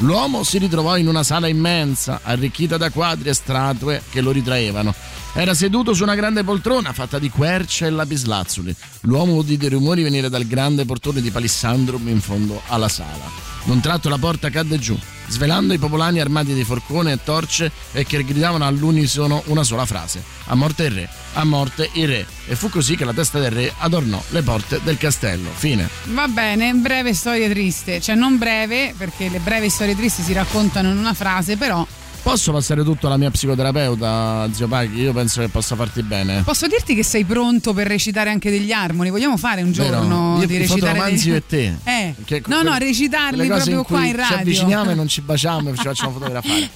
L'uomo 0.00 0.44
si 0.44 0.56
ritrovò 0.56 0.96
in 0.96 1.08
una 1.08 1.22
sala 1.22 1.46
immensa, 1.46 2.20
arricchita 2.22 2.78
da 2.78 2.88
quadri 2.88 3.28
e 3.28 3.34
statue 3.34 4.02
che 4.10 4.22
lo 4.22 4.30
ritraevano. 4.30 4.94
Era 5.34 5.52
seduto 5.52 5.92
su 5.92 6.02
una 6.02 6.14
grande 6.14 6.42
poltrona 6.42 6.94
fatta 6.94 7.18
di 7.18 7.28
querce 7.28 7.86
e 7.86 7.90
lapislazzuli. 7.90 8.74
L'uomo 9.02 9.34
udì 9.34 9.58
dei 9.58 9.68
rumori 9.68 10.02
venire 10.02 10.30
dal 10.30 10.46
grande 10.46 10.86
portone 10.86 11.20
di 11.20 11.30
palissandrum 11.30 12.08
in 12.08 12.20
fondo 12.20 12.62
alla 12.68 12.88
sala. 12.88 13.30
D'un 13.64 13.80
tratto 13.80 14.08
la 14.08 14.16
porta 14.16 14.48
cadde 14.48 14.78
giù, 14.78 14.98
svelando 15.30 15.72
i 15.72 15.78
popolani 15.78 16.20
armati 16.20 16.52
di 16.52 16.64
forcone 16.64 17.12
e 17.12 17.18
torce 17.22 17.70
e 17.92 18.04
che 18.04 18.22
gridavano 18.24 18.66
all'unisono 18.66 19.42
una 19.46 19.62
sola 19.62 19.86
frase: 19.86 20.22
A 20.46 20.54
morte 20.54 20.84
il 20.84 20.90
re, 20.90 21.08
a 21.34 21.44
morte 21.44 21.88
il 21.94 22.08
re. 22.08 22.26
E 22.46 22.56
fu 22.56 22.68
così 22.68 22.96
che 22.96 23.04
la 23.04 23.12
testa 23.12 23.38
del 23.38 23.50
re 23.50 23.72
adornò 23.78 24.22
le 24.30 24.42
porte 24.42 24.80
del 24.82 24.98
castello. 24.98 25.50
Fine. 25.54 25.88
Va 26.06 26.26
bene, 26.28 26.74
breve 26.74 27.14
storia 27.14 27.48
triste, 27.48 28.00
cioè 28.00 28.14
non 28.14 28.36
breve 28.38 28.94
perché 28.96 29.28
le 29.28 29.38
brevi 29.38 29.68
storie 29.68 29.96
tristi 29.96 30.22
si 30.22 30.32
raccontano 30.32 30.90
in 30.90 30.98
una 30.98 31.14
frase, 31.14 31.56
però 31.56 31.86
Posso 32.22 32.52
passare 32.52 32.84
tutto 32.84 33.06
alla 33.06 33.16
mia 33.16 33.30
psicoterapeuta, 33.30 34.46
zio 34.52 34.68
Paghi? 34.68 35.00
Io 35.00 35.12
penso 35.12 35.40
che 35.40 35.48
possa 35.48 35.74
farti 35.74 36.02
bene. 36.02 36.42
posso 36.44 36.66
dirti 36.66 36.94
che 36.94 37.02
sei 37.02 37.24
pronto 37.24 37.72
per 37.72 37.86
recitare 37.86 38.28
anche 38.30 38.50
degli 38.50 38.70
armoni? 38.72 39.08
Vogliamo 39.10 39.36
fare 39.38 39.62
un 39.62 39.72
Vero? 39.72 39.90
giorno 40.00 40.36
Io 40.38 40.46
di 40.46 40.54
i 40.54 40.58
recitare 40.58 40.80
fotoromanzi 40.80 41.24
degli... 41.30 41.36
e 41.36 41.46
te. 41.46 41.74
Eh. 41.90 42.14
Che- 42.24 42.42
no, 42.46 42.62
no, 42.62 42.76
recitarli 42.76 43.46
proprio 43.46 43.78
in 43.78 43.84
cui 43.84 43.96
qua 43.96 44.04
in 44.06 44.16
radio. 44.16 44.36
Ci 44.36 44.40
avviciniamo 44.42 44.90
e 44.90 44.94
non 44.94 45.08
ci 45.08 45.22
baciamo 45.22 45.70
e 45.70 45.76
ci 45.76 45.82
facciamo 45.82 46.12
fotografare. 46.12 46.70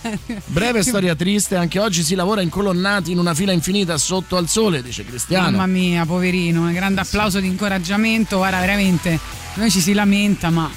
Breve 0.46 0.82
storia 0.82 1.14
triste, 1.14 1.56
anche 1.56 1.78
oggi 1.78 2.02
si 2.02 2.14
lavora 2.14 2.40
incolonnati 2.40 3.12
in 3.12 3.18
una 3.18 3.34
fila 3.34 3.52
infinita 3.52 3.96
sotto 3.98 4.36
al 4.36 4.48
sole, 4.48 4.82
dice 4.82 5.04
Cristiano. 5.04 5.50
Mamma 5.50 5.66
mia, 5.66 6.04
poverino, 6.06 6.62
un 6.62 6.72
grande 6.72 7.02
applauso 7.02 7.38
di 7.38 7.46
incoraggiamento. 7.46 8.38
Guarda, 8.38 8.58
veramente, 8.60 9.18
noi 9.54 9.70
ci 9.70 9.80
si 9.80 9.92
lamenta, 9.92 10.50
ma 10.50 10.68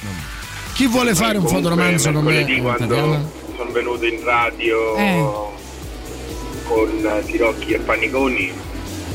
Chi 0.74 0.88
vuole 0.88 1.16
fare 1.16 1.38
un 1.38 1.48
fotoromanzo 1.48 2.12
con 2.12 2.24
me? 2.26 2.46
quando 2.62 3.46
sono 3.58 3.72
venuto 3.72 4.06
in 4.06 4.24
radio 4.24 4.96
Eh. 4.96 5.26
con 6.64 7.24
Tirocchi 7.26 7.74
e 7.74 7.80
Paniconi 7.80 8.52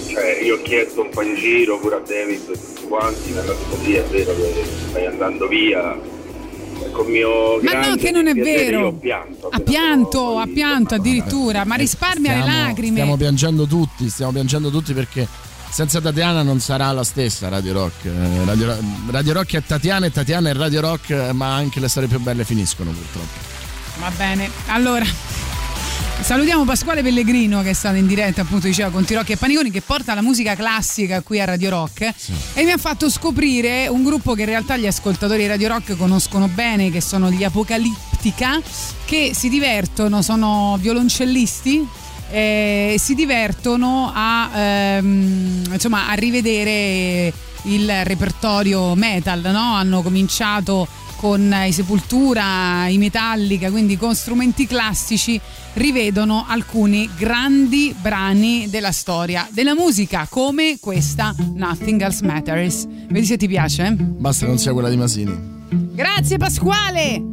cioè 0.09 0.41
io 0.43 0.57
ho 0.57 0.63
chiesto 0.63 1.01
un 1.03 1.09
po' 1.11 1.23
di 1.23 1.35
giro 1.37 1.79
pure 1.79 1.97
a 1.97 1.99
David 2.01 2.41
e 2.51 2.53
tutti 2.53 2.87
quanti 2.87 3.31
mi 3.31 3.39
hanno 3.39 3.53
detto 3.53 3.79
sì 3.83 3.95
è 3.95 4.03
vero 4.05 4.35
che 4.35 4.65
stai 4.91 5.07
andando 5.07 5.47
via 5.49 5.99
con 6.93 7.07
mio 7.07 7.61
Ma 7.63 7.87
no, 7.89 7.95
che 7.97 8.11
non 8.11 8.27
è 8.27 8.35
vero. 8.35 8.79
io 8.81 8.87
ho 8.89 8.93
pianto 8.93 9.49
ha 9.49 9.61
pianto, 9.61 10.39
ha 10.39 10.47
pianto 10.53 10.95
addirittura, 10.97 11.65
ma 11.65 11.77
risparmia 11.77 12.35
le 12.35 12.41
Stiamo- 12.41 12.63
lacrime. 12.67 12.91
Stiamo 12.93 13.17
piangendo 13.17 13.67
tutti, 13.67 14.09
stiamo 14.11 14.33
piangendo 14.33 14.69
tutti 14.71 14.93
perché 14.93 15.27
senza 15.71 16.01
Tatiana 16.01 16.43
non 16.43 16.59
sarà 16.59 16.91
la 16.91 17.05
stessa 17.05 17.49
Radio 17.49 17.73
Rock. 17.73 18.05
Eh, 18.07 18.45
Radio, 18.45 18.77
Radio 19.11 19.33
Rock 19.33 19.55
è 19.57 19.63
Tatiana 19.65 20.07
e 20.07 20.11
Tatiana 20.11 20.51
è 20.51 20.55
Radio 20.55 20.81
Rock, 20.81 21.11
eh, 21.11 21.33
ma 21.33 21.55
anche 21.55 21.79
le 21.79 21.89
storie 21.89 22.09
più 22.09 22.19
belle 22.19 22.45
finiscono 22.45 22.91
purtroppo. 22.91 23.52
Va 23.99 24.11
bene, 24.17 24.51
allora 24.67 25.05
salutiamo 26.23 26.65
Pasquale 26.65 27.03
Pellegrino 27.03 27.63
che 27.63 27.71
è 27.71 27.73
stato 27.73 27.97
in 27.97 28.07
diretta 28.07 28.43
appunto 28.43 28.67
diceva 28.67 28.91
con 28.91 29.05
Tirocchi 29.05 29.33
e 29.33 29.37
Paniconi 29.37 29.71
che 29.71 29.81
porta 29.81 30.15
la 30.15 30.23
musica 30.23 30.55
classica 30.55 31.21
qui 31.21 31.41
a 31.41 31.45
Radio 31.45 31.71
Rock. 31.71 32.13
E 32.55 32.65
mi 32.65 32.71
ha 32.71 32.79
fatto 32.79 33.11
scoprire 33.11 33.89
un 33.89 34.03
gruppo 34.03 34.35
che 34.35 34.43
in 34.43 34.49
realtà 34.49 34.77
gli 34.77 34.87
ascoltatori 34.87 35.43
di 35.43 35.49
Radio 35.49 35.69
Rock 35.69 35.97
conoscono 35.97 36.49
bene 36.49 36.91
che 36.91 37.01
sono 37.01 37.31
gli 37.31 37.45
Apocalittica 37.45 38.61
che 39.05 39.33
si 39.35 39.49
divertono, 39.49 40.23
sono 40.23 40.79
violoncellisti 40.81 41.87
e 42.31 42.97
si 42.99 43.15
divertono 43.15 44.11
a, 44.15 44.51
ehm, 44.55 45.65
insomma, 45.73 46.09
a 46.09 46.15
rivedere 46.15 47.33
il 47.65 48.05
repertorio 48.05 48.95
metal, 48.95 49.41
no? 49.53 49.75
hanno 49.75 50.03
cominciato 50.03 50.89
con 51.23 51.55
i 51.65 51.71
Sepultura, 51.71 52.89
i 52.89 52.99
Metallica, 52.99 53.71
quindi 53.71 53.97
con 53.97 54.13
strumenti 54.13 54.67
classici, 54.67 55.41
rivedono 55.75 56.45
alcuni 56.49 57.09
grandi 57.17 57.95
brani 57.97 58.69
della 58.69 58.91
storia 58.91 59.47
della 59.53 59.77
musica, 59.77 60.27
come 60.29 60.79
questa 60.81 61.33
Nothing 61.55 62.01
Else 62.01 62.25
Matters. 62.25 62.89
Vedi 63.09 63.25
se 63.25 63.37
ti 63.37 63.47
piace? 63.47 63.87
eh? 63.87 63.93
Basta 63.93 64.47
che 64.47 64.51
non 64.51 64.59
sia 64.59 64.73
quella 64.73 64.89
di 64.89 64.97
Masini. 64.97 65.33
Grazie 65.95 66.39
Pasquale! 66.39 67.32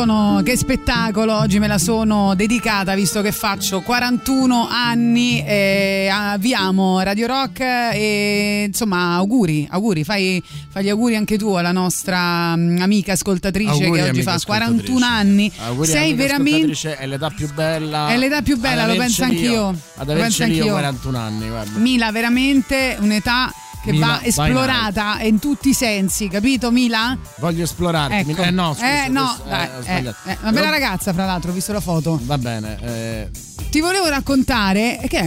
Scrivono 0.00 0.40
che 0.42 0.56
spettacolo, 0.56 1.36
oggi 1.36 1.58
me 1.58 1.66
la 1.66 1.76
sono 1.76 2.34
dedicata 2.34 2.94
visto 2.94 3.20
che 3.20 3.32
faccio 3.32 3.82
41 3.82 4.66
anni 4.66 5.44
e 5.44 6.08
avviamo 6.10 7.00
Radio 7.02 7.26
Rock 7.26 7.60
e 7.60 8.64
insomma 8.68 9.16
auguri, 9.16 9.68
auguri, 9.70 10.02
fai, 10.02 10.42
fai 10.70 10.84
gli 10.84 10.88
auguri 10.88 11.16
anche 11.16 11.36
tu 11.36 11.52
alla 11.52 11.72
nostra 11.72 12.56
mm, 12.56 12.80
amica 12.80 13.12
ascoltatrice 13.12 13.70
Auguri, 13.70 14.00
che 14.00 14.08
oggi 14.08 14.22
fa 14.22 14.40
41 14.42 15.04
anni. 15.04 15.52
Auguri, 15.58 15.88
Sei 15.88 16.14
veramente... 16.14 16.96
È 16.96 17.06
l'età 17.06 17.28
più 17.28 17.52
bella. 17.52 18.08
È 18.08 18.16
l'età 18.16 18.40
più 18.40 18.58
bella, 18.58 18.86
lo 18.86 18.96
penso 18.96 19.24
anch'io. 19.24 19.68
Ad 19.68 20.06
penso 20.06 20.12
averceli 20.12 20.54
io 20.54 20.60
anch'io. 20.60 20.72
41 20.72 21.18
anni, 21.18 21.48
guarda. 21.48 21.78
Mila, 21.78 22.10
veramente 22.10 22.96
un'età 23.00 23.52
che 23.82 23.92
Mila, 23.92 24.06
va 24.06 24.22
esplorata 24.24 25.20
in 25.22 25.38
tutti 25.38 25.70
i 25.70 25.74
sensi, 25.74 26.28
capito 26.28 26.70
Mila? 26.70 27.16
Voglio 27.38 27.64
esplorarti. 27.64 28.30
Ecco. 28.30 28.42
Eh 28.42 28.50
no, 28.50 28.72
scusa, 28.74 29.04
Eh, 29.04 29.08
no, 29.08 29.24
questo- 29.24 29.48
dai, 29.48 29.68
ho 29.68 29.80
eh, 29.84 30.14
eh, 30.32 30.38
una 30.42 30.52
bella 30.52 30.70
ragazza, 30.70 31.12
fra 31.12 31.24
l'altro, 31.26 31.50
ho 31.50 31.54
visto 31.54 31.72
la 31.72 31.80
foto. 31.80 32.18
Va 32.24 32.38
bene. 32.38 32.78
eh, 32.82 33.30
Ti 33.70 33.80
volevo 33.80 34.08
raccontare. 34.08 35.00
Che 35.08 35.18
è? 35.18 35.26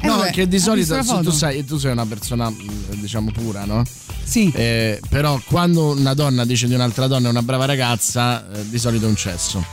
Eh, 0.00 0.06
no, 0.06 0.16
vabbè, 0.18 0.30
che 0.32 0.46
di 0.48 0.58
solito 0.58 0.98
tu, 1.22 1.30
sai, 1.30 1.64
tu 1.64 1.78
sei 1.78 1.92
una 1.92 2.04
persona, 2.06 2.50
mh, 2.50 2.56
diciamo, 3.00 3.30
pura, 3.32 3.64
no? 3.64 3.82
Sì. 4.22 4.50
Eh, 4.54 5.00
però 5.08 5.40
quando 5.46 5.90
una 5.96 6.14
donna 6.14 6.44
dice 6.44 6.66
di 6.66 6.74
un'altra 6.74 7.06
donna 7.06 7.28
è 7.28 7.30
una 7.30 7.42
brava 7.42 7.64
ragazza, 7.64 8.44
eh, 8.52 8.68
di 8.68 8.78
solito 8.78 9.06
è 9.06 9.08
un 9.08 9.16
cesso. 9.16 9.64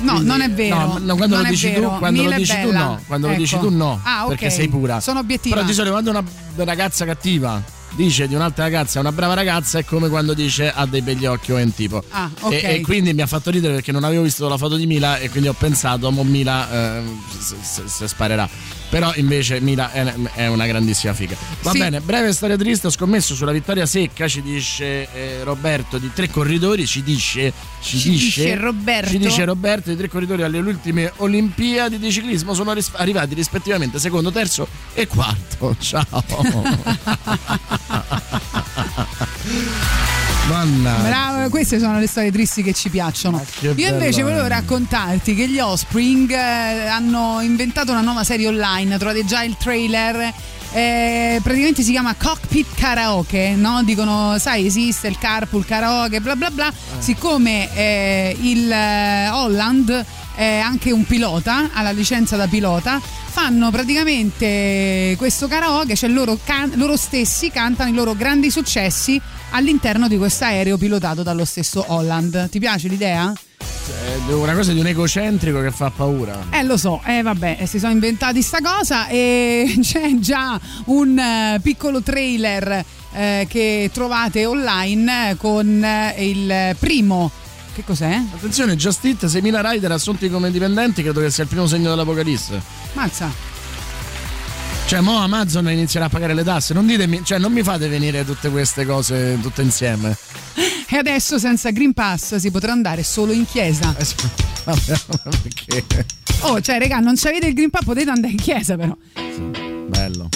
No, 0.00 0.12
Quindi- 0.12 0.28
non 0.28 0.40
è 0.42 0.50
vero. 0.50 0.98
No, 0.98 1.16
quando 1.16 1.34
non 1.36 1.44
lo 1.44 1.50
dici 1.50 1.72
tu, 1.72 1.82
quando 1.98 2.22
lo 2.22 2.30
dici 2.32 2.60
tu 2.62 2.70
no, 2.72 3.00
quando 3.06 3.26
lo 3.26 3.32
Ecco. 3.32 3.42
dici 3.42 3.58
tu 3.58 3.68
no, 3.70 4.00
Ah, 4.04 4.22
ok. 4.22 4.28
perché 4.28 4.50
sei 4.50 4.68
pura. 4.68 5.00
Sono 5.00 5.18
obiettiva. 5.20 5.56
Però 5.56 5.66
di 5.66 5.72
solito 5.74 5.92
quando 5.92 6.10
una 6.10 6.24
ragazza 6.64 7.04
cattiva 7.04 7.60
dice 7.96 8.28
di 8.28 8.34
un'altra 8.34 8.64
ragazza 8.64 8.98
è 8.98 9.00
una 9.00 9.12
brava 9.12 9.34
ragazza 9.34 9.78
è 9.78 9.84
come 9.84 10.08
quando 10.08 10.34
dice 10.34 10.70
ha 10.72 10.84
dei 10.86 11.00
begli 11.02 11.24
occhi 11.26 11.50
o 11.52 11.56
è 11.56 11.62
un 11.62 11.74
tipo. 11.74 12.02
Ah, 12.10 12.30
ok. 12.40 12.52
E, 12.52 12.74
e 12.74 12.80
quindi 12.82 13.12
mi 13.12 13.22
ha 13.22 13.26
fatto 13.26 13.50
ridere 13.50 13.74
perché 13.74 13.90
non 13.92 14.04
avevo 14.04 14.22
visto 14.22 14.46
la 14.48 14.56
foto 14.56 14.76
di 14.76 14.86
Mila 14.86 15.18
e 15.18 15.30
quindi 15.30 15.48
ho 15.48 15.54
pensato, 15.54 16.10
mo 16.12 16.22
Mila 16.22 16.70
eh, 16.70 17.02
se, 17.40 17.56
se- 17.60 17.88
se 17.88 18.06
sparerà. 18.06 18.48
Però 18.90 19.12
invece 19.16 19.60
Mila 19.60 19.92
è, 19.92 20.46
una 20.46 20.66
grandissima 20.66 21.12
figa. 21.12 21.36
Va 21.62 21.72
Sì. 21.72 21.78
bene, 21.78 22.00
breve 22.00 22.32
storia 22.32 22.56
triste, 22.56 22.86
ho 22.86 22.90
scommesso 22.90 23.34
sulla 23.34 23.52
vittoria 23.52 23.84
secca, 23.84 24.26
ci 24.28 24.40
dice 24.40 25.06
eh, 25.12 25.40
Roberto 25.44 25.98
di 25.98 26.10
tre 26.14 26.30
corridori, 26.30 26.86
ci 26.86 27.02
dice, 27.02 27.52
ci, 27.82 27.98
Ci 27.98 28.10
dice 28.10 28.54
Roberto. 28.56 29.10
ci 29.10 29.18
dice 29.18 29.44
Roberto 29.44 29.90
di 29.90 29.96
tre 29.96 30.08
corridori 30.08 30.42
alle 30.42 30.58
ultime 30.58 31.12
Olimpiadi 31.16 31.98
di 31.98 32.10
ciclismo 32.10 32.54
sono 32.54 32.72
ris- 32.72 32.92
arrivati 32.94 33.34
rispettivamente 33.34 33.98
secondo, 33.98 34.32
terzo 34.32 34.66
e 34.94 35.06
quarto. 35.06 35.76
Ciao. 35.78 36.06
Bravo, 41.02 41.50
queste 41.50 41.78
sono 41.78 41.98
le 41.98 42.06
storie 42.06 42.32
tristi 42.32 42.62
che 42.62 42.72
ci 42.72 42.88
piacciono. 42.88 43.44
che 43.60 43.74
Io 43.76 43.88
invece 43.88 44.22
volevo 44.22 44.46
eh. 44.46 44.48
raccontarti 44.48 45.34
che 45.34 45.46
gli 45.46 45.58
Offspring 45.58 46.30
eh, 46.30 46.86
hanno 46.86 47.40
inventato 47.42 47.92
una 47.92 48.00
nuova 48.00 48.24
serie 48.24 48.48
online, 48.48 48.96
trovate 48.96 49.26
già 49.26 49.42
il 49.42 49.56
trailer. 49.58 50.32
eh, 50.72 51.38
praticamente 51.42 51.82
si 51.82 51.90
chiama 51.90 52.14
Cockpit 52.14 52.66
Karaoke, 52.74 53.54
no? 53.56 53.82
Dicono, 53.84 54.38
sai, 54.38 54.64
esiste 54.64 55.08
il 55.08 55.18
carpool 55.18 55.66
karaoke, 55.66 56.20
bla 56.22 56.34
bla 56.34 56.50
bla. 56.50 56.72
Siccome 56.98 57.68
eh, 57.74 58.36
il 58.40 58.72
eh, 58.72 59.28
Holland 59.28 60.04
è 60.34 60.58
anche 60.58 60.92
un 60.92 61.04
pilota, 61.04 61.70
ha 61.74 61.82
la 61.82 61.90
licenza 61.90 62.36
da 62.36 62.46
pilota, 62.46 63.00
fanno 63.00 63.70
praticamente 63.70 65.14
questo 65.18 65.46
karaoke, 65.46 65.94
cioè 65.94 66.08
loro, 66.08 66.38
can- 66.42 66.72
loro 66.76 66.96
stessi 66.96 67.50
cantano 67.50 67.90
i 67.90 67.92
loro 67.92 68.14
grandi 68.14 68.50
successi 68.50 69.20
all'interno 69.50 70.08
di 70.08 70.16
questo 70.16 70.44
aereo 70.44 70.76
pilotato 70.76 71.22
dallo 71.22 71.44
stesso 71.44 71.84
Holland. 71.88 72.48
Ti 72.48 72.58
piace 72.58 72.88
l'idea? 72.88 73.32
È 74.28 74.32
una 74.32 74.54
cosa 74.54 74.72
di 74.72 74.80
un 74.80 74.86
egocentrico 74.86 75.60
che 75.60 75.70
fa 75.70 75.90
paura. 75.90 76.46
Eh 76.50 76.62
lo 76.62 76.76
so, 76.76 77.00
eh 77.06 77.22
vabbè, 77.22 77.56
eh, 77.60 77.66
si 77.66 77.78
sono 77.78 77.92
inventati 77.92 78.42
sta 78.42 78.58
cosa 78.62 79.08
e 79.08 79.78
c'è 79.80 80.14
già 80.18 80.60
un 80.86 81.18
eh, 81.18 81.60
piccolo 81.62 82.02
trailer 82.02 82.84
eh, 83.12 83.46
che 83.48 83.90
trovate 83.92 84.44
online 84.44 85.36
con 85.38 85.86
il 86.18 86.76
primo 86.78 87.30
che 87.78 87.84
cos'è? 87.84 88.20
Attenzione, 88.34 88.74
Just 88.74 89.04
Eat, 89.04 89.24
6.000 89.26 89.70
rider 89.70 89.92
assunti 89.92 90.28
come 90.28 90.50
dipendenti, 90.50 91.00
credo 91.00 91.20
che 91.20 91.30
sia 91.30 91.44
il 91.44 91.48
primo 91.48 91.68
segno 91.68 91.90
dell'apocalisse. 91.90 92.60
Mazza. 92.94 93.57
Cioè, 94.88 95.00
mo 95.00 95.18
Amazon 95.18 95.70
inizierà 95.70 96.06
a 96.06 96.08
pagare 96.08 96.32
le 96.32 96.42
tasse. 96.42 96.72
Non 96.72 96.86
ditemi, 96.86 97.20
cioè, 97.22 97.38
non 97.38 97.52
mi 97.52 97.62
fate 97.62 97.88
venire 97.88 98.24
tutte 98.24 98.48
queste 98.48 98.86
cose 98.86 99.38
tutte 99.42 99.60
insieme. 99.60 100.16
E 100.88 100.96
adesso 100.96 101.38
senza 101.38 101.68
Green 101.72 101.92
Pass 101.92 102.36
si 102.36 102.50
potrà 102.50 102.72
andare 102.72 103.02
solo 103.02 103.32
in 103.32 103.44
chiesa. 103.44 103.94
Vabbè, 104.64 104.98
perché? 105.42 105.84
Oh, 106.40 106.62
cioè, 106.62 106.78
raga, 106.78 107.00
non 107.00 107.16
avete 107.22 107.48
il 107.48 107.52
Green 107.52 107.68
Pass, 107.68 107.84
potete 107.84 108.08
andare 108.08 108.32
in 108.32 108.38
chiesa 108.38 108.76
però. 108.78 108.96
Bello. 109.88 110.30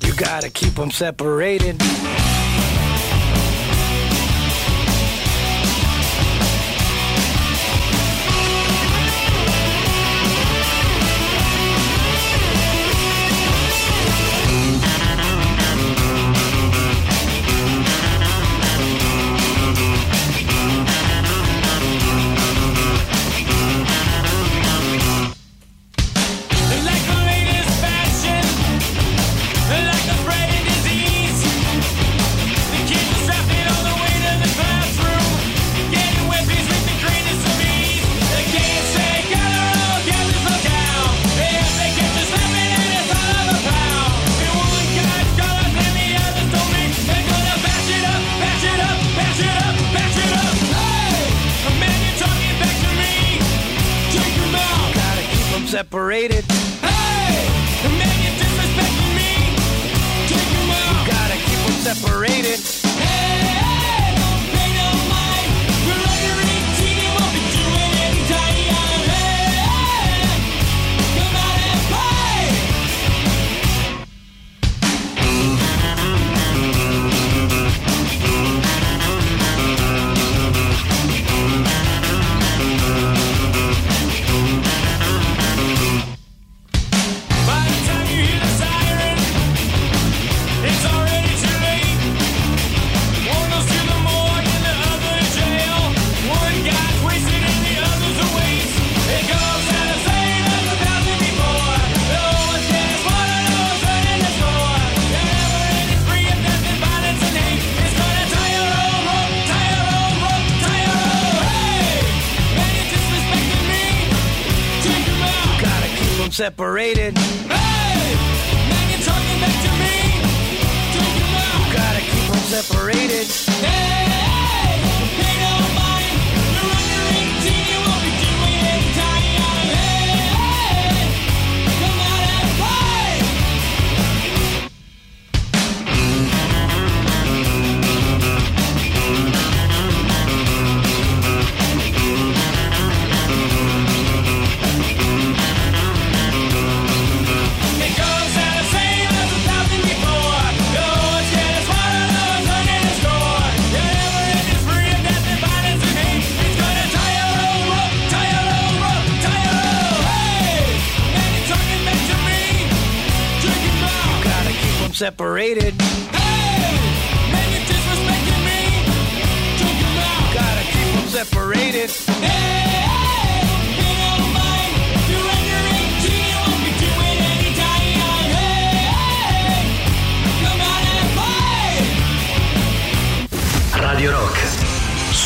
You 0.00 0.12
gotta 0.16 0.48
keep 0.50 0.74
them 0.74 0.90
separated. 0.90 1.80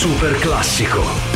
Super 0.04 0.36
classico. 0.38 1.33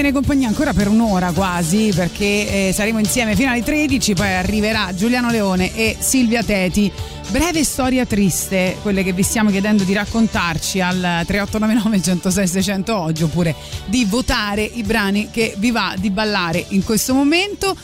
Tiene 0.00 0.12
compagnia 0.12 0.46
ancora 0.46 0.72
per 0.72 0.86
un'ora 0.86 1.32
quasi 1.32 1.90
perché 1.92 2.68
eh, 2.68 2.72
saremo 2.72 3.00
insieme 3.00 3.34
fino 3.34 3.50
alle 3.50 3.64
13, 3.64 4.14
poi 4.14 4.32
arriverà 4.32 4.94
Giuliano 4.94 5.28
Leone 5.28 5.74
e 5.74 5.96
Silvia 5.98 6.44
Teti. 6.44 6.88
Breve 7.30 7.64
storia 7.64 8.06
triste, 8.06 8.76
quelle 8.80 9.02
che 9.02 9.12
vi 9.12 9.24
stiamo 9.24 9.50
chiedendo 9.50 9.82
di 9.82 9.92
raccontarci 9.92 10.80
al 10.80 11.24
3899 11.26 12.00
106 12.00 12.46
600 12.46 12.96
oggi 12.96 13.24
oppure 13.24 13.56
di 13.86 14.04
votare 14.04 14.62
i 14.62 14.84
brani 14.84 15.30
che 15.32 15.54
vi 15.56 15.72
va 15.72 15.96
di 15.98 16.10
ballare 16.10 16.64
in 16.68 16.84
questo 16.84 17.12
momento. 17.12 17.76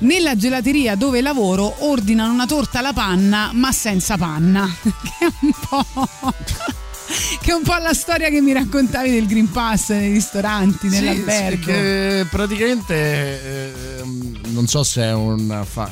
Nella 0.00 0.34
gelateria 0.34 0.96
dove 0.96 1.20
lavoro 1.20 1.72
ordinano 1.86 2.32
una 2.32 2.46
torta 2.46 2.80
alla 2.80 2.92
panna 2.92 3.50
ma 3.52 3.70
senza 3.70 4.16
panna, 4.16 4.68
che 4.82 5.24
è 5.24 5.32
un 5.42 5.52
po'... 5.68 6.79
che 7.40 7.50
è 7.50 7.54
un 7.54 7.62
po' 7.62 7.76
la 7.76 7.94
storia 7.94 8.28
che 8.30 8.40
mi 8.40 8.52
raccontavi 8.52 9.10
del 9.10 9.26
Green 9.26 9.50
Pass 9.50 9.90
nei 9.90 10.12
ristoranti, 10.12 10.88
nell'albergo. 10.88 11.64
Sì, 11.64 11.70
che 11.70 12.26
praticamente 12.30 12.94
eh, 12.94 14.02
non 14.48 14.66
so 14.66 14.82
se 14.82 15.02
è 15.02 15.12
una, 15.12 15.64
fa- 15.64 15.90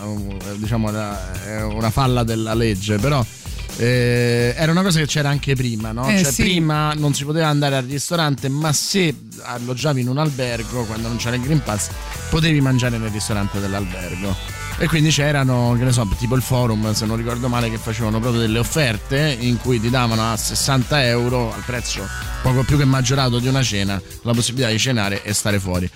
diciamo 0.57 0.89
una 0.89 1.91
falla 1.91 2.23
della 2.23 2.55
legge, 2.55 2.99
però 2.99 3.25
eh, 3.79 4.55
era 4.57 4.73
una 4.73 4.83
cosa 4.83 4.99
che 4.99 5.07
c'era 5.07 5.29
anche 5.29 5.55
prima, 5.55 5.93
no? 5.93 6.09
Eh, 6.09 6.23
cioè 6.23 6.33
sì. 6.33 6.43
prima 6.43 6.93
non 6.95 7.15
si 7.15 7.25
poteva 7.25 7.47
andare 7.47 7.77
al 7.77 7.85
ristorante, 7.85 8.49
ma 8.49 8.73
se 8.73 9.15
alloggiavi 9.41 10.01
in 10.01 10.09
un 10.09 10.19
albergo 10.19 10.85
quando 10.85 11.09
non 11.09 11.17
c'era 11.17 11.37
il 11.37 11.43
Green 11.43 11.63
Pass, 11.63 11.89
potevi 12.29 12.61
mangiare 12.61 12.99
nel 12.99 13.11
ristorante 13.11 13.61
dell'albergo. 13.61 14.58
E 14.81 14.87
quindi 14.87 15.11
c'erano, 15.11 15.75
che 15.77 15.85
ne 15.85 15.93
so, 15.93 16.07
tipo 16.17 16.37
il 16.37 16.43
forum, 16.43 16.93
se 16.93 17.05
non 17.05 17.17
ricordo 17.17 17.49
male, 17.49 17.69
che 17.69 17.79
facevano 17.79 18.21
proprio 18.21 18.41
delle 18.41 18.61
offerte 18.61 19.37
in 19.39 19.59
cui 19.59 19.81
ti 19.81 19.91
davano 19.91 20.31
a 20.33 20.37
60 20.37 21.05
euro 21.05 21.53
al 21.53 21.63
prezzo 21.67 22.29
poco 22.43 22.63
più 22.63 22.77
che 22.77 22.85
maggiorato 22.85 23.39
di 23.39 23.49
una 23.49 23.63
cena 23.63 24.01
la 24.23 24.33
possibilità 24.33 24.71
di 24.71 24.79
cenare 24.79 25.23
e 25.23 25.33
stare 25.33 25.59
fuori. 25.59 25.91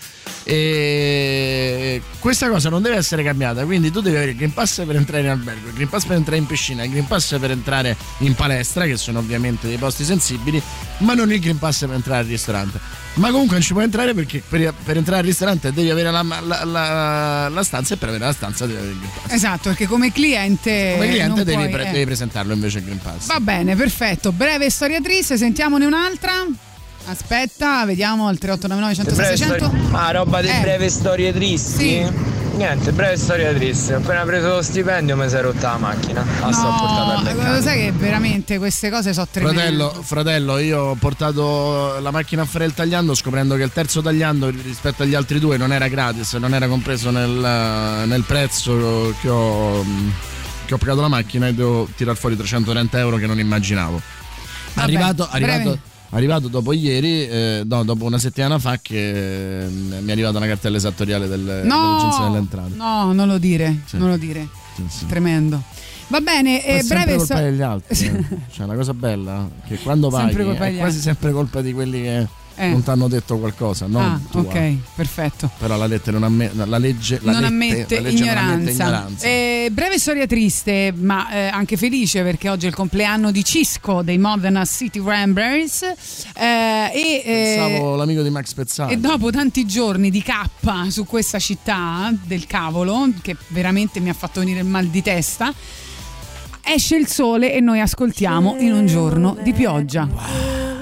E 0.45 2.03
questa 2.19 2.49
cosa 2.49 2.69
non 2.69 2.83
deve 2.83 2.97
essere 2.97 3.23
cambiata, 3.23 3.65
quindi 3.65 3.91
tu 3.91 4.01
devi 4.01 4.17
avere 4.17 4.33
il 4.33 4.37
Green 4.37 4.53
Pass 4.53 4.85
per 4.85 4.97
entrare 4.97 5.23
in 5.23 5.29
albergo, 5.31 5.69
il 5.69 5.75
Green 5.75 5.89
Pass 5.89 6.05
per 6.05 6.17
entrare 6.17 6.39
in 6.39 6.47
piscina, 6.47 6.85
il 6.85 6.91
Green 6.91 7.07
Pass 7.07 7.39
per 7.39 7.51
entrare 7.51 7.97
in 8.19 8.35
palestra, 8.35 8.85
che 8.85 8.97
sono 8.97 9.19
ovviamente 9.21 9.67
dei 9.67 9.77
posti 9.79 10.05
sensibili, 10.05 10.61
ma 10.99 11.15
non 11.15 11.33
il 11.33 11.41
Green 11.41 11.59
Pass 11.59 11.81
per 11.87 11.93
entrare 11.95 12.21
al 12.23 12.27
ristorante. 12.27 12.79
Ma 13.15 13.31
comunque 13.31 13.57
non 13.57 13.63
ci 13.65 13.73
puoi 13.73 13.85
entrare 13.85 14.15
perché 14.15 14.43
per, 14.49 14.73
per 14.85 14.97
entrare 14.97 15.21
al 15.21 15.27
ristorante 15.27 15.73
devi 15.73 15.91
avere 15.91 16.11
la, 16.11 16.23
la- 16.23 16.65
la- 16.65 17.49
la 17.49 17.63
stanza 17.63 17.95
e 17.95 17.97
per 17.99 18.09
avere 18.09 18.25
la 18.25 18.33
stanza 18.33 18.65
devi 18.67 18.79
avere 18.79 18.93
il 18.95 18.99
Green 18.99 19.13
Pass. 19.23 19.33
Esatto, 19.33 19.69
perché 19.69 19.87
come 19.87 20.13
cliente. 20.13 20.93
Come 20.95 21.09
cliente 21.09 21.45
devi, 21.45 21.57
puoi- 21.57 21.71
pre- 21.71 21.89
eh. 21.89 21.93
devi 21.93 22.05
presentarlo 22.05 22.53
invece 22.53 22.79
il 22.79 22.85
Green 22.85 23.01
Pass. 23.01 23.27
Va 23.27 23.41
bene, 23.41 23.77
perfetto. 23.77 24.33
Breve 24.33 24.71
storia 24.71 25.01
triste, 25.01 25.37
sentiamone 25.37 25.85
un'altra. 25.87 26.33
Aspetta, 27.07 27.85
vediamo 27.85 28.29
al 28.29 28.39
3899 28.39 29.37
106 29.37 29.37
600. 29.59 29.91
Ma 29.91 30.11
roba 30.13 30.41
di 30.41 30.49
Eh. 30.49 30.61
breve 30.61 30.89
storie 30.89 31.33
tristi? 31.33 32.31
Niente, 32.57 32.93
breve 32.93 33.17
storia 33.17 33.53
triste. 33.53 33.95
Appena 33.95 34.23
preso 34.25 34.49
lo 34.49 34.63
stipendio 34.63 35.17
mi 35.17 35.29
si 35.29 35.35
è 35.35 35.41
rotta 35.41 35.73
la 35.73 35.79
macchina. 35.79 36.25
La 36.41 36.53
sto 36.53 36.69
portando 36.69 37.43
No, 37.43 37.55
lo 37.55 37.63
sai 37.63 37.79
che 37.81 37.93
veramente 37.93 38.59
queste 38.59 38.89
cose 38.91 39.13
sono 39.13 39.27
tremende. 39.31 39.59
Fratello, 39.61 40.03
fratello, 40.03 40.59
io 40.59 40.81
ho 40.81 40.95
portato 40.95 41.99
la 41.99 42.11
macchina 42.11 42.43
a 42.43 42.45
fare 42.45 42.67
il 42.67 42.75
tagliando 42.75 43.15
scoprendo 43.15 43.57
che 43.57 43.63
il 43.63 43.73
terzo 43.73 44.01
tagliando 44.03 44.51
rispetto 44.51 45.03
agli 45.03 45.15
altri 45.15 45.39
due 45.41 45.57
non 45.57 45.73
era 45.73 45.89
gratis, 45.89 46.35
non 46.35 46.55
era 46.55 46.69
compreso 46.69 47.11
nel, 47.11 47.31
nel 48.07 48.23
prezzo 48.27 49.15
che 49.21 49.29
ho, 49.29 49.85
che 50.67 50.75
ho 50.75 50.79
pagato 50.79 51.01
la 51.01 51.09
macchina 51.09 51.49
e 51.49 51.55
devo 51.55 51.89
tirar 51.97 52.17
fuori 52.17 52.37
330 52.37 52.99
euro 52.99 53.17
che 53.17 53.27
non 53.27 53.39
immaginavo. 53.39 54.01
Vabbè, 54.75 54.87
arrivato, 54.87 55.29
breve. 55.33 55.53
arrivato, 55.53 55.79
arrivato 56.17 56.49
dopo 56.49 56.73
ieri, 56.73 57.27
eh, 57.27 57.63
no, 57.67 57.85
dopo 57.85 58.05
una 58.05 58.19
settimana 58.19 58.59
fa 58.59 58.79
che 58.81 59.65
eh, 59.65 59.69
mi 59.69 60.07
è 60.09 60.13
arrivata 60.13 60.37
una 60.39 60.47
cartella 60.47 60.77
esattoriale 60.77 61.27
del, 61.29 61.45
dell'agenzia 61.45 62.19
delle 62.25 62.31
No, 62.31 62.37
entrate. 62.37 62.75
no, 62.75 63.13
non 63.13 63.29
lo 63.29 63.39
dire, 63.39 63.81
Sì. 63.87 63.99
non 63.99 64.09
lo 64.11 64.17
dire. 64.17 64.49
Sì, 64.75 64.83
sì. 64.89 65.07
Tremendo. 65.07 65.63
Va 66.09 66.21
bene, 66.21 66.63
è 66.63 66.77
eh, 66.77 66.83
sempre 66.83 67.05
breve 67.05 67.17
colpa 67.17 67.35
sto- 67.37 67.45
degli 67.45 67.63
altri. 67.63 68.07
eh. 68.07 68.25
Cioè, 68.53 68.65
una 68.67 68.75
cosa 68.75 68.93
bella 68.95 69.49
che 69.67 69.79
quando 69.79 70.09
paghi 70.11 70.37
è 70.37 70.77
quasi 70.79 71.01
sempre 71.01 71.33
colpa 71.33 71.61
di 71.63 71.73
quelli 71.73 72.03
che 72.03 72.27
Eh. 72.55 72.69
non 72.69 72.83
ti 72.83 72.91
hanno 72.91 73.09
detto 73.09 73.39
qualcosa. 73.39 73.87
Non 73.87 74.03
ah, 74.03 74.21
tua. 74.31 74.41
ok, 74.41 74.75
perfetto. 74.95 75.51
Però 75.59 75.77
la 75.77 75.87
legge 75.87 76.11
non 76.11 76.23
amme- 76.23 76.51
la 76.55 76.79
legge, 76.79 77.19
la 77.23 77.33
non, 77.33 77.41
lette- 77.43 77.53
ammette 77.55 77.95
la 77.95 78.01
legge 78.09 78.25
non 78.25 78.37
ammette 78.39 78.71
ignoranza. 78.73 79.27
Eh, 79.27 79.69
breve 79.73 79.99
storia 79.99 80.27
triste, 80.27 80.93
ma 80.97 81.31
eh, 81.31 81.47
anche 81.47 81.77
felice 81.77 82.23
perché 82.23 82.49
oggi 82.49 82.67
è 82.67 82.69
il 82.69 82.75
compleanno 82.75 83.31
di 83.31 83.45
Cisco 83.45 84.03
dei 84.03 84.19
Modena 84.19 84.65
City 84.65 85.01
Ramblers. 85.03 85.83
eh, 85.83 86.91
e, 86.93 87.23
eh, 87.25 87.55
Pensavo 87.57 87.97
l'amico 87.97 88.23
di 88.23 88.31
Max 88.31 88.53
Pezzali. 88.53 88.93
e 88.95 88.97
dopo 88.99 89.31
tanti 89.31 89.67
giorni 89.67 90.11
di 90.11 90.23
cappa 90.23 90.89
su 90.91 91.05
questa 91.05 91.39
città 91.39 92.13
del 92.25 92.47
cavolo, 92.47 93.09
che 93.21 93.37
veramente 93.49 94.01
mi 94.01 94.09
ha 94.09 94.15
fatto 94.15 94.41
venire 94.41 94.61
il 94.61 94.67
mal 94.67 94.87
di 94.87 95.03
testa, 95.03 95.53
esce 96.65 96.97
il 96.97 97.07
sole 97.09 97.53
e 97.53 97.61
noi 97.61 97.81
ascoltiamo 97.81 98.57
in 98.59 98.73
un 98.73 98.87
giorno 98.87 99.37
di 99.43 99.53
pioggia. 99.53 100.82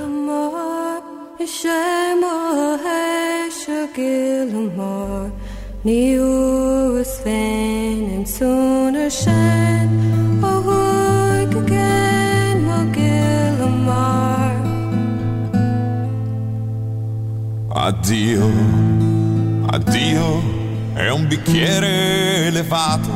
Addio, 17.72 18.50
addio, 19.66 20.42
è 20.92 21.08
un 21.08 21.26
bicchiere 21.26 22.46
elevato 22.48 23.10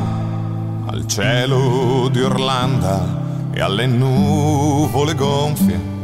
al 0.87 1.05
cielo 1.05 2.09
di 2.11 2.21
Orlanda 2.21 3.21
e 3.53 3.61
alle 3.61 3.85
nuvole 3.85 5.13
gonfie. 5.13 5.94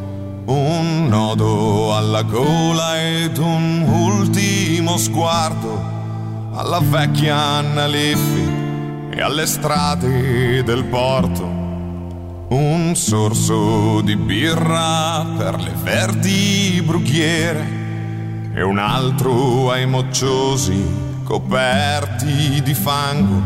Un 0.52 1.08
nodo 1.08 1.96
alla 1.96 2.24
gola 2.24 3.02
ed 3.02 3.38
un 3.38 3.84
ultimo 3.88 4.98
sguardo 4.98 5.82
alla 6.54 6.82
vecchia 6.82 7.38
Anna 7.38 7.88
Leffi 7.88 8.50
e 9.12 9.22
alle 9.22 9.46
strade 9.46 10.62
del 10.62 10.84
porto. 10.84 11.44
Un 12.50 12.92
sorso 12.96 14.02
di 14.02 14.18
birra 14.18 15.26
per 15.38 15.58
le 15.62 15.72
verdi 15.82 16.84
brughiere 16.86 17.80
e 18.54 18.62
un 18.62 18.78
altro 18.78 19.72
ai 19.72 19.86
mocciosi 19.86 20.84
coperti 21.24 22.62
di 22.62 22.74
fango 22.74 23.42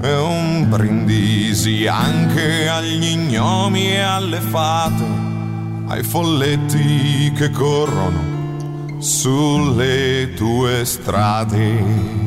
e 0.00 0.16
un 0.16 0.70
brindisi 0.70 1.86
anche 1.86 2.66
agli 2.66 3.14
gnomi 3.14 3.90
e 3.90 4.00
alle 4.00 4.40
fate, 4.40 5.33
ai 5.86 6.02
folletti 6.02 7.32
che 7.34 7.50
corrono 7.50 8.98
sulle 8.98 10.32
tue 10.34 10.84
strade. 10.84 12.23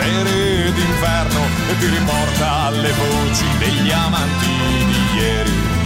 Sere 0.00 0.72
d'inverno 0.72 1.40
e 1.68 1.78
ti 1.78 1.86
riporta 1.86 2.50
alle 2.66 2.92
voci 2.92 3.44
degli 3.58 3.90
amanti 3.90 4.46
di 4.46 5.18
ieri 5.18 5.78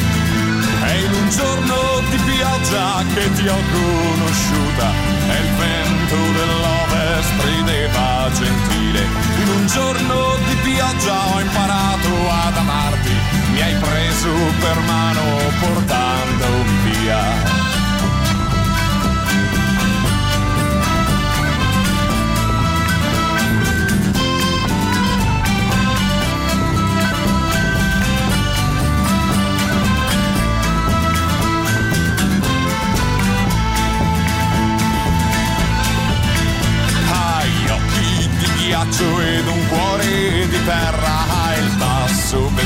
è 0.85 0.93
in 0.93 1.13
un 1.13 1.31
giorno 1.31 2.03
di 2.11 2.17
pioggia 2.19 3.03
che 3.15 3.33
ti 3.33 3.49
ho 3.49 3.57
conosciuta 3.73 4.91
e 5.31 5.37
il 5.41 5.51
vento 5.57 6.17
dell'ovest 6.39 7.33
rideva 7.43 8.29
gentile. 8.35 9.01
In 9.41 9.49
un 9.49 9.67
giorno 9.67 10.37
di 10.47 10.55
pioggia 10.57 11.17
ho 11.33 11.41
imparato 11.41 12.09
ad 12.45 12.57
amarti, 12.59 13.13
mi 13.53 13.63
hai 13.63 13.75
preso 13.77 14.33
per 14.61 14.79
mano 14.81 15.23
portandomi 15.59 16.91
via. 16.91 17.64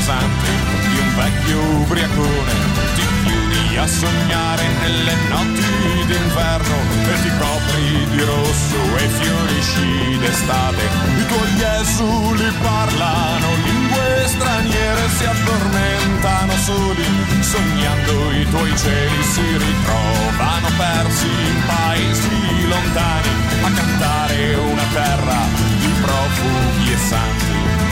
Pesante 0.09 0.49
di 0.87 0.97
un 0.97 1.15
vecchio 1.15 1.59
ubriacone. 1.81 2.53
Ti 2.95 3.05
chiudi 3.23 3.77
a 3.77 3.85
sognare 3.85 4.63
nelle 4.81 5.13
notti 5.29 6.05
d'inverno 6.07 6.77
e 7.11 7.21
ti 7.21 7.31
copri 7.37 8.07
di 8.09 8.21
rosso 8.23 8.79
e 8.97 9.07
fiorisci 9.07 10.17
d'estate. 10.17 10.83
I 11.17 11.25
tuoi 11.27 11.81
esuli 11.81 12.51
parlano 12.61 13.47
lingue 13.63 14.23
straniere, 14.25 15.09
si 15.15 15.25
addormentano 15.25 16.53
soli, 16.57 17.05
sognando 17.41 18.31
i 18.31 18.49
tuoi 18.49 18.77
cieli 18.77 19.23
si 19.23 19.57
ritrovano 19.57 20.67
persi 20.75 21.27
in 21.27 21.61
paesi 21.67 22.67
lontani 22.67 23.29
a 23.61 23.71
cantare 23.71 24.55
una 24.55 24.85
terra 24.91 25.39
di 25.79 25.93
profughi 26.01 26.91
e 26.93 26.97
santi. 26.97 27.88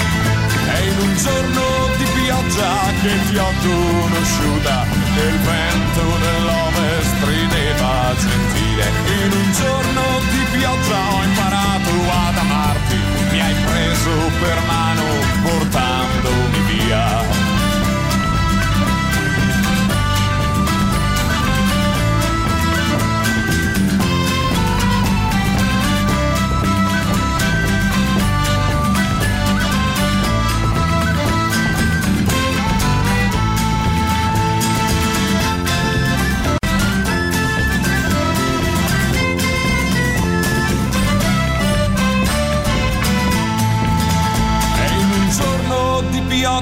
E 0.78 0.90
in 0.90 0.98
un 1.00 1.16
giorno 1.16 1.66
di 1.98 2.06
pioggia 2.22 2.72
che 3.02 3.40
ho 3.40 3.52
conosciuta, 3.62 4.86
il 5.16 5.38
vento 5.40 6.04
dell'ovest 6.22 7.24
rideva 7.24 8.14
gentile. 8.18 8.86
In 9.24 9.32
un 9.32 9.52
giorno 9.54 10.02
di 10.30 10.58
pioggia 10.58 11.00
ho 11.14 11.24
imparato 11.24 11.92
ad 12.28 12.38
amarti, 12.38 12.98
mi 13.32 13.42
hai 13.42 13.56
preso 13.66 14.12
per 14.40 14.58
mano 14.68 15.04
portandomi 15.42 16.60
via. 16.68 17.37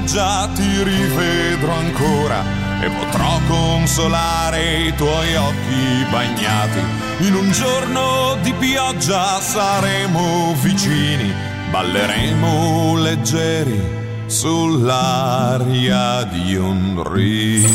Pioggia 0.06 0.48
ti 0.54 0.84
rivedrò 0.84 1.74
ancora 1.74 2.44
e 2.80 2.88
potrò 2.90 3.40
consolare 3.48 4.82
i 4.82 4.94
tuoi 4.94 5.34
occhi 5.34 6.06
bagnati. 6.08 6.78
In 7.26 7.34
un 7.34 7.50
giorno 7.50 8.36
di 8.40 8.52
pioggia 8.52 9.40
saremo 9.40 10.54
vicini, 10.60 11.32
balleremo 11.70 12.96
leggeri 12.98 13.82
sull'aria 14.26 16.22
di 16.22 16.54
un 16.54 17.02
rio. 17.12 17.68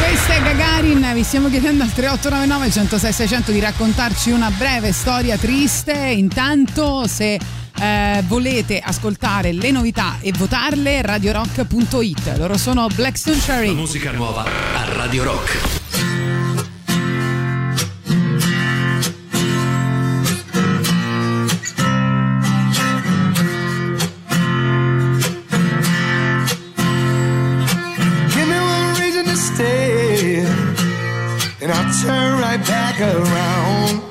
Questa 0.00 0.34
è 0.34 0.42
Gagarin, 0.42 1.10
vi 1.14 1.22
stiamo 1.22 1.48
chiedendo 1.48 1.82
al 1.82 1.92
3899 1.92 2.70
106 2.70 3.12
600 3.12 3.52
di 3.52 3.60
raccontarci 3.60 4.30
una 4.32 4.50
breve 4.50 4.92
storia 4.92 5.38
triste. 5.38 5.92
Intanto 5.92 7.06
se 7.06 7.38
eh, 7.80 8.22
volete 8.26 8.80
ascoltare 8.80 9.52
le 9.52 9.70
novità 9.70 10.18
e 10.20 10.32
votarle, 10.32 11.02
radiorock.it. 11.02 12.34
Loro 12.36 12.56
sono 12.56 12.86
Blackstone 12.94 13.38
Cherry. 13.38 13.74
Musica 13.74 14.10
nuova 14.12 14.44
a 14.44 14.94
Radio 14.94 15.24
Rock. 15.24 15.76
Give 28.34 28.46
me 28.46 28.58
one 28.58 28.94
reason 28.98 29.24
to 29.24 29.36
stay, 29.36 30.40
and 31.60 31.70
I'll 31.70 31.92
turn 32.02 32.40
right 32.40 32.60
back 32.66 33.00
around. 33.00 34.07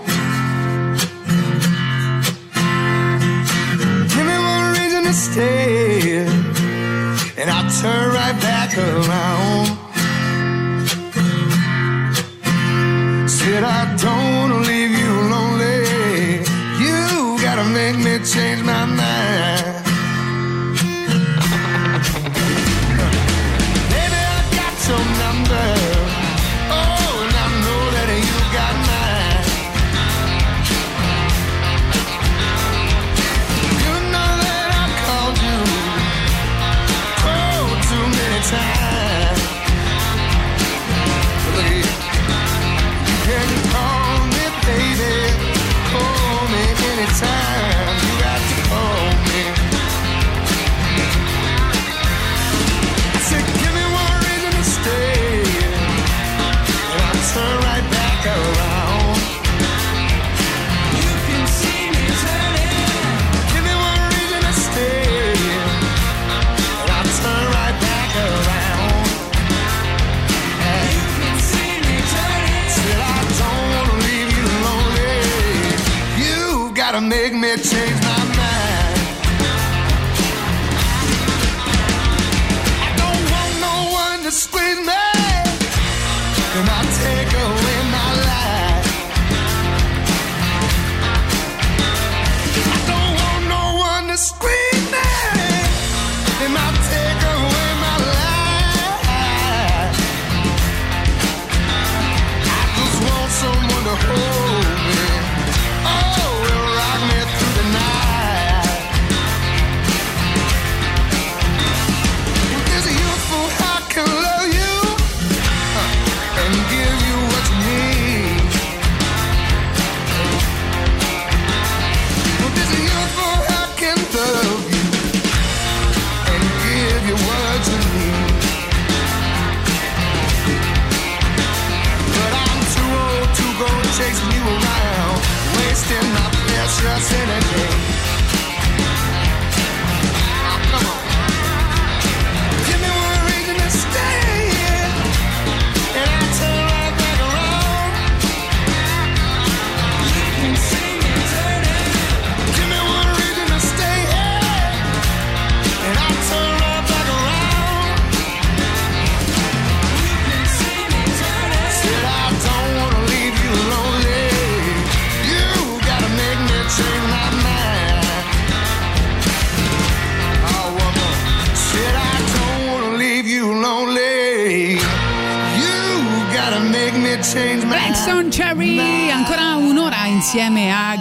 Turn 7.88 8.14
right 8.14 8.38
back 8.42 8.78
around. 8.78 9.87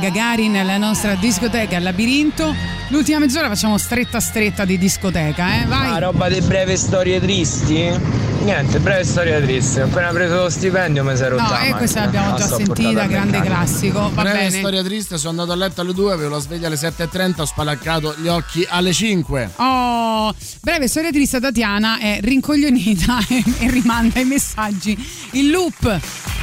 Gagarin 0.06 0.52
nella 0.52 0.76
nostra 0.76 1.16
discoteca 1.16 1.78
al 1.78 1.82
labirinto. 1.82 2.54
L'ultima 2.90 3.18
mezz'ora 3.18 3.48
facciamo 3.48 3.76
stretta 3.76 4.20
stretta 4.20 4.64
di 4.64 4.78
discoteca, 4.78 5.62
eh? 5.62 5.64
Vai. 5.64 5.88
Ah, 5.94 5.98
roba 5.98 6.28
di 6.28 6.40
breve 6.42 6.76
storie 6.76 7.18
tristi? 7.18 7.90
Niente, 8.44 8.78
breve 8.78 9.02
storia 9.02 9.40
triste. 9.40 9.82
Ho 9.82 9.86
appena 9.86 10.10
preso 10.10 10.42
lo 10.42 10.48
stipendio 10.48 11.02
mi 11.02 11.10
è 11.10 11.28
rotta 11.28 11.42
No, 11.42 11.48
la 11.48 11.54
eh, 11.56 11.58
macchina. 11.58 11.76
questa 11.76 12.00
l'abbiamo 12.04 12.30
La 12.30 12.36
già 12.36 12.44
sto 12.46 12.56
sentita, 12.56 13.06
grande 13.06 13.40
classico. 13.40 14.10
Va 14.14 14.22
Breve 14.22 14.38
bene. 14.38 14.58
storia 14.58 14.82
triste, 14.84 15.18
sono 15.18 15.30
andato 15.30 15.50
a 15.50 15.56
letto 15.56 15.80
alle 15.80 15.92
2, 15.92 16.12
avevo 16.12 16.30
la 16.36 16.40
sveglia 16.40 16.68
alle 16.68 16.76
7.30, 16.76 17.40
ho 17.40 17.44
spalaccato 17.44 18.14
gli 18.18 18.28
occhi 18.28 18.64
alle 18.68 18.92
5. 18.92 19.50
Oh, 19.56 20.32
breve 20.62 20.86
storia 20.86 21.10
triste 21.10 21.40
Tatiana 21.40 21.98
è 21.98 22.20
rincoglionita 22.22 23.18
e, 23.28 23.42
e 23.66 23.70
rimanda 23.72 24.20
i 24.20 24.24
messaggi 24.24 24.96
in 25.32 25.50
loop. 25.50 26.35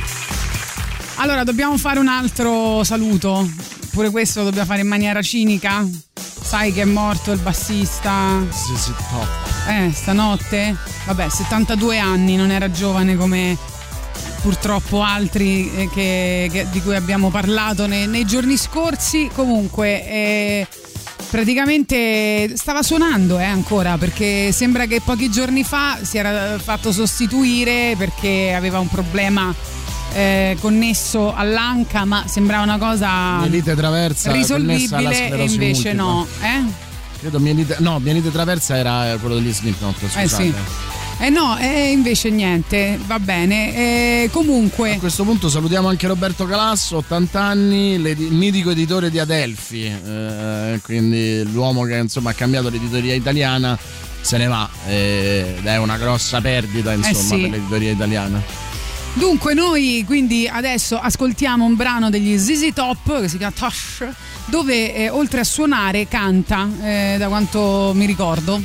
Allora, 1.23 1.45
dobbiamo 1.45 1.77
fare 1.77 1.99
un 1.99 2.09
altro 2.09 2.83
saluto. 2.83 3.49
Pure 3.91 4.09
questo 4.09 4.39
lo 4.39 4.45
dobbiamo 4.47 4.67
fare 4.67 4.81
in 4.81 4.87
maniera 4.87 5.21
cinica. 5.21 5.87
Sai 6.19 6.73
che 6.73 6.81
è 6.81 6.85
morto 6.85 7.31
il 7.31 7.39
bassista? 7.39 8.43
Sì, 8.51 8.91
top. 8.91 9.27
Eh, 9.69 9.89
stanotte? 9.93 10.75
Vabbè, 11.05 11.29
72 11.29 11.97
anni, 11.97 12.35
non 12.35 12.51
era 12.51 12.69
giovane 12.69 13.15
come 13.15 13.57
purtroppo 14.41 15.01
altri 15.01 15.71
eh, 15.73 15.89
che- 15.93 16.49
che- 16.51 16.67
di 16.69 16.81
cui 16.81 16.93
abbiamo 16.97 17.29
parlato 17.29 17.87
nei, 17.87 18.05
nei 18.05 18.25
giorni 18.25 18.57
scorsi. 18.57 19.29
Comunque, 19.33 20.05
eh, 20.05 20.67
praticamente 21.29 22.51
stava 22.57 22.83
suonando 22.83 23.39
eh, 23.39 23.45
ancora 23.45 23.97
perché 23.97 24.51
sembra 24.51 24.87
che 24.87 24.99
pochi 24.99 25.29
giorni 25.31 25.63
fa 25.63 25.99
si 26.01 26.17
era 26.17 26.59
fatto 26.59 26.91
sostituire 26.91 27.95
perché 27.97 28.53
aveva 28.53 28.79
un 28.79 28.89
problema. 28.89 29.55
Eh, 30.13 30.57
connesso 30.59 31.33
all'anca, 31.33 32.05
ma 32.05 32.23
sembrava 32.27 32.63
una 32.63 32.77
cosa 32.77 33.39
Mielite 33.39 33.75
traversa 33.75 34.31
risolvibile 34.31 35.31
e 35.31 35.43
invece 35.43 35.93
no. 35.93 36.25
Eh? 36.41 36.91
Credo 37.19 37.39
mielite, 37.39 37.77
no, 37.79 37.99
mielite 37.99 38.31
traversa 38.31 38.77
era 38.77 39.13
eh, 39.13 39.17
quello 39.17 39.35
degli 39.35 39.53
Slipknot, 39.53 39.97
scusate. 39.97 40.23
Eh 40.23 40.27
sì. 40.27 40.53
Eh 41.19 41.29
no, 41.29 41.57
eh, 41.57 41.91
invece 41.91 42.29
niente, 42.31 42.99
va 43.05 43.19
bene. 43.19 43.75
Eh, 44.23 44.29
comunque. 44.31 44.95
A 44.95 44.99
questo 44.99 45.23
punto 45.23 45.47
salutiamo 45.47 45.87
anche 45.87 46.07
Roberto 46.07 46.45
Calasso, 46.45 46.97
80 46.97 47.41
anni, 47.41 47.93
il 47.93 48.31
mitico 48.31 48.71
editore 48.71 49.09
di 49.09 49.19
Adelphi, 49.19 49.85
eh, 49.85 50.79
quindi 50.81 51.49
l'uomo 51.51 51.83
che 51.83 51.95
insomma 51.95 52.31
ha 52.31 52.33
cambiato 52.33 52.69
l'editoria 52.69 53.13
italiana 53.13 53.77
se 54.19 54.37
ne 54.37 54.47
va 54.47 54.69
eh, 54.87 55.55
ed 55.57 55.65
è 55.65 55.77
una 55.77 55.97
grossa 55.97 56.39
perdita 56.39 56.93
insomma 56.93 57.11
Eh 57.11 57.21
sì. 57.21 57.41
per 57.41 57.49
l'editoria 57.51 57.91
italiana. 57.91 58.72
Dunque, 59.13 59.53
noi 59.53 60.03
quindi 60.05 60.47
adesso 60.47 60.97
ascoltiamo 60.99 61.63
un 61.63 61.75
brano 61.75 62.09
degli 62.09 62.37
ZZ 62.37 62.73
Top 62.73 63.21
che 63.21 63.27
si 63.29 63.37
chiama 63.37 63.53
Tosh, 63.55 64.07
dove 64.45 64.95
eh, 64.95 65.09
oltre 65.09 65.41
a 65.41 65.43
suonare 65.43 66.07
canta, 66.07 66.67
eh, 66.81 67.15
da 67.19 67.27
quanto 67.27 67.91
mi 67.93 68.05
ricordo. 68.05 68.61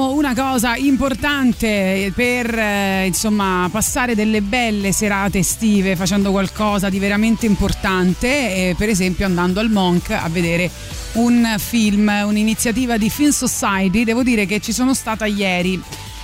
Ricordiamo 0.00 0.12
una 0.12 0.34
cosa 0.34 0.76
importante 0.76 2.10
per 2.14 2.58
eh, 2.58 3.06
insomma 3.06 3.68
passare 3.70 4.14
delle 4.14 4.40
belle 4.40 4.92
serate 4.92 5.38
estive 5.38 5.94
facendo 5.94 6.30
qualcosa 6.30 6.88
di 6.88 6.98
veramente 6.98 7.44
importante, 7.44 8.28
eh, 8.28 8.74
per 8.78 8.88
esempio 8.88 9.26
andando 9.26 9.60
al 9.60 9.68
Monk 9.68 10.10
a 10.10 10.28
vedere 10.30 10.70
un 11.12 11.54
film, 11.58 12.10
un'iniziativa 12.24 12.96
di 12.96 13.10
Film 13.10 13.30
Society. 13.30 14.04
Devo 14.04 14.22
dire 14.22 14.46
che 14.46 14.60
ci 14.60 14.72
sono 14.72 14.94
stata 14.94 15.26
ieri 15.26 15.80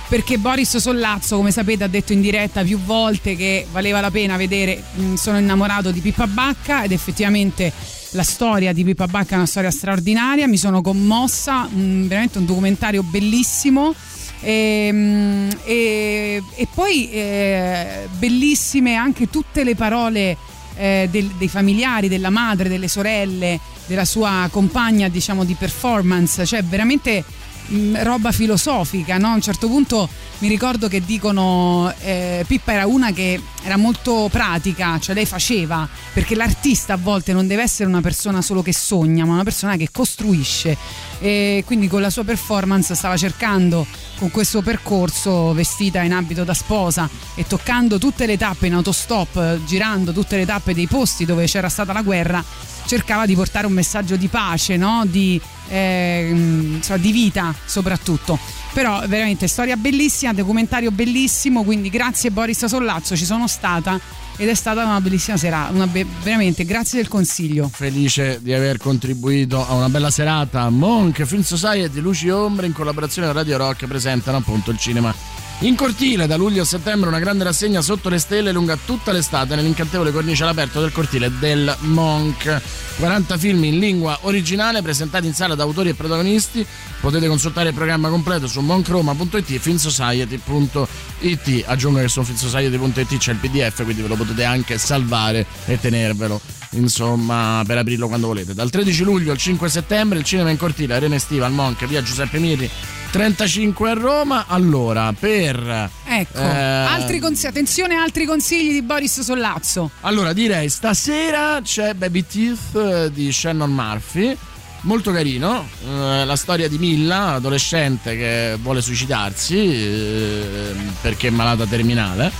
perché 0.07 0.37
Boris 0.37 0.77
Sollazzo, 0.77 1.35
come 1.35 1.51
sapete, 1.51 1.83
ha 1.83 1.87
detto 1.87 2.13
in 2.13 2.21
diretta 2.21 2.63
più 2.63 2.79
volte 2.79 3.35
che 3.35 3.67
valeva 3.71 3.99
la 3.99 4.09
pena 4.09 4.37
vedere 4.37 4.81
Sono 5.15 5.37
innamorato 5.37 5.91
di 5.91 5.99
Pippa 5.99 6.25
Bacca 6.25 6.83
ed 6.83 6.93
effettivamente 6.93 7.71
la 8.11 8.23
storia 8.23 8.73
di 8.73 8.83
Pippa 8.83 9.07
Bacca 9.07 9.33
è 9.33 9.37
una 9.37 9.45
storia 9.45 9.71
straordinaria, 9.71 10.47
mi 10.47 10.57
sono 10.57 10.81
commossa, 10.81 11.63
mh, 11.63 12.07
veramente 12.07 12.37
un 12.37 12.45
documentario 12.45 13.03
bellissimo. 13.03 13.93
E, 14.39 14.91
mh, 14.91 15.49
e- 15.65 16.43
e 16.55 16.67
poi 16.73 17.09
eh, 17.11 18.07
bellissime 18.17 18.93
anche 18.95 19.29
tutte 19.31 19.63
le 19.63 19.75
parole 19.75 20.37
eh, 20.75 21.07
del- 21.09 21.31
dei 21.39 21.47
familiari, 21.47 22.07
della 22.07 22.29
madre, 22.29 22.69
delle 22.69 22.87
sorelle, 22.87 23.59
della 23.87 24.05
sua 24.05 24.47
compagna 24.51 25.07
diciamo 25.09 25.43
di 25.43 25.55
performance, 25.55 26.45
cioè 26.45 26.63
veramente 26.63 27.23
mh, 27.67 28.03
roba 28.03 28.31
filosofica, 28.31 29.17
no? 29.17 29.29
A 29.29 29.33
un 29.33 29.41
certo 29.41 29.67
punto 29.67 30.09
mi 30.39 30.47
ricordo 30.47 30.87
che 30.87 31.03
dicono 31.03 31.91
eh, 32.01 32.43
Pippa 32.47 32.73
era 32.73 32.85
una 32.85 33.11
che 33.11 33.41
era 33.63 33.75
molto 33.75 34.29
pratica, 34.31 34.99
cioè 34.99 35.15
lei 35.15 35.25
faceva, 35.25 35.87
perché 36.13 36.35
l'artista 36.35 36.93
a 36.93 36.97
volte 36.97 37.33
non 37.33 37.47
deve 37.47 37.63
essere 37.63 37.89
una 37.89 38.01
persona 38.01 38.41
solo 38.41 38.61
che 38.61 38.73
sogna, 38.73 39.25
ma 39.25 39.33
una 39.33 39.43
persona 39.43 39.75
che 39.75 39.89
costruisce. 39.91 40.77
E 41.19 41.63
quindi 41.65 41.87
con 41.87 42.01
la 42.01 42.09
sua 42.11 42.23
performance 42.23 42.93
stava 42.93 43.17
cercando 43.17 43.85
con 44.19 44.31
questo 44.31 44.61
percorso 44.61 45.53
vestita 45.53 46.01
in 46.01 46.13
abito 46.13 46.43
da 46.43 46.53
sposa 46.53 47.09
e 47.35 47.45
toccando 47.45 47.97
tutte 47.97 48.25
le 48.25 48.37
tappe 48.37 48.67
in 48.67 48.73
autostop, 48.73 49.63
girando 49.65 50.11
tutte 50.11 50.37
le 50.37 50.45
tappe 50.45 50.73
dei 50.73 50.87
posti 50.87 51.25
dove 51.25 51.45
c'era 51.45 51.69
stata 51.69 51.93
la 51.93 52.01
guerra, 52.03 52.43
cercava 52.85 53.25
di 53.25 53.35
portare 53.35 53.65
un 53.67 53.73
messaggio 53.73 54.15
di 54.15 54.27
pace, 54.27 54.77
no? 54.77 55.03
di, 55.05 55.39
eh, 55.69 56.29
insomma, 56.31 56.99
di 56.99 57.11
vita 57.11 57.53
soprattutto. 57.65 58.37
Però 58.73 59.01
veramente 59.07 59.47
storia 59.47 59.75
bellissima, 59.75 60.33
documentario 60.33 60.91
bellissimo, 60.91 61.63
quindi 61.63 61.89
grazie 61.89 62.31
Boris 62.31 62.65
Sollazzo, 62.65 63.15
ci 63.15 63.25
sono 63.25 63.47
stata 63.47 63.99
ed 64.39 64.49
è 64.49 64.53
stata 64.53 64.83
una 64.83 65.01
bellissima 65.01 65.35
serata, 65.35 65.73
una 65.73 65.87
be- 65.87 66.05
veramente 66.21 66.63
grazie 66.63 66.99
del 66.99 67.07
consiglio. 67.07 67.69
Felice 67.73 68.39
di 68.41 68.53
aver 68.53 68.77
contribuito 68.77 69.67
a 69.67 69.73
una 69.73 69.89
bella 69.89 70.11
serata. 70.11 70.69
Monk, 70.69 71.23
Film 71.23 71.41
Society, 71.41 71.99
Luci 71.99 72.29
Ombre 72.29 72.67
in 72.67 72.73
collaborazione 72.73 73.27
con 73.27 73.35
Radio 73.35 73.57
Rock 73.57 73.87
presentano 73.87 74.37
appunto 74.37 74.69
il 74.69 74.77
cinema 74.77 75.13
in 75.61 75.75
cortile 75.75 76.27
da 76.27 76.35
luglio 76.35 76.61
a 76.61 76.65
settembre 76.65 77.09
una 77.09 77.17
grande 77.17 77.43
rassegna 77.43 77.81
sotto 77.81 78.09
le 78.09 78.19
stelle 78.19 78.51
lunga 78.51 78.77
tutta 78.77 79.11
l'estate 79.11 79.55
nell'incantevole 79.55 80.11
cornice 80.11 80.43
all'aperto 80.43 80.79
del 80.79 80.91
cortile 80.91 81.31
del 81.39 81.75
Monk. 81.79 82.61
40 82.97 83.37
film 83.37 83.63
in 83.63 83.79
lingua 83.79 84.19
originale 84.21 84.83
presentati 84.83 85.25
in 85.25 85.33
sala 85.33 85.55
da 85.55 85.63
autori 85.63 85.89
e 85.89 85.95
protagonisti. 85.95 86.63
Potete 87.01 87.27
consultare 87.27 87.69
il 87.69 87.75
programma 87.75 88.09
completo 88.09 88.45
su 88.45 88.61
monkroma.it 88.61 89.49
e 89.49 89.59
filmsociety.it. 89.59 91.63
Aggiungo 91.65 92.01
che 92.01 92.07
su 92.07 92.23
filmsociety.it 92.23 93.17
c'è 93.17 93.31
il 93.31 93.37
PDF, 93.37 93.83
quindi 93.83 94.03
ve 94.03 94.09
lo 94.09 94.15
potete 94.15 94.43
anche 94.43 94.77
salvare 94.77 95.43
e 95.65 95.79
tenervelo. 95.79 96.39
Insomma, 96.71 97.63
per 97.65 97.77
aprirlo 97.79 98.07
quando 98.07 98.27
volete. 98.27 98.53
Dal 98.53 98.69
13 98.69 99.03
luglio 99.03 99.31
al 99.31 99.37
5 99.37 99.69
settembre 99.69 100.19
il 100.19 100.23
cinema 100.23 100.51
in 100.51 100.57
cortile, 100.57 100.93
Arena 100.93 101.15
Estiva 101.15 101.47
al 101.47 101.53
Monk, 101.53 101.83
via 101.85 102.03
Giuseppe 102.03 102.37
Miri 102.37 102.69
35 103.17 103.89
a 103.89 103.93
Roma. 103.93 104.45
Allora, 104.45 105.11
per 105.11 105.89
Ecco, 106.05 106.37
eh, 106.37 106.45
altri 106.45 107.17
consigli, 107.17 107.47
attenzione, 107.47 107.95
altri 107.95 108.25
consigli 108.25 108.71
di 108.71 108.83
Boris 108.83 109.21
Sollazzo. 109.21 109.89
Allora, 110.01 110.33
direi 110.33 110.69
stasera 110.69 111.59
c'è 111.63 111.95
Baby 111.95 112.23
Teeth 112.27 112.75
eh, 112.75 113.11
di 113.11 113.31
Shannon 113.31 113.71
Murphy. 113.71 114.37
Molto 114.81 115.11
carino, 115.11 115.67
eh, 115.83 116.25
la 116.25 116.35
storia 116.35 116.69
di 116.69 116.77
Milla, 116.77 117.33
adolescente 117.33 118.15
che 118.15 118.55
vuole 118.61 118.81
suicidarsi 118.81 119.57
eh, 119.57 120.75
perché 121.01 121.29
è 121.29 121.31
malata 121.31 121.65
terminale, 121.65 122.31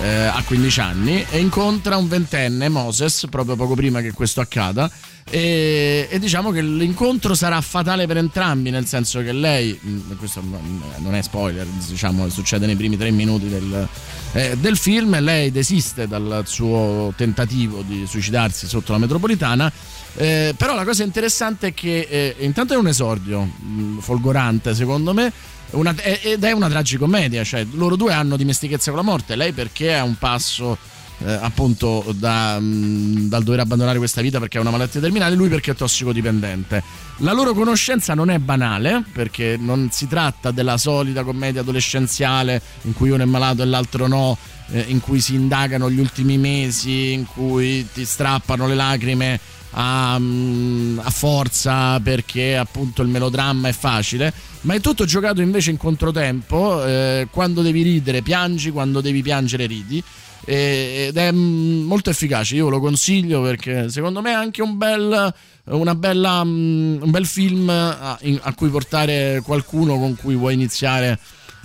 ha 0.00 0.42
15 0.46 0.80
anni 0.80 1.26
e 1.30 1.38
incontra 1.38 1.96
un 1.96 2.06
ventenne, 2.06 2.68
Moses, 2.68 3.26
proprio 3.30 3.56
poco 3.56 3.74
prima 3.74 4.02
che 4.02 4.12
questo 4.12 4.42
accada. 4.42 4.88
E, 5.30 6.08
e 6.10 6.18
diciamo 6.18 6.50
che 6.50 6.62
l'incontro 6.62 7.34
sarà 7.34 7.60
fatale 7.60 8.06
per 8.06 8.16
entrambi, 8.16 8.70
nel 8.70 8.86
senso 8.86 9.20
che 9.22 9.32
lei, 9.32 9.78
mh, 9.80 10.16
questo 10.16 10.42
non 10.42 11.14
è 11.14 11.20
spoiler, 11.22 11.66
diciamo, 11.66 12.28
succede 12.30 12.64
nei 12.66 12.76
primi 12.76 12.96
tre 12.96 13.10
minuti 13.10 13.48
del, 13.48 13.86
eh, 14.32 14.56
del 14.56 14.76
film, 14.76 15.20
lei 15.20 15.50
desiste 15.50 16.06
dal 16.08 16.44
suo 16.46 17.12
tentativo 17.16 17.82
di 17.82 18.06
suicidarsi 18.06 18.66
sotto 18.66 18.92
la 18.92 18.98
metropolitana. 18.98 19.70
Eh, 20.16 20.54
però 20.56 20.74
la 20.74 20.84
cosa 20.84 21.04
interessante 21.04 21.68
è 21.68 21.74
che 21.74 22.06
eh, 22.08 22.36
intanto 22.40 22.72
è 22.72 22.76
un 22.76 22.88
esordio 22.88 23.42
mh, 23.42 23.98
folgorante 24.00 24.74
secondo 24.74 25.12
me 25.12 25.30
una- 25.72 25.94
ed 26.02 26.42
è 26.42 26.50
una 26.52 26.68
tragicommedia, 26.68 27.44
cioè 27.44 27.64
loro 27.72 27.94
due 27.94 28.12
hanno 28.12 28.36
dimestichezza 28.36 28.90
con 28.90 28.98
la 28.98 29.04
morte, 29.04 29.36
lei 29.36 29.52
perché 29.52 29.90
è 29.90 30.00
un 30.00 30.16
passo 30.16 30.78
eh, 31.24 31.32
appunto 31.32 32.14
da, 32.16 32.58
mh, 32.58 33.28
dal 33.28 33.42
dover 33.42 33.60
abbandonare 33.60 33.98
questa 33.98 34.20
vita 34.20 34.38
perché 34.38 34.58
ha 34.58 34.60
una 34.60 34.70
malattia 34.70 35.00
terminale, 35.00 35.34
lui 35.34 35.48
perché 35.48 35.72
è 35.72 35.74
tossicodipendente. 35.74 36.82
La 37.18 37.32
loro 37.32 37.52
conoscenza 37.52 38.14
non 38.14 38.30
è 38.30 38.38
banale 38.38 39.02
perché 39.12 39.56
non 39.58 39.88
si 39.90 40.06
tratta 40.06 40.50
della 40.50 40.76
solita 40.76 41.24
commedia 41.24 41.62
adolescenziale 41.62 42.62
in 42.82 42.92
cui 42.92 43.10
uno 43.10 43.22
è 43.22 43.26
malato 43.26 43.62
e 43.62 43.66
l'altro 43.66 44.06
no, 44.06 44.38
eh, 44.70 44.84
in 44.88 45.00
cui 45.00 45.20
si 45.20 45.34
indagano 45.34 45.90
gli 45.90 45.98
ultimi 45.98 46.38
mesi, 46.38 47.12
in 47.12 47.26
cui 47.26 47.86
ti 47.92 48.04
strappano 48.04 48.68
le 48.68 48.74
lacrime 48.74 49.40
a, 49.72 50.16
mm, 50.18 51.00
a 51.02 51.10
forza 51.10 51.98
perché 52.00 52.56
appunto 52.56 53.02
il 53.02 53.08
melodramma 53.08 53.68
è 53.68 53.72
facile, 53.72 54.32
ma 54.62 54.74
è 54.74 54.80
tutto 54.80 55.04
giocato 55.04 55.40
invece 55.40 55.70
in 55.70 55.76
controtempo, 55.76 56.84
eh, 56.84 57.26
quando 57.30 57.62
devi 57.62 57.82
ridere 57.82 58.22
piangi, 58.22 58.70
quando 58.70 59.00
devi 59.00 59.22
piangere 59.22 59.66
ridi 59.66 60.02
ed 60.50 61.14
è 61.14 61.30
mm, 61.30 61.84
molto 61.84 62.08
efficace, 62.08 62.54
io 62.54 62.70
lo 62.70 62.80
consiglio 62.80 63.42
perché 63.42 63.90
secondo 63.90 64.22
me 64.22 64.30
è 64.30 64.34
anche 64.34 64.62
un 64.62 64.78
bel, 64.78 65.34
una 65.64 65.94
bella, 65.94 66.42
mm, 66.42 67.02
un 67.02 67.10
bel 67.10 67.26
film 67.26 67.68
a, 67.68 68.18
a 68.18 68.54
cui 68.54 68.70
portare 68.70 69.42
qualcuno 69.44 69.98
con 69.98 70.16
cui 70.16 70.36
vuoi 70.36 70.54
iniziare 70.54 71.18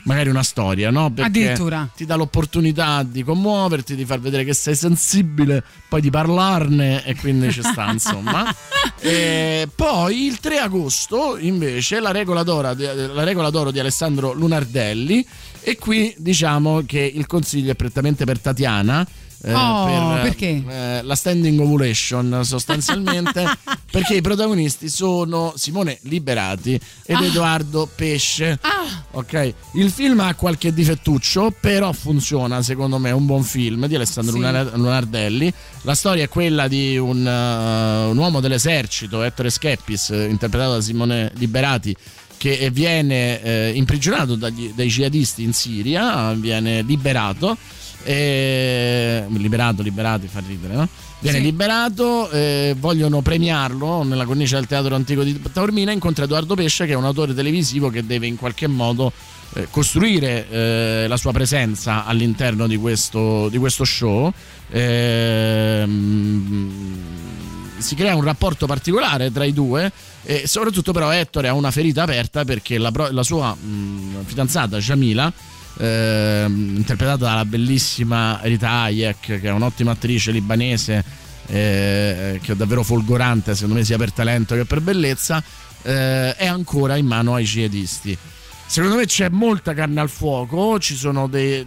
magari 0.04 0.28
una 0.28 0.44
storia, 0.44 0.92
no? 0.92 1.12
Perché 1.14 1.30
Addirittura. 1.30 1.90
ti 1.96 2.06
dà 2.06 2.16
l'opportunità 2.16 3.04
di 3.04 3.24
commuoverti, 3.24 3.96
di 3.96 4.04
far 4.04 4.20
vedere 4.20 4.44
che 4.44 4.54
sei 4.54 4.76
sensibile, 4.76 5.64
poi 5.88 6.02
di 6.02 6.10
parlarne 6.10 7.06
e 7.06 7.16
quindi 7.16 7.54
ci 7.54 7.62
sta, 7.64 7.88
insomma. 7.92 8.54
E 9.00 9.66
poi 9.74 10.26
il 10.26 10.42
3 10.42 10.58
agosto 10.60 11.38
invece 11.38 12.02
la 12.02 12.12
regola, 12.12 12.44
d'oro 12.44 12.74
la 12.74 13.24
regola 13.24 13.50
d'oro 13.50 13.72
di 13.72 13.80
Alessandro 13.80 14.34
Lunardelli 14.34 15.26
e 15.64 15.78
qui 15.78 16.14
diciamo 16.18 16.84
che 16.86 17.00
il 17.00 17.26
consiglio 17.26 17.72
è 17.72 17.76
prettamente 17.76 18.26
per 18.26 18.40
Tatiana. 18.40 19.06
eh, 19.46 19.54
Oh, 19.54 19.86
per, 19.86 20.22
perché? 20.22 20.64
eh, 20.70 21.02
la 21.04 21.16
standing 21.16 21.60
ovulation 21.60 22.42
sostanzialmente 22.46 23.44
perché 23.92 24.16
i 24.16 24.22
protagonisti 24.22 24.88
sono 24.88 25.52
Simone 25.58 26.00
Liberati 26.04 26.80
ed 27.06 27.16
Ah. 27.18 27.26
Edoardo 27.26 27.90
Pesce 27.94 28.58
Ah, 28.62 29.04
Ok, 29.12 29.54
il 29.74 29.92
film 29.92 30.22
ha 30.22 30.34
qualche 30.34 30.74
difettuccio, 30.74 31.54
però 31.60 31.92
funziona 31.92 32.62
secondo 32.64 32.98
me, 33.00 33.10
è 33.10 33.12
un 33.14 33.26
buon 33.26 33.44
film 33.44 33.86
di 33.86 33.96
Alessandro 33.96 34.32
Sì. 34.34 34.40
Lunar- 34.40 34.76
Lunardelli. 34.76 35.54
La 35.82 35.94
storia 35.94 36.24
è 36.24 36.30
quella 36.30 36.68
di 36.70 36.98
un, 36.98 37.20
uh, 37.26 38.10
un 38.10 38.18
uomo 38.18 38.40
dell'esercito, 38.40 39.22
Ettore 39.24 39.50
Scheppis, 39.52 40.10
eh, 40.12 40.26
interpretato 40.30 40.74
da 40.76 40.82
Simone 40.82 41.32
Liberati, 41.36 41.96
che 42.44 42.70
viene 42.72 43.42
eh, 43.42 43.72
imprigionato 43.74 44.36
dagli- 44.36 44.74
dai 44.76 44.90
jihadisti 44.90 45.44
in 45.44 45.54
Siria, 45.54 46.34
viene 46.34 46.82
liberato. 46.82 47.56
e- 48.06 49.24
liberato, 49.30 49.82
liberati, 49.82 50.28
fa 50.28 50.42
ridere, 50.46 50.74
no? 50.74 50.86
Viene 51.20 51.38
Sì. 51.38 51.44
liberato, 51.46 52.30
eh, 52.32 52.76
vogliono 52.78 53.22
premiarlo 53.22 54.04
nella 54.04 54.26
cornice 54.26 54.56
del 54.56 54.68
teatro 54.68 54.94
antico 54.94 55.24
di 55.24 55.40
Taormina. 55.54 55.94
Incontra 55.94 56.26
Edoardo 56.26 56.54
Pesce, 56.54 56.86
che 56.86 56.92
è 56.92 56.96
un 56.96 57.06
autore 57.06 57.34
televisivo 57.34 57.90
che 57.90 58.06
deve 58.06 58.28
in 58.28 58.36
qualche 58.36 58.68
modo 58.68 59.14
eh, 59.56 59.68
costruire 59.70 60.50
eh, 60.50 61.06
la 61.08 61.16
sua 61.16 61.32
presenza 61.32 62.04
all'interno 62.04 62.68
di 62.68 62.76
questo, 62.76 63.48
di 63.48 63.58
questo 63.58 63.86
show. 63.86 64.30
Ehm, 64.70 66.72
si 67.84 67.96
crea 67.96 68.16
un 68.16 68.24
rapporto 68.24 68.66
particolare 68.66 69.32
tra 69.32 69.44
i 69.44 69.54
due 69.54 69.92
e 70.24 70.48
soprattutto 70.48 70.92
però 70.94 71.12
Ettore 71.12 71.50
ha 71.50 71.54
una 71.54 71.70
ferita 71.70 72.04
aperta 72.04 72.44
perché 72.46 72.78
la, 72.78 72.92
la 73.12 73.24
sua 73.24 73.54
mh, 73.54 74.26
fidanzata 74.26 74.78
Jamila 74.78 75.32
ehm, 75.78 76.76
interpretata 76.78 77.26
dalla 77.26 77.46
bellissima 77.46 78.40
Rita 78.42 78.70
Hayek 78.70 79.20
che 79.20 79.42
è 79.42 79.52
un'ottima 79.52 79.92
attrice 79.92 80.32
libanese 80.32 81.04
eh, 81.48 82.40
che 82.42 82.52
è 82.54 82.56
davvero 82.56 82.84
folgorante 82.84 83.54
secondo 83.54 83.76
me 83.76 83.84
sia 83.84 83.98
per 83.98 84.12
talento 84.14 84.56
che 84.56 84.66
per 84.66 84.80
bellezza 84.80 85.44
eh, 85.84 86.36
è 86.36 86.48
ancora 86.48 86.96
in 86.96 87.06
mano 87.06 87.36
ai 87.36 87.44
jihadisti. 87.44 88.18
Secondo 88.66 88.96
me 88.96 89.06
c'è 89.06 89.30
molta 89.30 89.74
carne 89.74 90.02
al 90.02 90.10
fuoco 90.10 90.80
ci 90.80 90.96
sono 90.96 91.28
dei 91.28 91.64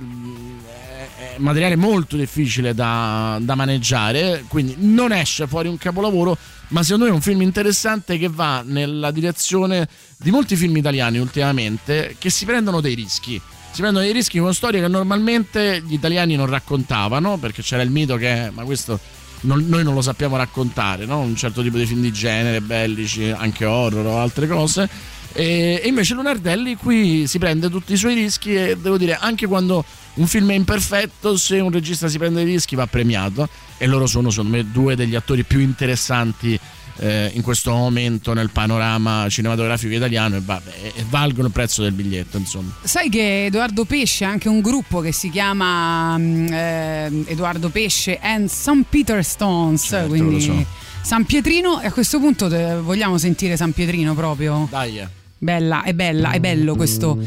materiale 1.38 1.76
molto 1.76 2.16
difficile 2.16 2.74
da, 2.74 3.38
da 3.40 3.54
maneggiare, 3.54 4.44
quindi 4.48 4.76
non 4.78 5.12
esce 5.12 5.46
fuori 5.46 5.68
un 5.68 5.78
capolavoro, 5.78 6.36
ma 6.68 6.82
secondo 6.82 7.04
me 7.04 7.10
è 7.10 7.14
un 7.14 7.20
film 7.20 7.42
interessante 7.42 8.18
che 8.18 8.28
va 8.28 8.62
nella 8.64 9.10
direzione 9.10 9.88
di 10.16 10.30
molti 10.30 10.56
film 10.56 10.76
italiani 10.76 11.18
ultimamente 11.18 12.16
che 12.18 12.30
si 12.30 12.44
prendono 12.44 12.80
dei 12.80 12.94
rischi. 12.94 13.40
Si 13.70 13.82
prendono 13.82 14.04
dei 14.04 14.14
rischi 14.14 14.38
con 14.38 14.54
storie 14.54 14.80
che 14.80 14.88
normalmente 14.88 15.82
gli 15.86 15.92
italiani 15.92 16.34
non 16.34 16.46
raccontavano, 16.46 17.36
perché 17.36 17.62
c'era 17.62 17.82
il 17.82 17.90
mito 17.90 18.16
che, 18.16 18.50
ma 18.52 18.64
questo 18.64 18.98
non- 19.42 19.66
noi 19.68 19.84
non 19.84 19.94
lo 19.94 20.00
sappiamo 20.00 20.36
raccontare, 20.36 21.04
no? 21.04 21.20
un 21.20 21.36
certo 21.36 21.62
tipo 21.62 21.76
di 21.76 21.86
film 21.86 22.00
di 22.00 22.12
genere, 22.12 22.60
bellici, 22.60 23.28
anche 23.30 23.64
horror 23.64 24.06
o 24.06 24.18
altre 24.18 24.46
cose. 24.46 24.88
E, 25.32 25.80
e 25.82 25.88
invece 25.88 26.14
Lunardelli 26.14 26.76
qui 26.76 27.26
si 27.26 27.38
prende 27.38 27.68
tutti 27.68 27.92
i 27.92 27.96
suoi 27.96 28.14
rischi 28.14 28.54
e 28.54 28.76
devo 28.78 28.96
dire 28.96 29.18
anche 29.20 29.46
quando 29.46 29.84
un 30.16 30.26
film 30.26 30.51
è 30.51 30.55
imperfetto, 30.55 31.36
se 31.36 31.60
un 31.60 31.70
regista 31.70 32.09
si 32.09 32.18
prende 32.18 32.44
dei 32.44 32.52
rischi 32.52 32.74
va 32.74 32.86
premiato 32.86 33.48
e 33.78 33.86
loro 33.86 34.06
sono 34.06 34.30
secondo 34.30 34.56
me 34.56 34.70
due 34.70 34.97
degli 34.97 35.14
attori 35.14 35.44
più 35.44 35.60
interessanti 35.60 36.59
eh, 36.98 37.30
in 37.34 37.43
questo 37.43 37.72
momento 37.72 38.32
nel 38.32 38.48
panorama 38.51 39.26
cinematografico 39.28 39.93
italiano 39.94 40.36
e, 40.36 40.40
vabbè, 40.43 40.70
e 40.94 41.05
valgono 41.10 41.48
il 41.48 41.52
prezzo 41.52 41.82
del 41.82 41.93
biglietto 41.93 42.38
insomma. 42.38 42.72
Sai 42.82 43.10
che 43.10 43.44
Edoardo 43.47 43.84
Pesce 43.84 44.24
ha 44.24 44.30
anche 44.30 44.48
un 44.48 44.60
gruppo 44.62 45.01
che 45.01 45.12
si 45.12 45.28
chiama 45.28 46.16
mm, 46.16 46.47
eh, 46.52 47.24
Edoardo 47.26 47.68
Pesce 47.68 48.18
and 48.20 48.48
St. 48.48 48.84
Peter 48.88 49.22
Stones, 49.22 49.82
Certo, 49.82 50.09
quindi 50.09 50.40
so. 50.40 50.64
San 51.02 51.24
Pietrino 51.26 51.80
e 51.82 51.86
a 51.88 51.93
questo 51.93 52.18
punto 52.18 52.48
te- 52.48 52.76
vogliamo 52.76 53.18
sentire 53.18 53.56
San 53.59 53.72
Pietrino 53.72 54.14
proprio? 54.14 54.66
Dai. 54.70 54.98
eh. 55.01 55.09
Bella, 55.38 55.82
è 55.82 55.93
bella, 55.93 56.30
è 56.30 56.40
bello 56.40 56.74
questo. 56.76 57.18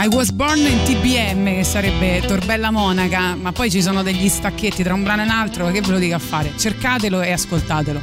I 0.00 0.06
was 0.06 0.30
born 0.30 0.58
in 0.58 0.80
TBM, 0.84 1.56
che 1.56 1.64
sarebbe 1.64 2.20
Torbella 2.24 2.70
Monaca, 2.70 3.34
ma 3.34 3.50
poi 3.50 3.68
ci 3.68 3.82
sono 3.82 4.04
degli 4.04 4.28
stacchetti 4.28 4.84
tra 4.84 4.94
un 4.94 5.02
brano 5.02 5.22
e 5.22 5.24
un 5.24 5.30
altro, 5.30 5.72
che 5.72 5.80
ve 5.80 5.90
lo 5.90 5.98
dico 5.98 6.14
a 6.14 6.20
fare? 6.20 6.52
Cercatelo 6.56 7.20
e 7.20 7.32
ascoltatelo. 7.32 8.00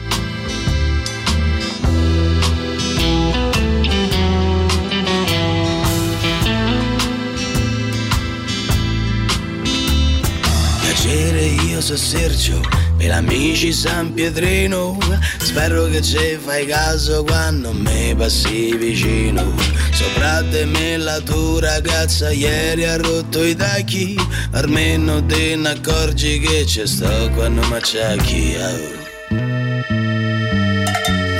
Piacere, 10.81 11.45
io 11.45 11.79
sono 11.79 11.97
Sergio, 11.97 12.61
per 13.05 13.11
amici 13.11 13.71
San 13.71 14.13
Pietrino. 14.13 14.97
Spero 15.37 15.85
che 15.85 16.01
ci 16.01 16.37
fai 16.43 16.65
caso 16.65 17.23
quando 17.23 17.71
mi 17.71 18.15
passi 18.15 18.75
vicino. 18.75 19.53
Sopra 19.91 20.41
di 20.41 20.65
me 20.65 20.97
la 20.97 21.19
tua 21.19 21.59
ragazza 21.61 22.31
ieri 22.31 22.85
ha 22.85 22.97
rotto 22.97 23.43
i 23.43 23.55
tacchi. 23.55 24.15
Almeno 24.51 25.23
te 25.23 25.55
ne 25.55 25.69
accorgi 25.69 26.39
che 26.39 26.63
c'è 26.65 26.87
sto 26.87 27.29
quando 27.35 27.61
mi 27.67 27.75
acciacchi. 27.75 28.55
oh. 28.59 29.03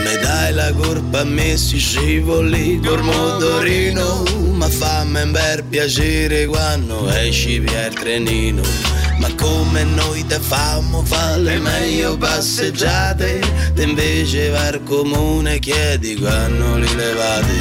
Mi 0.04 0.18
dai 0.22 0.54
la 0.54 0.72
colpa 0.74 1.22
a 1.22 1.24
me 1.24 1.58
si 1.58 1.78
scivoli 1.78 2.80
col 2.84 3.04
motorino 3.04 4.24
Ma 4.54 4.68
fammi 4.68 5.22
un 5.22 5.32
bel 5.32 5.64
piacere 5.64 6.46
quando 6.46 7.10
esci 7.10 7.60
via 7.60 7.86
il 7.86 7.94
trenino 7.94 9.05
Ma 9.20 9.34
come 9.36 9.84
noi 9.84 10.26
te 10.26 10.40
famo 10.40 11.04
fa 11.04 11.38
le 11.38 11.58
meglio 11.60 12.18
passeggiate. 12.18 13.40
Te 13.74 13.84
invece 13.84 14.50
va 14.50 14.68
al 14.68 14.84
comune 14.84 15.60
chiedi 15.60 16.16
quando 16.16 16.78
li 16.78 16.96
levate. 16.96 17.54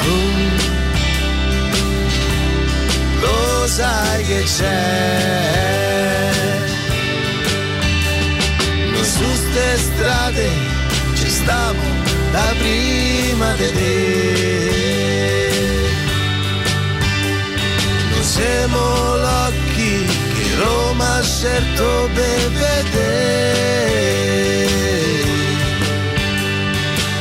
Oh, 0.00 0.38
Lo 3.20 3.66
sai 3.66 4.24
che 4.24 4.42
c'è. 4.42 5.48
Noi 8.92 9.04
su 9.04 9.34
ste 9.34 9.76
strade 9.76 10.48
ci 11.14 11.28
stiamo 11.28 11.82
da 12.32 12.54
prima 12.58 13.52
di 13.54 13.72
te. 13.72 14.98
Noi 18.10 18.24
siamo 18.24 19.16
l'occhi 19.16 19.67
che 20.98 21.04
Roma 21.04 21.16
ha 21.16 21.22
scelto 21.22 22.08
per 22.12 22.50
vedere. 22.50 22.96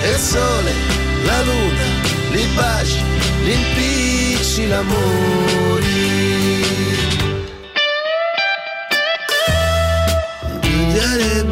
E 0.02 0.10
il 0.10 0.18
sole, 0.18 0.72
la 1.24 1.42
luna, 1.44 1.84
li 2.32 2.46
baci, 2.56 3.04
gli 3.44 3.52
impicci, 3.52 4.68
l'amore. 4.68 5.86
È 11.00 11.44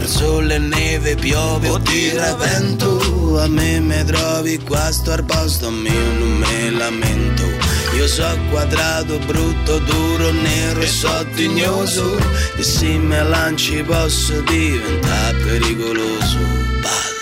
c'è 0.00 0.06
sole, 0.06 0.58
neve, 0.58 1.14
piove 1.14 1.68
o 1.68 1.78
tira 1.80 2.34
vento 2.34 3.40
A 3.40 3.48
me 3.48 3.80
mi 3.80 4.04
trovi 4.04 4.58
qua, 4.58 4.92
sto 4.92 5.12
al 5.12 5.24
posto 5.24 5.70
mio, 5.70 6.12
non 6.18 6.36
me 6.36 6.70
lamento. 6.70 7.44
Io 7.96 8.06
so 8.06 8.26
quadrato, 8.50 9.18
brutto, 9.20 9.78
duro, 9.78 10.32
nero 10.32 10.80
e 10.80 10.86
sottignoso 10.86 12.18
E 12.56 12.62
se 12.62 12.98
me 12.98 13.22
lanci 13.22 13.82
posso 13.82 14.40
diventare 14.42 15.36
pericoloso. 15.38 16.38
Balla. 16.82 17.14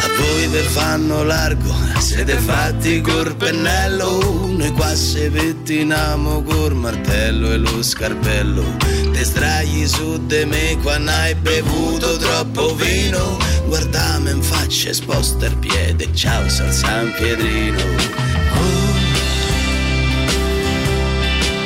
A 0.00 0.08
voi 0.18 0.46
vi 0.48 0.68
fanno 0.68 1.22
largo, 1.24 1.74
siete 1.98 2.36
fatti 2.36 3.00
col 3.00 3.34
pennello. 3.36 4.50
Noi 4.56 4.70
qua 4.72 4.94
se 4.94 5.30
pettiniamo 5.30 6.42
col 6.42 6.74
martello 6.74 7.52
e 7.52 7.56
lo 7.56 7.82
scarpello. 7.82 9.11
Te 9.22 9.28
stragli 9.28 9.86
su 9.86 10.26
di 10.26 10.44
me 10.46 10.76
quando 10.82 11.12
hai 11.12 11.32
bevuto 11.36 12.16
troppo 12.16 12.74
vino. 12.74 13.38
Guardami 13.66 14.30
in 14.30 14.42
faccia 14.42 14.88
e 14.88 14.94
sposta 14.94 15.46
il 15.46 15.56
piede, 15.58 16.12
ciao 16.12 16.48
San 16.48 16.72
San 16.72 17.12
Piedrino. 17.16 17.78
Oh, 17.78 18.94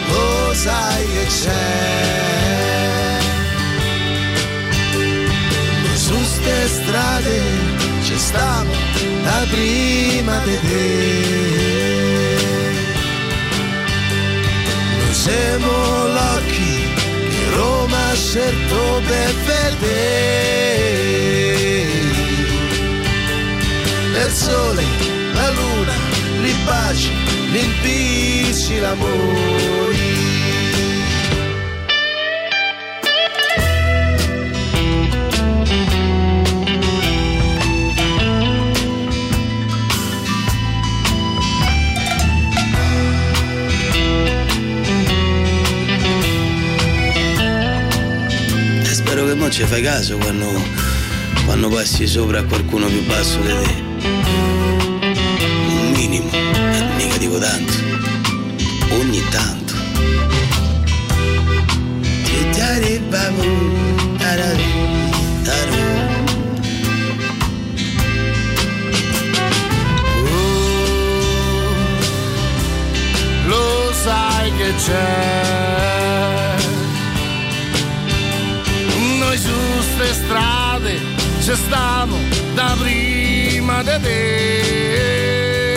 lo 0.09 0.53
sai 0.53 1.07
che 1.07 1.27
c'è? 1.29 1.95
Su 5.95 6.23
ste 6.25 6.69
strade 6.69 7.41
ci 8.05 8.19
stiamo 8.19 8.71
da 9.23 9.47
prima 9.49 10.39
di 10.41 10.59
te. 10.61 11.25
Siamo 15.11 16.05
che 16.49 16.76
Ha 18.17 18.19
scelto 18.19 19.03
per 19.07 19.35
vedere. 19.45 19.85
Il 24.25 24.33
sole, 24.33 24.85
la 25.35 25.51
luna, 25.51 25.93
li 26.41 26.55
baci, 26.65 27.11
li 27.53 27.63
impicci, 27.63 28.79
l'amore. 28.79 29.96
Mo 49.47 49.53
ci 49.53 49.65
fai 49.65 49.81
caso 49.81 50.17
quando, 50.19 50.47
quando 51.45 51.69
passi 51.69 52.07
sopra 52.07 52.41
a 52.41 52.45
qualcuno 52.45 52.87
più 52.87 53.05
basso 53.07 53.39
di 53.41 53.47
te. 53.47 53.85
Un 55.69 55.93
minimo, 55.93 56.31
eh, 56.33 56.85
mica 56.97 57.17
dico 57.17 57.39
tanto. 57.39 57.73
Ogni 58.91 59.23
tanto. 59.31 59.75
Ti 62.01 62.51
dare 62.57 62.99
babu, 63.09 64.17
tarari, 64.19 64.65
taru. 65.43 65.85
lo 73.47 73.93
sai 73.93 74.53
che 74.57 74.75
c'è. 74.77 75.66
Su 79.47 79.83
ste 79.83 80.13
strade 80.13 80.99
ci 81.41 81.55
stiamo 81.55 82.17
da 82.55 82.77
prima 82.79 83.83
di 83.83 84.01
te. 84.03 85.75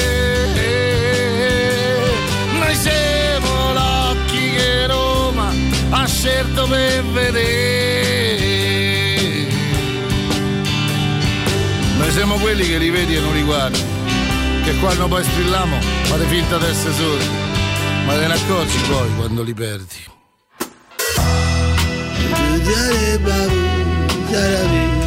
Noi 2.60 2.76
siamo 2.76 3.74
l'occhi 3.74 4.52
che 4.56 4.88
Roma 4.88 5.52
ha 5.92 6.06
scelto 6.08 6.68
per 6.68 7.04
vedere. 7.14 8.48
Noi 11.98 12.12
siamo 12.12 12.36
quelli 12.38 12.68
che 12.68 12.78
li 12.78 12.90
vedi 12.90 13.16
e 13.16 13.20
non 13.20 13.34
li 13.34 13.44
guardi 13.44 13.84
che 14.64 14.78
quando 14.80 15.08
poi 15.08 15.24
strilliamo 15.24 15.78
fate 16.04 16.26
finta 16.26 16.58
di 16.58 16.66
essere 16.66 16.94
sordi, 16.94 17.28
ma 18.06 18.14
te 18.14 18.28
ne 18.28 18.34
accorgi 18.34 18.78
poi 18.88 19.16
quando 19.16 19.44
li 19.44 19.54
perdi. 19.54 19.99
Ti 22.80 22.86
dare 22.86 23.18
babu, 23.20 23.62
tarari, 24.32 24.99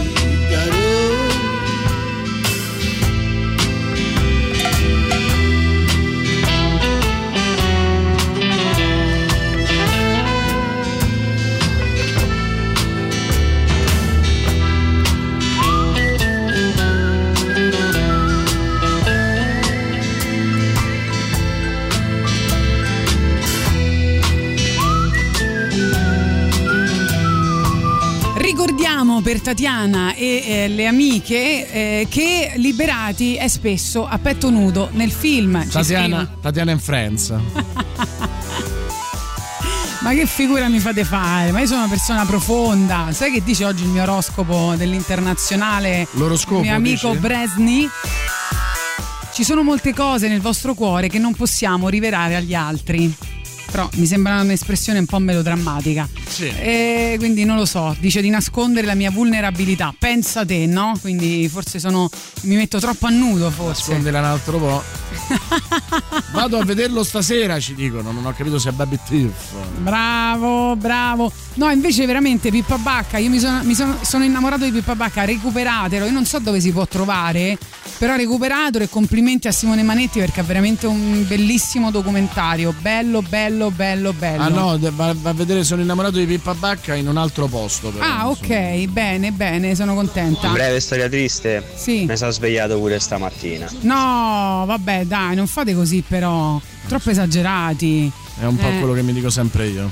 per 29.33 29.41
Tatiana 29.41 30.15
e 30.15 30.43
eh, 30.47 30.69
le 30.69 30.87
amiche 30.87 31.73
eh, 31.73 32.07
che 32.11 32.53
Liberati 32.57 33.37
è 33.37 33.49
spesso 33.49 34.07
a 34.07 34.19
petto 34.19 34.51
nudo 34.51 34.91
nel 34.93 35.11
film. 35.11 35.67
Tatiana, 35.71 36.37
Tatiana 36.39 36.73
in 36.73 36.79
Friends. 36.79 37.33
Ma 40.01 40.13
che 40.13 40.27
figura 40.27 40.69
mi 40.69 40.81
fate 40.81 41.05
fare? 41.05 41.51
Ma 41.51 41.61
io 41.61 41.67
sono 41.67 41.79
una 41.79 41.89
persona 41.89 42.27
profonda. 42.27 43.09
Sai 43.13 43.33
che 43.33 43.43
dice 43.43 43.65
oggi 43.65 43.85
il 43.85 43.89
mio 43.89 44.03
oroscopo 44.03 44.75
dell'internazionale? 44.77 46.07
L'oroscopo, 46.11 46.61
Il 46.61 46.67
mio 46.67 46.75
amico 46.75 47.09
dici? 47.09 47.21
Bresni. 47.21 47.89
Ci 49.33 49.45
sono 49.45 49.63
molte 49.63 49.95
cose 49.95 50.29
nel 50.29 50.43
vostro 50.43 50.75
cuore 50.75 51.09
che 51.09 51.19
non 51.19 51.33
possiamo 51.35 51.89
rivelare 51.89 52.37
agli 52.37 52.53
altri. 52.53 53.11
Però 53.71 53.89
mi 53.95 54.05
sembra 54.05 54.43
un'espressione 54.43 54.99
un 54.99 55.07
po' 55.07 55.19
melodrammatica. 55.21 56.07
Sì. 56.33 56.49
E 56.49 57.17
quindi 57.19 57.45
non 57.45 57.57
lo 57.57 57.67
so, 57.67 57.95
dice 57.99 58.23
di 58.23 58.31
nascondere 58.31 58.87
la 58.87 58.95
mia 58.95 59.11
vulnerabilità. 59.11 59.95
Pensa 59.99 60.45
te, 60.47 60.67
no? 60.67 60.97
Quindi 61.01 61.49
forse 61.49 61.79
sono. 61.79 62.09
mi 62.43 62.57
metto 62.57 62.79
troppo 62.79 63.07
a 63.07 63.11
nudo, 63.11 63.51
forse. 63.51 63.83
Nascondela 63.89 64.19
un 64.21 64.25
altro 64.25 64.59
po'. 64.59 64.83
Vado 66.33 66.59
a 66.59 66.65
vederlo 66.65 67.03
stasera, 67.05 67.61
ci 67.61 67.75
dicono. 67.75 68.13
Non 68.13 68.25
ho 68.25 68.33
capito 68.35 68.59
se 68.59 68.71
è 68.71 68.73
Baby 68.73 68.99
Thief. 69.07 69.33
Bravo, 69.79 70.75
bravo. 70.77 71.31
No, 71.55 71.71
invece 71.71 72.07
veramente 72.07 72.51
Pippa 72.51 72.79
Bacca, 72.79 73.19
io 73.19 73.29
mi 73.29 73.39
sono, 73.39 73.63
mi 73.63 73.75
sono- 73.75 73.99
sono 74.03 74.25
innamorato 74.25 74.65
di 74.65 74.71
Pippa 74.71 74.95
Bacca, 74.95 75.25
recuperatelo, 75.25 76.07
io 76.07 76.11
non 76.13 76.25
so 76.25 76.39
dove 76.39 76.61
si 76.61 76.73
può 76.73 76.87
trovare, 76.87 77.59
però 77.99 78.17
recuperatelo 78.17 78.85
e 78.85 78.89
complimenti 78.89 79.49
a 79.49 79.53
Simone 79.53 79.83
Manetti 79.83 80.19
perché 80.19 80.41
è 80.41 80.45
veramente 80.45 80.87
un 80.87 81.27
bellissimo 81.29 81.91
documentario, 81.91 82.75
bello, 82.81 83.21
bello, 83.21 83.71
bello, 83.71 84.13
bello. 84.15 84.43
Ah 84.43 84.49
no, 84.49 84.79
va, 84.93 85.15
va 85.15 85.31
a 85.31 85.35
vedere 85.35 85.63
Sono 85.63 85.83
innamorato 85.83 86.17
di 86.17 86.22
Pippa 86.27 86.55
Bacca 86.55 86.95
in 86.95 87.09
un 87.09 87.17
altro 87.17 87.47
posto. 87.47 87.91
Però. 87.91 88.05
Ah, 88.05 88.29
ok, 88.29 88.87
bene, 88.87 89.33
bene, 89.33 89.75
sono 89.75 89.95
contenta. 89.95 90.49
Breve 90.51 90.81
storia 90.81 91.09
triste. 91.09 91.65
Sì. 91.75 92.05
Mi 92.07 92.17
sono 92.17 92.31
svegliato 92.31 92.79
pure 92.79 92.99
stamattina. 92.99 93.71
No, 93.81 94.65
vabbè, 94.67 95.05
dai, 95.05 95.35
non 95.35 95.47
fate 95.47 95.75
così 95.75 96.03
però, 96.07 96.61
troppo 96.89 97.11
esagerati. 97.11 98.11
È 98.41 98.45
un 98.45 98.57
po' 98.57 98.69
Eh. 98.69 98.79
quello 98.79 98.93
che 98.95 99.03
mi 99.03 99.13
dico 99.13 99.31
sempre 99.31 99.67
io. 99.69 99.91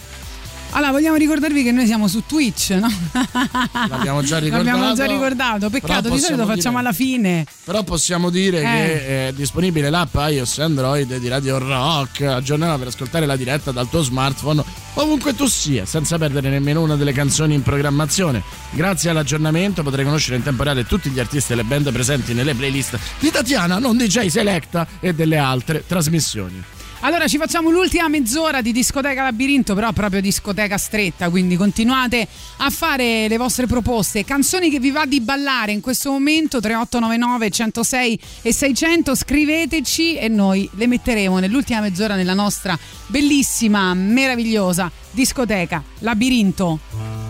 Allora, 0.73 0.93
vogliamo 0.93 1.17
ricordarvi 1.17 1.65
che 1.65 1.73
noi 1.73 1.87
siamo 1.87 2.07
su 2.07 2.23
Twitch, 2.27 2.71
no? 2.71 2.89
L'abbiamo 3.89 4.23
già 4.23 4.39
ricordato. 4.39 4.65
L'abbiamo 4.71 4.95
già 4.95 5.05
ricordato, 5.05 5.69
peccato, 5.69 6.09
di 6.11 6.19
solito 6.19 6.47
possiamo 6.47 6.55
facciamo 6.55 6.77
dire- 6.79 6.87
alla 6.89 6.93
fine. 6.93 7.47
Però 7.65 7.83
possiamo 7.83 8.31
dire 8.31 8.59
Eh. 8.59 8.63
che 8.63 9.29
è 9.29 9.33
disponibile 9.35 9.91
l'app 9.91 10.15
iOS 10.15 10.59
e 10.59 10.63
Android 10.63 11.17
di 11.19 11.29
Radio 11.29 11.59
Rock. 11.59 12.23
Aggiornata 12.23 12.79
per 12.79 12.87
ascoltare 12.87 13.27
la 13.27 13.37
diretta 13.37 13.73
dal 13.73 13.89
tuo 13.89 14.03
smartphone 14.03 14.63
ovunque 14.95 15.35
tu 15.35 15.47
sia, 15.47 15.85
senza 15.87 16.19
perdere 16.19 16.49
nemmeno 16.51 16.83
una 16.83 16.95
delle 16.97 17.13
canzoni 17.13 17.55
in 17.55 17.63
programmazione. 17.63 18.43
Grazie 18.71 19.11
all'aggiornamento 19.11 19.83
potrai 19.83 20.05
conoscere 20.05 20.37
in 20.37 20.43
tempo 20.45 20.63
reale 20.63 20.85
tutti 20.87 21.11
gli 21.11 21.19
artisti 21.19 21.53
e 21.53 21.57
le 21.57 21.65
band 21.65 21.91
presenti 21.91 22.33
nelle 22.33 22.55
playlist 22.55 22.97
di 23.19 23.31
Tatiana, 23.31 23.79
non 23.79 23.97
DJ 23.97 24.27
Selecta 24.27 24.87
e 25.01 25.15
delle 25.15 25.37
altre 25.37 25.85
trasmissioni. 25.87 26.63
Allora 27.03 27.27
ci 27.29 27.39
facciamo 27.39 27.71
l'ultima 27.71 28.09
mezz'ora 28.09 28.61
di 28.61 28.73
discoteca 28.73 29.23
labirinto, 29.23 29.75
però 29.75 29.91
proprio 29.93 30.21
discoteca 30.21 30.77
stretta, 30.77 31.31
quindi 31.31 31.57
continuate 31.57 32.29
a 32.59 32.69
fare 32.69 33.27
le 33.27 33.39
vostre 33.39 33.67
proposte, 33.67 34.23
canzoni 34.23 34.69
che 34.69 34.79
vi 34.79 34.91
va 34.91 35.07
di 35.07 35.23
ballare 35.23 35.73
in 35.73 35.81
questo 35.81 36.11
momento 36.11 36.61
3899 36.61 37.51
106 37.51 38.21
e 38.43 38.53
600, 38.53 39.15
scriveteci 39.15 40.17
e 40.17 40.29
noi 40.29 40.69
le 40.75 40.87
metteremo 40.87 41.39
nell'ultima 41.39 41.81
mezz'ora 41.81 42.17
nella 42.17 42.35
nostra 42.35 42.79
bellissima, 43.07 43.95
meravigliosa 43.95 44.91
discoteca 45.11 45.83
labirinto. 46.01 47.30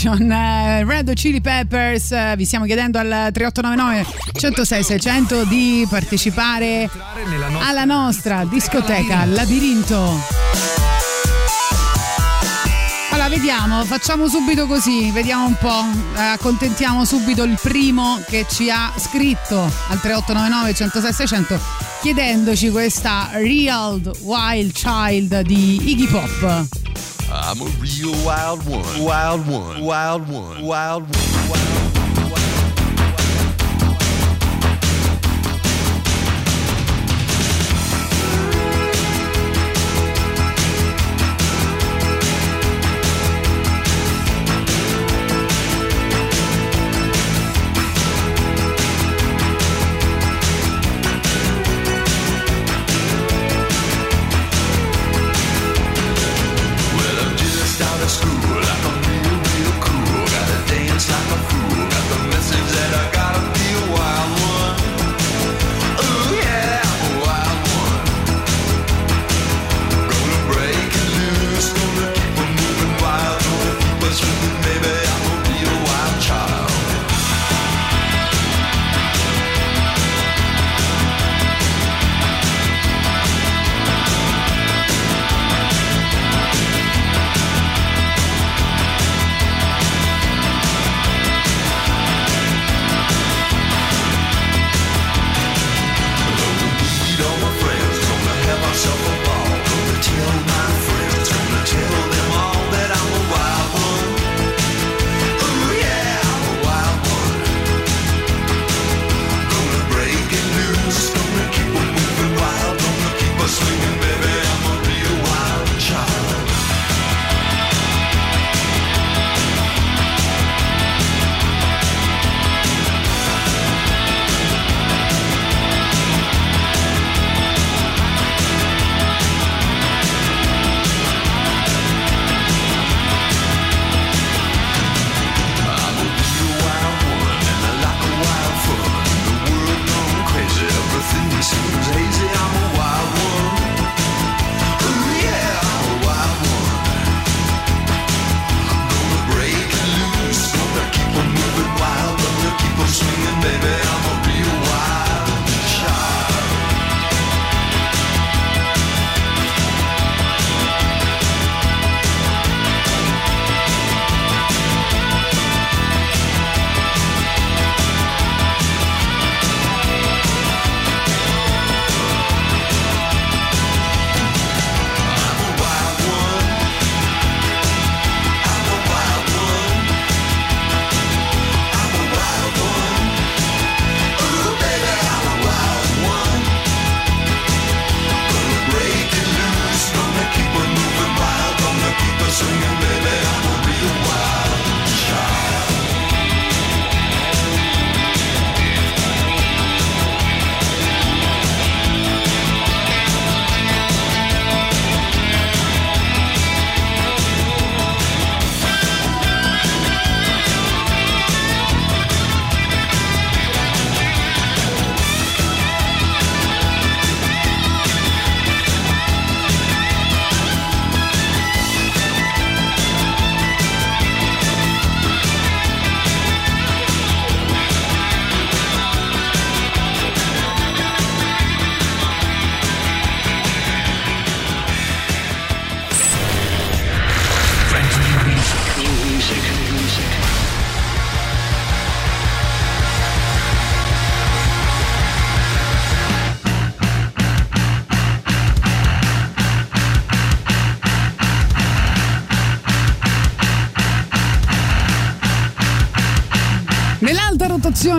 Station, 0.00 0.32
eh, 0.32 0.82
Red 0.82 1.12
Chili 1.12 1.42
Peppers, 1.42 2.12
eh, 2.12 2.32
vi 2.34 2.46
stiamo 2.46 2.64
chiedendo 2.64 2.96
al 2.98 3.28
3899 3.32 4.06
106 4.32 4.82
600 4.82 5.44
di 5.44 5.86
partecipare 5.90 6.88
alla 7.58 7.84
nostra 7.84 8.46
discoteca. 8.46 9.26
Labirinto. 9.26 10.18
Allora 13.10 13.28
vediamo, 13.28 13.84
facciamo 13.84 14.26
subito 14.26 14.66
così, 14.66 15.10
vediamo 15.10 15.44
un 15.44 15.56
po', 15.58 15.84
eh, 16.16 16.22
accontentiamo 16.22 17.04
subito 17.04 17.42
il 17.42 17.58
primo 17.60 18.22
che 18.26 18.46
ci 18.48 18.70
ha 18.70 18.90
scritto 18.96 19.60
al 19.60 20.00
3899 20.00 20.74
106 20.74 21.12
600 21.12 21.60
chiedendoci 22.00 22.70
questa 22.70 23.28
Real 23.32 24.00
Wild 24.20 24.72
Child 24.72 25.42
di 25.42 25.90
Iggy 25.90 26.06
Pop. 26.06 26.79
I'm 27.50 27.60
a 27.62 27.64
real 27.64 28.12
wild 28.24 28.64
one. 28.64 29.02
Wild 29.02 29.44
one. 29.48 29.82
Wild 29.82 30.28
one. 30.28 30.62
Wild 30.62 31.02
one. 31.02 31.29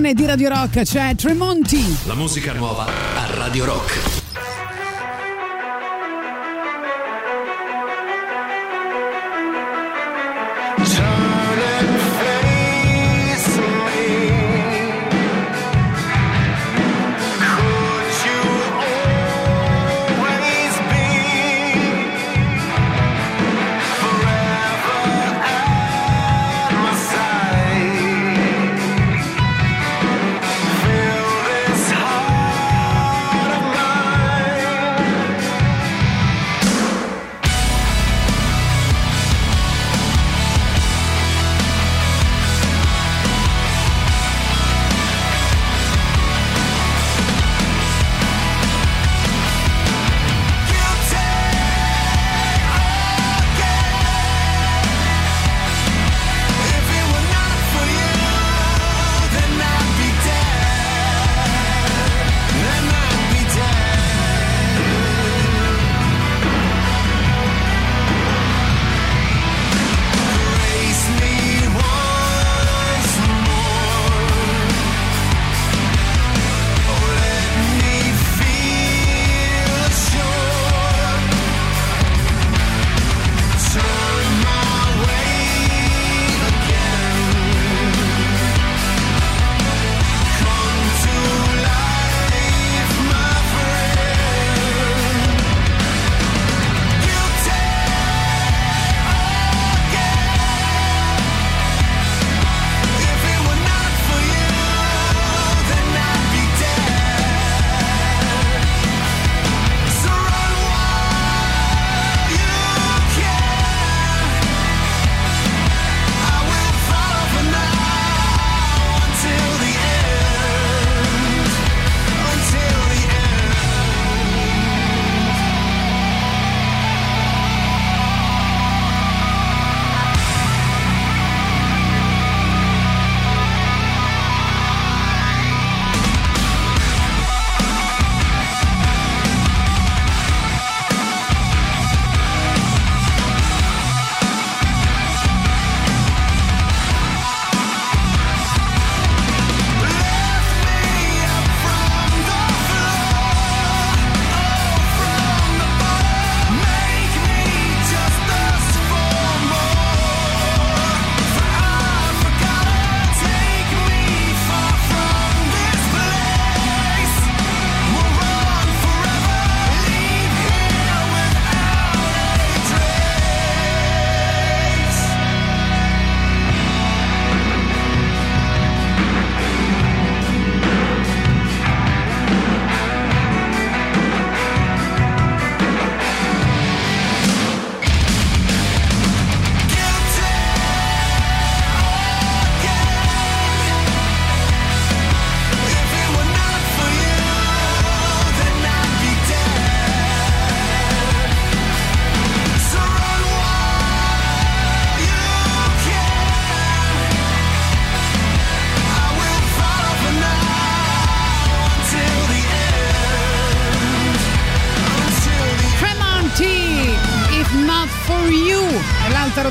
di 0.01 0.25
Radio 0.25 0.49
Rock 0.49 0.81
c'è 0.81 1.13
Tremonti. 1.15 1.99
La 2.05 2.15
musica 2.15 2.53
nuova 2.53 2.85
a 2.85 3.35
Radio 3.35 3.65
Rock. 3.65 4.20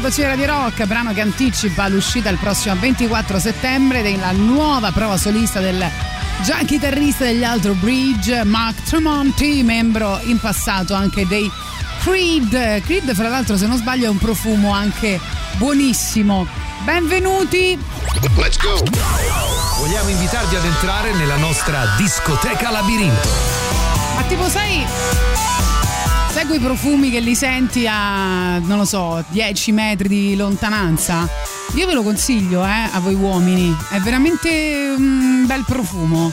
Rotazione 0.00 0.34
di 0.34 0.46
rock, 0.46 0.86
brano 0.86 1.12
che 1.12 1.20
anticipa 1.20 1.86
l'uscita 1.88 2.30
il 2.30 2.38
prossimo 2.38 2.74
24 2.74 3.38
settembre 3.38 4.00
della 4.00 4.30
nuova 4.32 4.92
prova 4.92 5.18
solista 5.18 5.60
del 5.60 5.86
già 6.42 6.56
chitarrista 6.64 7.24
degli 7.24 7.44
Alto 7.44 7.74
Bridge, 7.74 8.42
Mark 8.44 8.82
Tremonti, 8.84 9.62
membro 9.62 10.18
in 10.22 10.40
passato 10.40 10.94
anche 10.94 11.26
dei 11.26 11.50
Creed. 11.98 12.80
Creed, 12.82 13.14
fra 13.14 13.28
l'altro, 13.28 13.58
se 13.58 13.66
non 13.66 13.76
sbaglio, 13.76 14.06
è 14.06 14.08
un 14.08 14.16
profumo 14.16 14.72
anche 14.72 15.20
buonissimo. 15.58 16.46
Benvenuti! 16.84 17.78
Let's 18.36 18.56
go! 18.56 18.82
Vogliamo 19.80 20.08
invitarvi 20.08 20.56
ad 20.56 20.64
entrare 20.64 21.12
nella 21.12 21.36
nostra 21.36 21.84
discoteca 21.98 22.70
labirinto. 22.70 23.28
Ma 24.14 24.22
tipo, 24.22 24.48
sai, 24.48 24.82
sai 26.32 26.46
quei 26.46 26.60
profumi 26.60 27.10
che 27.10 27.20
li 27.20 27.34
senti 27.34 27.86
a, 27.88 28.58
non 28.58 28.78
lo 28.78 28.84
so, 28.84 29.22
10 29.28 29.72
metri 29.72 30.08
di 30.08 30.36
lontananza? 30.36 31.28
Io 31.74 31.86
ve 31.86 31.94
lo 31.94 32.02
consiglio, 32.02 32.64
eh, 32.64 32.88
a 32.92 33.00
voi 33.00 33.14
uomini. 33.14 33.76
È 33.90 33.98
veramente 33.98 34.94
un 34.96 35.44
bel 35.46 35.64
profumo. 35.66 36.32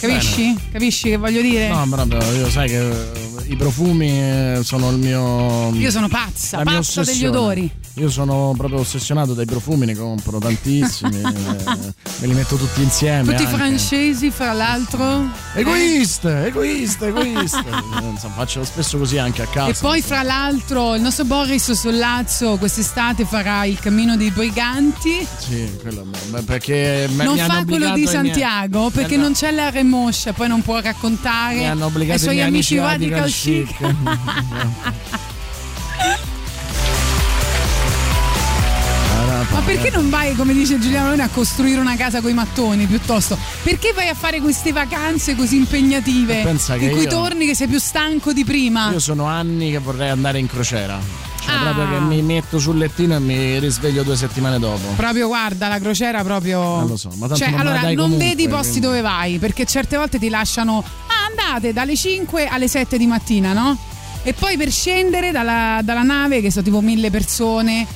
Capisci? 0.00 0.56
Capisci 0.70 1.08
che 1.08 1.16
voglio 1.16 1.40
dire? 1.40 1.68
No, 1.68 1.86
proprio, 1.88 2.20
io 2.32 2.48
sai 2.50 2.68
che 2.68 3.27
i 3.48 3.56
profumi 3.56 4.10
eh, 4.10 4.60
sono 4.62 4.90
il 4.90 4.98
mio. 4.98 5.70
Io 5.74 5.90
sono 5.90 6.08
pazza, 6.08 6.62
pazza 6.62 7.02
degli 7.02 7.24
odori. 7.24 7.70
Io 7.94 8.10
sono 8.10 8.54
proprio 8.56 8.80
ossessionato 8.80 9.32
dai 9.34 9.46
profumi, 9.46 9.86
ne 9.86 9.96
compro 9.96 10.38
tantissimi, 10.38 11.16
eh, 11.18 11.22
me 11.22 12.26
li 12.26 12.34
metto 12.34 12.56
tutti 12.56 12.82
insieme. 12.82 13.32
Tutti 13.32 13.44
anche. 13.44 13.56
francesi, 13.56 14.30
fra 14.30 14.52
l'altro. 14.52 15.28
Egoista, 15.54 16.46
egoista, 16.46 17.06
egoista. 17.06 17.64
Eh, 17.64 18.04
Insomma, 18.08 18.34
faccio 18.34 18.62
spesso 18.64 18.98
così 18.98 19.18
anche 19.18 19.42
a 19.42 19.46
casa. 19.46 19.70
E 19.70 19.74
poi, 19.80 20.02
fra 20.02 20.22
l'altro, 20.22 20.94
il 20.94 21.00
nostro 21.02 21.24
Boris 21.24 21.72
Sollazzo 21.72 22.56
quest'estate 22.58 23.24
farà 23.24 23.64
il 23.64 23.80
cammino 23.80 24.16
dei 24.16 24.30
briganti. 24.30 25.26
Sì, 25.38 25.70
quello 25.80 26.04
beh, 26.28 26.42
perché 26.42 27.08
me- 27.14 27.24
non 27.24 27.34
mi 27.34 27.40
fa 27.40 27.64
quello 27.64 27.94
di 27.94 28.06
Santiago 28.06 28.90
perché 28.90 29.14
Eh, 29.14 29.16
no. 29.16 29.22
non 29.24 29.32
c'è 29.32 29.50
la 29.50 29.70
remoscia, 29.70 30.32
poi 30.32 30.48
non 30.48 30.62
può 30.62 30.78
raccontare 30.80 31.56
Mi 31.56 31.68
hanno 31.68 31.84
ai 31.84 31.90
obbligato 31.90 32.18
i 32.18 32.22
suoi 32.22 32.40
amici 32.42 32.56
amici 32.58 32.78
radical 32.78 33.30
chic. 33.38 33.74
Ma 39.50 39.60
perché 39.64 39.90
non 39.90 40.10
vai, 40.10 40.34
come 40.34 40.52
dice 40.52 40.78
Giuliano 40.78 41.06
Leone, 41.08 41.22
a 41.22 41.28
costruire 41.28 41.80
una 41.80 41.96
casa 41.96 42.20
con 42.20 42.30
i 42.30 42.34
mattoni 42.34 42.86
piuttosto? 42.86 43.38
Perché 43.62 43.92
vai 43.94 44.08
a 44.08 44.14
fare 44.14 44.40
queste 44.40 44.72
vacanze 44.72 45.34
così 45.36 45.56
impegnative? 45.56 46.42
Pensa 46.42 46.76
che 46.76 46.86
in 46.86 46.90
cui 46.92 47.02
io- 47.02 47.08
torni 47.08 47.46
che 47.46 47.54
sei 47.54 47.66
più 47.68 47.78
stanco 47.78 48.32
di 48.32 48.44
prima? 48.44 48.90
Io 48.90 48.98
sono 48.98 49.24
anni 49.24 49.70
che 49.70 49.78
vorrei 49.78 50.10
andare 50.10 50.38
in 50.38 50.46
crociera. 50.48 50.98
Cioè, 51.40 51.54
Ah. 51.54 51.60
proprio 51.72 51.88
che 51.88 52.00
mi 52.04 52.20
metto 52.20 52.58
sul 52.58 52.76
lettino 52.76 53.14
e 53.16 53.20
mi 53.20 53.58
risveglio 53.58 54.02
due 54.02 54.16
settimane 54.16 54.58
dopo. 54.58 54.86
Proprio 54.96 55.28
guarda, 55.28 55.68
la 55.68 55.78
crociera 55.78 56.22
proprio. 56.22 56.60
Non 56.60 56.88
lo 56.88 56.96
so, 56.96 57.08
ma 57.14 57.26
tanto 57.26 57.36
Cioè, 57.36 57.50
non 57.50 57.60
allora 57.60 57.80
non 57.82 57.94
comunque, 57.94 58.26
vedi 58.26 58.42
i 58.44 58.48
posti 58.48 58.68
quindi. 58.80 58.86
dove 58.86 59.00
vai, 59.00 59.38
perché 59.38 59.64
certe 59.64 59.96
volte 59.96 60.18
ti 60.18 60.28
lasciano. 60.28 60.84
Andate 61.28 61.72
dalle 61.72 61.96
5 61.96 62.46
alle 62.46 62.68
7 62.68 62.96
di 62.98 63.06
mattina, 63.06 63.52
no? 63.52 63.76
E 64.22 64.32
poi 64.32 64.56
per 64.56 64.70
scendere 64.70 65.30
dalla, 65.30 65.80
dalla 65.82 66.02
nave, 66.02 66.40
che 66.40 66.50
sono 66.50 66.64
tipo 66.64 66.80
mille 66.80 67.10
persone, 67.10 67.86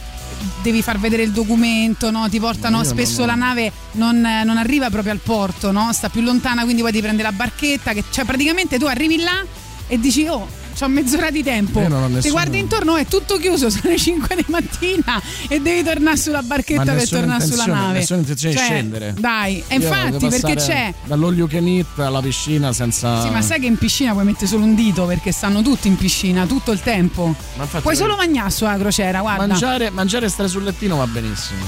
devi 0.62 0.82
far 0.82 0.98
vedere 0.98 1.22
il 1.22 1.32
documento, 1.32 2.10
no? 2.10 2.28
Ti 2.28 2.38
portano 2.40 2.78
Io 2.78 2.84
spesso 2.84 3.18
non- 3.18 3.26
la 3.28 3.34
nave 3.34 3.72
non, 3.92 4.20
non 4.20 4.56
arriva 4.56 4.90
proprio 4.90 5.12
al 5.12 5.18
porto, 5.18 5.70
no? 5.72 5.92
Sta 5.92 6.08
più 6.08 6.20
lontana, 6.20 6.62
quindi 6.64 6.82
poi 6.82 6.92
ti 6.92 7.00
prende 7.00 7.22
la 7.22 7.32
barchetta. 7.32 7.92
Che, 7.92 8.04
cioè, 8.10 8.24
praticamente 8.24 8.78
tu 8.78 8.86
arrivi 8.86 9.18
là 9.22 9.44
e 9.86 9.98
dici, 9.98 10.26
oh. 10.26 10.60
C'ho 10.78 10.88
mezz'ora 10.88 11.30
di 11.30 11.42
tempo. 11.42 11.80
Ho 11.80 12.18
Ti 12.20 12.30
guardi 12.30 12.58
intorno, 12.58 12.96
è 12.96 13.06
tutto 13.06 13.36
chiuso, 13.38 13.68
sono 13.70 13.90
le 13.90 13.98
5 13.98 14.36
di 14.36 14.44
mattina 14.48 15.20
e 15.48 15.60
devi 15.60 15.82
tornare 15.82 16.16
sulla 16.16 16.42
barchetta 16.42 16.92
per 16.92 17.08
tornare 17.08 17.44
sulla 17.44 17.66
nave. 17.66 17.98
nessuna 17.98 18.20
intenzione 18.20 18.54
di 18.54 18.60
Cioè, 18.60 18.68
scendere. 18.68 19.14
Dai, 19.18 19.62
e 19.68 19.74
infatti, 19.74 20.28
perché 20.28 20.54
c'è. 20.54 20.94
You 21.32 21.46
can 21.46 21.66
eat 21.66 21.98
alla 21.98 22.20
piscina 22.20 22.72
senza. 22.72 23.22
Sì, 23.22 23.30
ma 23.30 23.42
sai 23.42 23.60
che 23.60 23.66
in 23.66 23.76
piscina 23.76 24.12
puoi 24.12 24.24
mettere 24.24 24.46
solo 24.46 24.64
un 24.64 24.74
dito 24.74 25.04
perché 25.06 25.32
stanno 25.32 25.62
tutti 25.62 25.88
in 25.88 25.96
piscina 25.96 26.46
tutto 26.46 26.72
il 26.72 26.80
tempo. 26.80 27.34
Puoi 27.80 27.96
solo 27.96 28.16
mangiare 28.16 28.50
sulla 28.50 28.76
crociera, 28.76 29.20
guarda. 29.20 29.46
Mangiare, 29.46 29.90
mangiare 29.90 30.26
e 30.26 30.28
stare 30.28 30.48
sul 30.48 30.62
lettino 30.64 30.96
va 30.96 31.06
benissimo. 31.06 31.60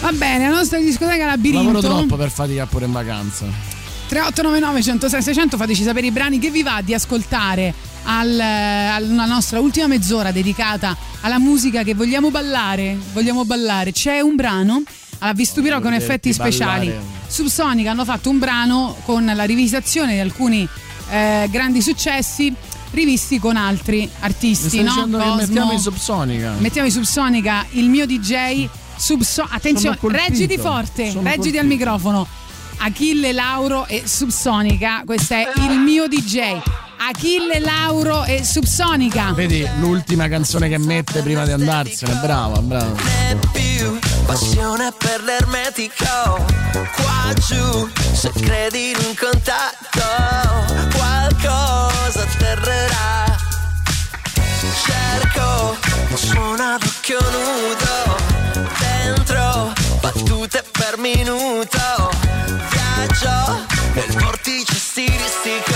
Va 0.00 0.12
bene, 0.12 0.48
la 0.48 0.54
nostra 0.54 0.78
discoteca 0.78 1.26
Lavoro 1.26 1.30
labirinto. 1.30 1.80
troppo 1.80 2.16
per 2.16 2.30
faticare 2.30 2.68
pure 2.70 2.84
in 2.84 2.92
vacanza. 2.92 3.46
3899 4.08 4.82
106 4.82 5.22
600 5.22 5.56
fateci 5.56 5.82
sapere 5.82 6.06
i 6.06 6.10
brani 6.10 6.38
che 6.38 6.50
vi 6.50 6.62
va 6.62 6.80
di 6.82 6.94
ascoltare 6.94 7.74
al- 8.10 8.40
alla 8.40 9.24
nostra 9.26 9.60
ultima 9.60 9.86
mezz'ora 9.86 10.32
dedicata 10.32 10.96
alla 11.20 11.38
musica 11.38 11.82
che 11.82 11.94
vogliamo 11.94 12.30
ballare. 12.30 12.96
Vogliamo 13.12 13.44
ballare. 13.44 13.92
C'è 13.92 14.20
un 14.20 14.34
brano 14.34 14.82
alla 15.18 15.32
Vistupirò 15.32 15.74
con 15.76 15.84
volerti 15.90 16.04
effetti 16.04 16.32
speciali. 16.32 16.86
ballare. 16.88 17.06
Subsonica 17.28 17.90
hanno 17.90 18.04
fatto 18.04 18.30
un 18.30 18.38
brano 18.38 18.96
con 19.04 19.24
la 19.34 19.44
rivisitazione 19.44 20.14
di 20.14 20.20
alcuni 20.20 20.66
eh, 21.10 21.48
grandi 21.50 21.82
successi 21.82 22.54
rivisti 22.90 23.38
con 23.38 23.56
altri 23.56 24.08
artisti, 24.20 24.82
no? 24.82 25.06
mettiamo 25.36 25.72
in 25.72 25.78
subsonica. 25.78 26.54
Mettiamo 26.58 26.86
in 26.86 26.92
subsonica 26.92 27.66
il 27.72 27.88
mio 27.88 28.06
DJ. 28.06 28.66
Subso- 28.96 29.46
attenzione, 29.48 29.96
reggiti 30.00 30.56
forte, 30.58 31.10
Sono 31.10 31.22
reggiti 31.22 31.36
colpito. 31.56 31.60
al 31.60 31.66
microfono. 31.66 32.26
Achille 32.78 33.32
Lauro 33.32 33.86
e 33.86 34.02
Subsonica, 34.06 35.02
questo 35.04 35.34
è 35.34 35.48
il 35.70 35.78
mio 35.78 36.08
DJ. 36.08 36.60
Achille 36.98 37.60
Lauro 37.60 38.24
e 38.24 38.44
Subsonica. 38.44 39.32
Vedi 39.32 39.66
l'ultima 39.78 40.28
canzone 40.28 40.68
che 40.68 40.78
mette 40.78 41.22
prima 41.22 41.44
di 41.44 41.52
andarsene. 41.52 42.14
Brava, 42.20 42.60
brava. 42.60 42.94
più 43.52 43.98
passione 44.26 44.92
per 44.96 45.22
l'ermetico 45.22 46.44
qua 46.72 47.32
giù 47.46 47.88
se 48.12 48.30
credi 48.32 48.90
in 48.90 48.96
un 49.06 49.14
contatto 49.18 50.04
qualcosa 50.94 52.22
atterrerà 52.22 53.24
cerco 54.84 55.76
un 56.10 56.16
suono 56.16 56.62
ad 56.62 56.82
occhio 56.82 57.18
nudo 57.20 58.16
dentro 58.78 59.72
battute 60.00 60.62
per 60.72 60.98
minuto 60.98 62.10
viaggio 62.70 63.64
nel 63.94 64.12
vortice 64.18 64.74
stilistico 64.74 65.67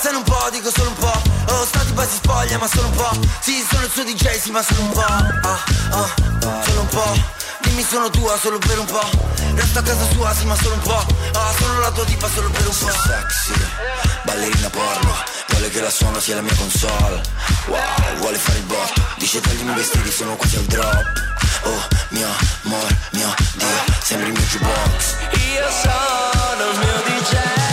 Versano 0.00 0.18
un 0.18 0.22
po', 0.22 0.48
dico 0.52 0.70
solo 0.70 0.90
un 0.90 0.94
po'. 0.94 1.22
Oh, 1.48 1.66
stati 1.66 1.92
poi 1.92 2.06
si 2.06 2.14
spoglia, 2.22 2.56
ma 2.56 2.68
solo 2.68 2.86
un 2.86 2.94
po'. 2.94 3.10
Sì, 3.40 3.66
sono 3.68 3.84
il 3.84 3.90
suo 3.90 4.04
DJ, 4.04 4.38
sì, 4.38 4.52
ma 4.52 4.62
solo 4.62 4.82
un 4.82 4.90
po'. 4.92 5.00
Ah, 5.00 5.58
ah, 5.90 6.62
solo 6.62 6.80
un 6.82 6.86
po'. 6.86 7.20
Dimmi 7.62 7.82
sono 7.82 8.08
tua 8.08 8.38
solo 8.38 8.58
per 8.58 8.78
un 8.78 8.84
po'. 8.84 9.10
Resto 9.56 9.80
a 9.80 9.82
casa 9.82 10.06
sua, 10.12 10.32
sì, 10.34 10.44
ma 10.44 10.54
solo 10.54 10.74
un 10.74 10.80
po'. 10.82 11.04
Ah, 11.32 11.52
sono 11.58 11.80
la 11.80 11.90
tua 11.90 12.04
tipa 12.04 12.30
solo 12.32 12.48
per 12.48 12.64
un 12.64 12.76
po'. 12.78 12.92
Sexy, 12.92 13.60
ballerina 14.22 14.70
porno. 14.70 15.16
Vuole 15.48 15.68
che 15.68 15.80
la 15.80 15.90
suono 15.90 16.20
sia 16.20 16.36
la 16.36 16.42
mia 16.42 16.54
console. 16.54 17.20
Wow, 17.66 18.18
vuole 18.18 18.38
fare 18.38 18.58
il 18.58 18.64
botto. 18.66 19.02
Dice 19.16 19.40
taglimi 19.40 19.72
i 19.72 19.74
vestiti, 19.74 20.12
sono 20.12 20.36
quasi 20.36 20.58
al 20.58 20.64
drop. 20.66 21.12
Oh, 21.64 21.86
mio 22.10 22.28
amor, 22.66 22.96
mio 23.10 23.34
Dio, 23.54 23.84
sembri 24.00 24.28
il 24.28 24.34
mio 24.34 24.46
jukebox. 24.46 25.14
Io 25.32 25.68
sono 25.82 26.70
il 26.70 26.78
mio 26.78 27.02
DJ. 27.02 27.67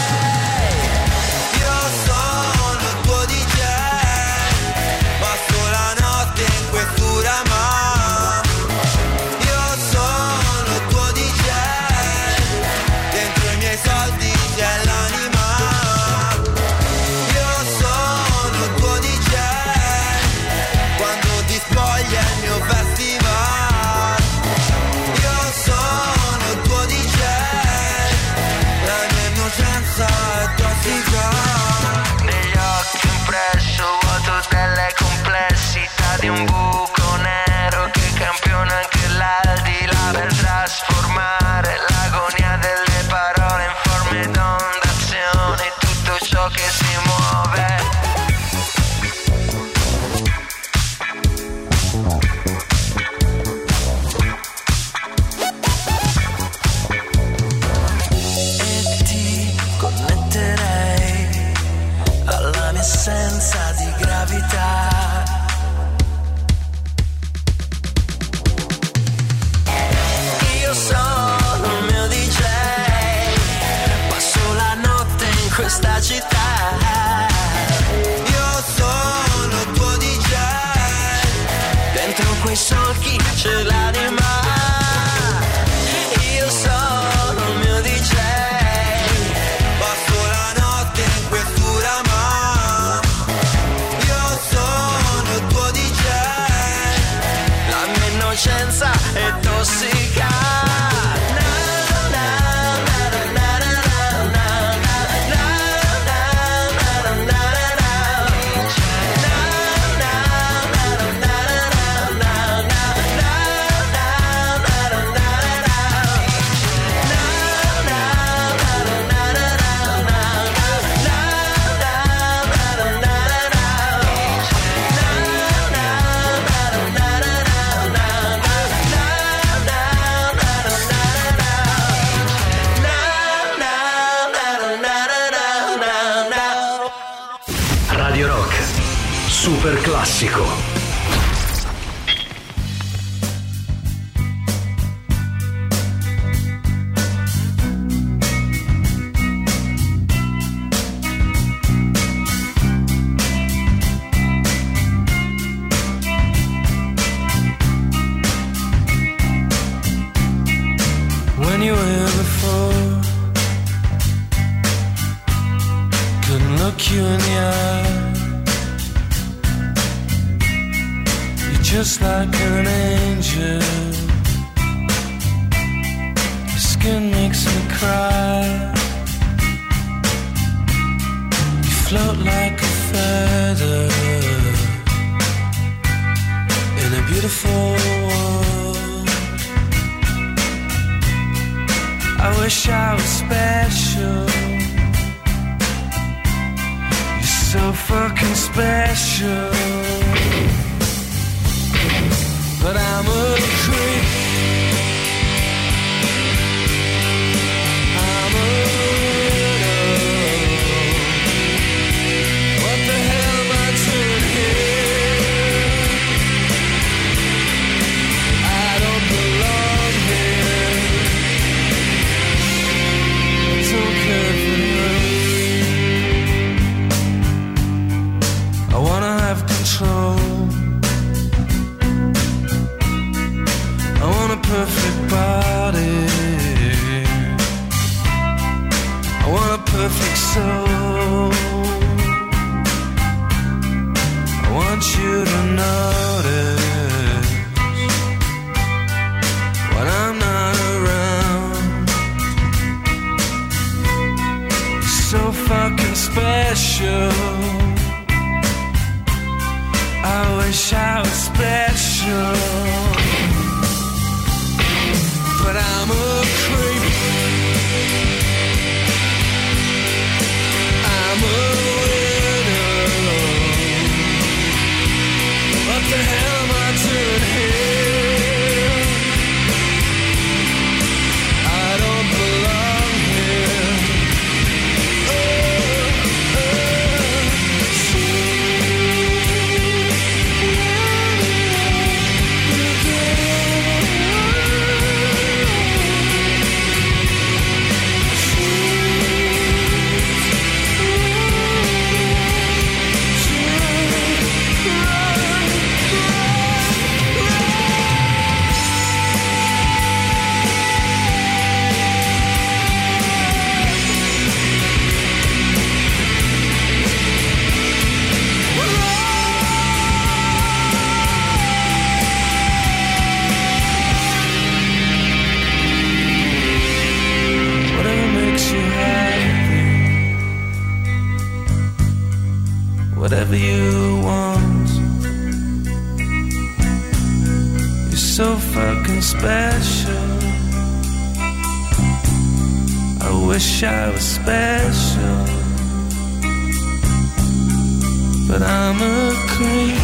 but 348.38 348.46
I'm 348.46 348.82
a 348.82 349.14
creep. 349.28 349.80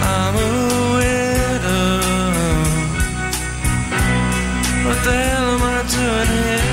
I'm 0.00 0.36
a 0.36 0.48
widow. 0.94 2.00
What 4.86 5.02
the 5.02 5.12
hell 5.12 5.48
am 5.54 5.62
I 5.62 5.82
doing 5.90 6.30
here? 6.38 6.68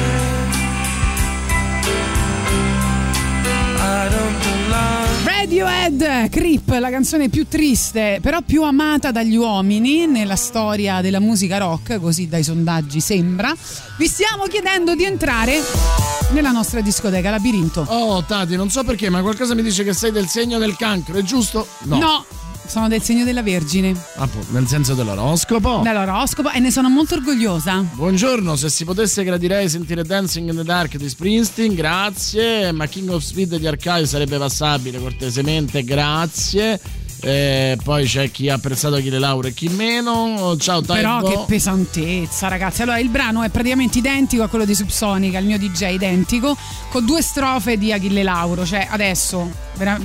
I 3.80 4.10
don't 4.10 4.38
belong. 4.44 5.26
Radiohead, 5.26 6.30
Creep, 6.30 6.70
la 6.80 6.92
canzone 6.92 7.30
più 7.30 7.48
triste, 7.48 8.20
però 8.22 8.42
più 8.42 8.62
amata 8.62 9.10
dagli 9.10 9.36
uomini 9.36 10.06
nella 10.06 10.36
storia 10.36 11.02
della 11.02 11.20
musica 11.20 11.58
rock, 11.58 12.00
così 12.00 12.28
dai 12.28 12.44
sondaggi 12.44 13.00
sembra. 13.00 13.56
Vi 13.98 14.08
stiamo 14.08 14.44
chiedendo 14.46 14.94
di 14.94 15.04
entrare 15.04 16.07
nella 16.32 16.52
nostra 16.52 16.82
discoteca 16.82 17.30
Labirinto. 17.30 17.86
Oh, 17.88 18.24
Tati, 18.24 18.56
non 18.56 18.70
so 18.70 18.84
perché, 18.84 19.10
ma 19.10 19.22
qualcosa 19.22 19.56
mi 19.56 19.62
dice 19.62 19.84
che 19.84 19.94
sei 19.94 20.12
del 20.12 20.28
segno 20.28 20.58
del 20.58 20.76
cancro, 20.76 21.18
è 21.18 21.22
giusto? 21.22 21.68
No. 21.84 21.98
No, 21.98 22.26
sono 22.66 22.88
del 22.88 23.02
segno 23.02 23.24
della 23.24 23.42
Vergine. 23.42 23.96
Appunto, 24.16 24.48
nel 24.52 24.68
senso 24.68 24.94
dell'oroscopo. 24.94 25.82
Dall'oroscopo 25.84 26.52
e 26.52 26.60
ne 26.60 26.72
sono 26.72 26.90
molto 26.90 27.16
orgogliosa. 27.16 27.84
Buongiorno, 27.94 28.56
se 28.56 28.70
si 28.70 28.84
potesse 28.84 29.24
gradirei 29.24 29.70
sentire 29.70 30.04
Dancing 30.04 30.50
in 30.50 30.56
the 30.56 30.64
Dark 30.64 30.98
di 30.98 31.08
Springsteen, 31.08 31.74
grazie. 31.74 32.72
Ma 32.72 32.86
King 32.88 33.10
of 33.10 33.24
Speed 33.24 33.56
di 33.58 33.68
Arcaio 33.68 34.06
sarebbe 34.06 34.38
passabile 34.38 35.00
cortesemente, 35.00 35.84
grazie. 35.84 36.80
Eh, 37.20 37.78
poi 37.84 38.06
c'è 38.06 38.30
chi 38.30 38.50
ha 38.50 38.56
apprezzato 38.56 38.98
chi 38.98 39.10
le 39.10 39.20
laura 39.20 39.48
e 39.48 39.54
chi 39.54 39.70
meno. 39.70 40.56
Ciao 40.60 40.82
Però 40.82 41.20
Taibo. 41.22 41.28
che 41.30 41.44
pesantezza, 41.48 42.48
ragazzi. 42.48 42.84
Allora, 42.84 43.00
il 43.00 43.10
brano 43.10 43.42
è 43.44 43.50
praticamente 43.50 43.98
identico 43.98 44.44
a 44.44 44.48
quello 44.48 44.66
di 44.66 44.76
Subsonica, 44.76 45.40
il 45.40 45.46
mio 45.46 45.58
DJ 45.58 45.94
identico, 45.94 46.56
con 46.92 47.06
due 47.06 47.22
strofe 47.22 47.78
di 47.78 47.92
Achille 47.92 48.24
Lauro. 48.24 48.66
Cioè, 48.66 48.88
adesso, 48.90 49.50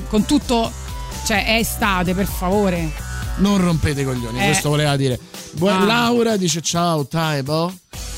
con 0.08 0.24
tutto. 0.24 0.70
Cioè, 1.26 1.44
è 1.44 1.56
estate, 1.58 2.14
per 2.14 2.26
favore. 2.26 2.90
Non 3.36 3.58
rompete 3.60 4.00
i 4.00 4.04
coglioni, 4.04 4.40
Eh. 4.40 4.44
questo 4.46 4.68
voleva 4.70 4.96
dire. 4.96 5.18
Buon 5.52 5.82
Ah. 5.82 5.84
Laura 5.84 6.36
dice 6.36 6.60
ciao 6.62 7.06
Taibo. 7.06 7.72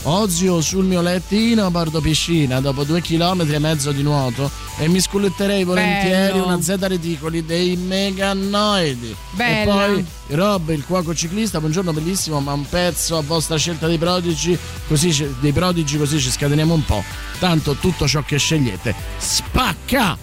Oggi 0.06 0.46
ho 0.48 0.60
sul 0.60 0.84
mio 0.84 1.00
lettino 1.00 1.64
a 1.64 1.70
bordo 1.70 2.00
piscina 2.02 2.60
dopo 2.60 2.84
due 2.84 3.00
chilometri 3.00 3.54
e 3.54 3.58
mezzo 3.58 3.90
di 3.90 4.02
nuoto 4.02 4.50
e 4.78 4.86
mi 4.86 5.00
sculletterei 5.00 5.64
volentieri 5.64 6.32
Bello. 6.32 6.44
una 6.44 6.60
Z 6.60 6.74
reticoli 6.80 7.42
dei 7.46 7.74
meganoidi. 7.76 9.16
Bella. 9.30 9.60
E 9.62 9.64
poi 9.64 10.04
Rob, 10.36 10.68
il 10.70 10.84
cuoco 10.84 11.14
ciclista, 11.14 11.58
buongiorno 11.58 11.92
bellissimo, 11.94 12.38
ma 12.40 12.52
un 12.52 12.68
pezzo 12.68 13.16
a 13.16 13.22
vostra 13.22 13.56
scelta 13.56 13.86
dei 13.86 13.96
prodigi, 13.96 14.58
così 14.88 15.10
ci- 15.10 15.34
dei 15.40 15.52
prodigi 15.52 15.96
così 15.96 16.20
ci 16.20 16.30
scateniamo 16.30 16.74
un 16.74 16.84
po'. 16.84 17.02
Tanto 17.38 17.74
tutto 17.76 18.06
ciò 18.06 18.22
che 18.22 18.36
scegliete 18.38 18.94
spacca! 19.16 20.18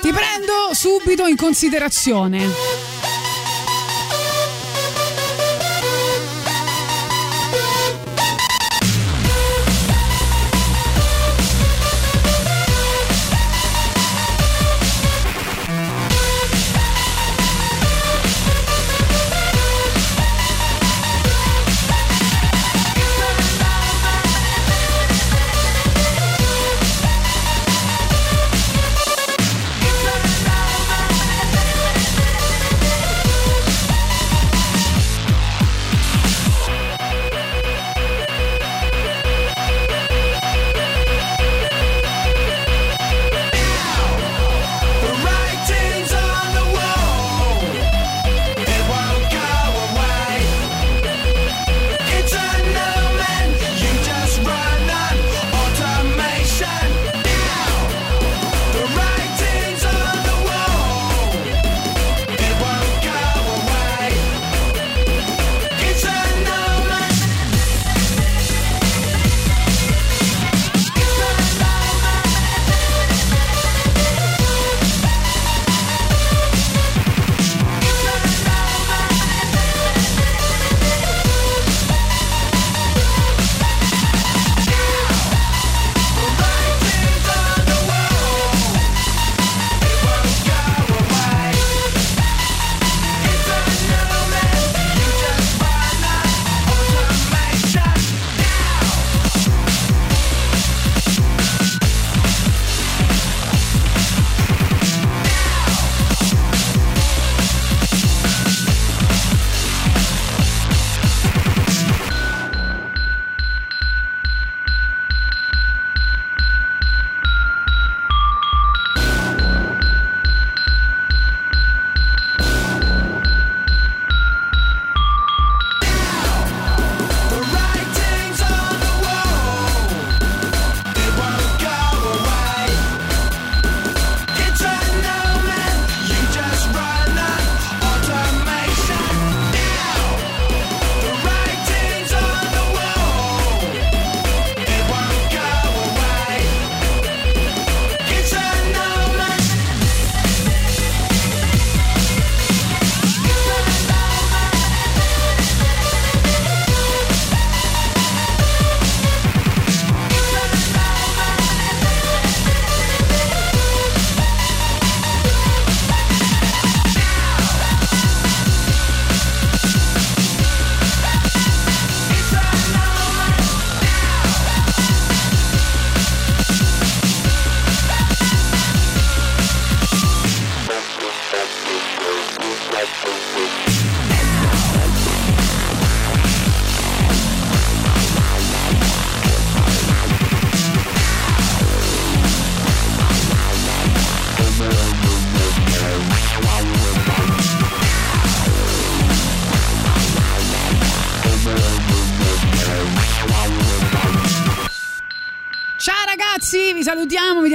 Ti 0.00 0.10
prendo 0.10 0.72
subito 0.72 1.26
in 1.26 1.36
considerazione. 1.36 2.48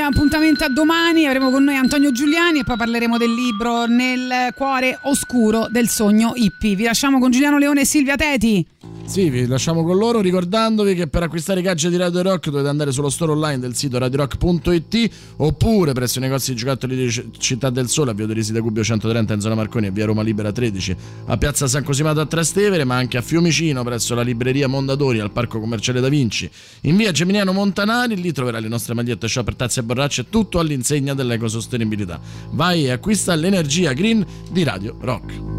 Appuntamento 0.10 0.64
a 0.64 0.70
domani, 0.70 1.28
avremo 1.28 1.52
con 1.52 1.64
noi 1.64 1.76
Antonio 1.76 2.12
Giuliani 2.12 2.60
e 2.60 2.64
poi 2.64 2.78
parleremo 2.78 3.18
del 3.18 3.32
libro 3.32 3.86
Nel 3.86 4.52
cuore 4.56 4.98
oscuro 5.04 5.68
del 5.70 5.88
sogno 5.88 6.34
hippie. 6.36 6.76
Vi 6.76 6.84
lasciamo 6.84 7.20
con 7.20 7.32
Giuliano 7.32 7.58
Leone 7.58 7.82
e 7.82 7.86
Silvia 7.86 8.16
Teti. 8.16 8.66
Sì, 9.10 9.32
vi 9.32 9.48
lasciamo 9.48 9.84
con 9.84 9.98
loro 9.98 10.22
ricordandovi 10.22 10.94
che 10.94 11.08
per 11.08 11.24
acquistare 11.24 11.62
i 11.62 11.64
gadget 11.64 11.90
di 11.90 11.98
Radio 11.98 12.22
Rock 12.22 12.52
dovete 12.52 12.70
andare 12.70 12.92
sullo 12.92 13.10
store 13.10 13.32
online 13.32 13.58
del 13.58 13.74
sito 13.74 13.98
radiorock.it 13.98 15.10
oppure 15.38 15.94
presso 15.94 16.20
i 16.20 16.22
negozi 16.22 16.52
di 16.52 16.58
giocattoli 16.58 16.96
di 16.96 17.32
Città 17.40 17.72
del 17.72 17.90
Sole 17.90 18.12
a 18.12 18.14
Via 18.14 18.28
Torisi 18.28 18.54
da 18.54 18.60
Gubbio 18.60 18.84
130 18.84 19.34
in 19.34 19.42
zona 19.42 19.56
Marconi 19.56 19.88
e 19.88 19.92
Via 19.92 20.06
Roma 20.06 20.22
Libera 20.22 20.52
13 20.52 20.96
a 21.26 21.38
Piazza 21.38 21.68
San 21.68 21.84
Cosimato 21.84 22.20
a 22.20 22.28
Trastevere 22.28 22.84
ma 22.84 22.98
anche 22.98 23.18
a 23.18 23.22
Fiumicino 23.22 23.84
presso 23.84 24.14
la 24.14 24.22
libreria 24.22 24.68
Mondadori 24.68 25.20
al 25.20 25.32
Parco 25.32 25.60
Commerciale 25.60 26.02
Da 26.02 26.08
Vinci. 26.08 26.48
In 26.82 26.96
via 26.96 27.10
Geminiano 27.12 27.52
Montanari 27.52 28.16
lì 28.16 28.32
troverai 28.32 28.62
le 28.62 28.68
nostre 28.68 28.94
magliette 28.94 29.28
shopper 29.28 29.56
tazze 29.56 29.80
e 29.80 29.84
borracce 29.84 30.30
tutto 30.30 30.60
all'insegna 30.60 31.16
dell'ecosostenibilità. 31.16 32.20
Vai 32.52 32.86
e 32.86 32.92
acquista 32.92 33.34
l'energia 33.34 33.92
green 33.94 34.24
di 34.52 34.64
Radio 34.64 34.96
Rock 35.02 35.59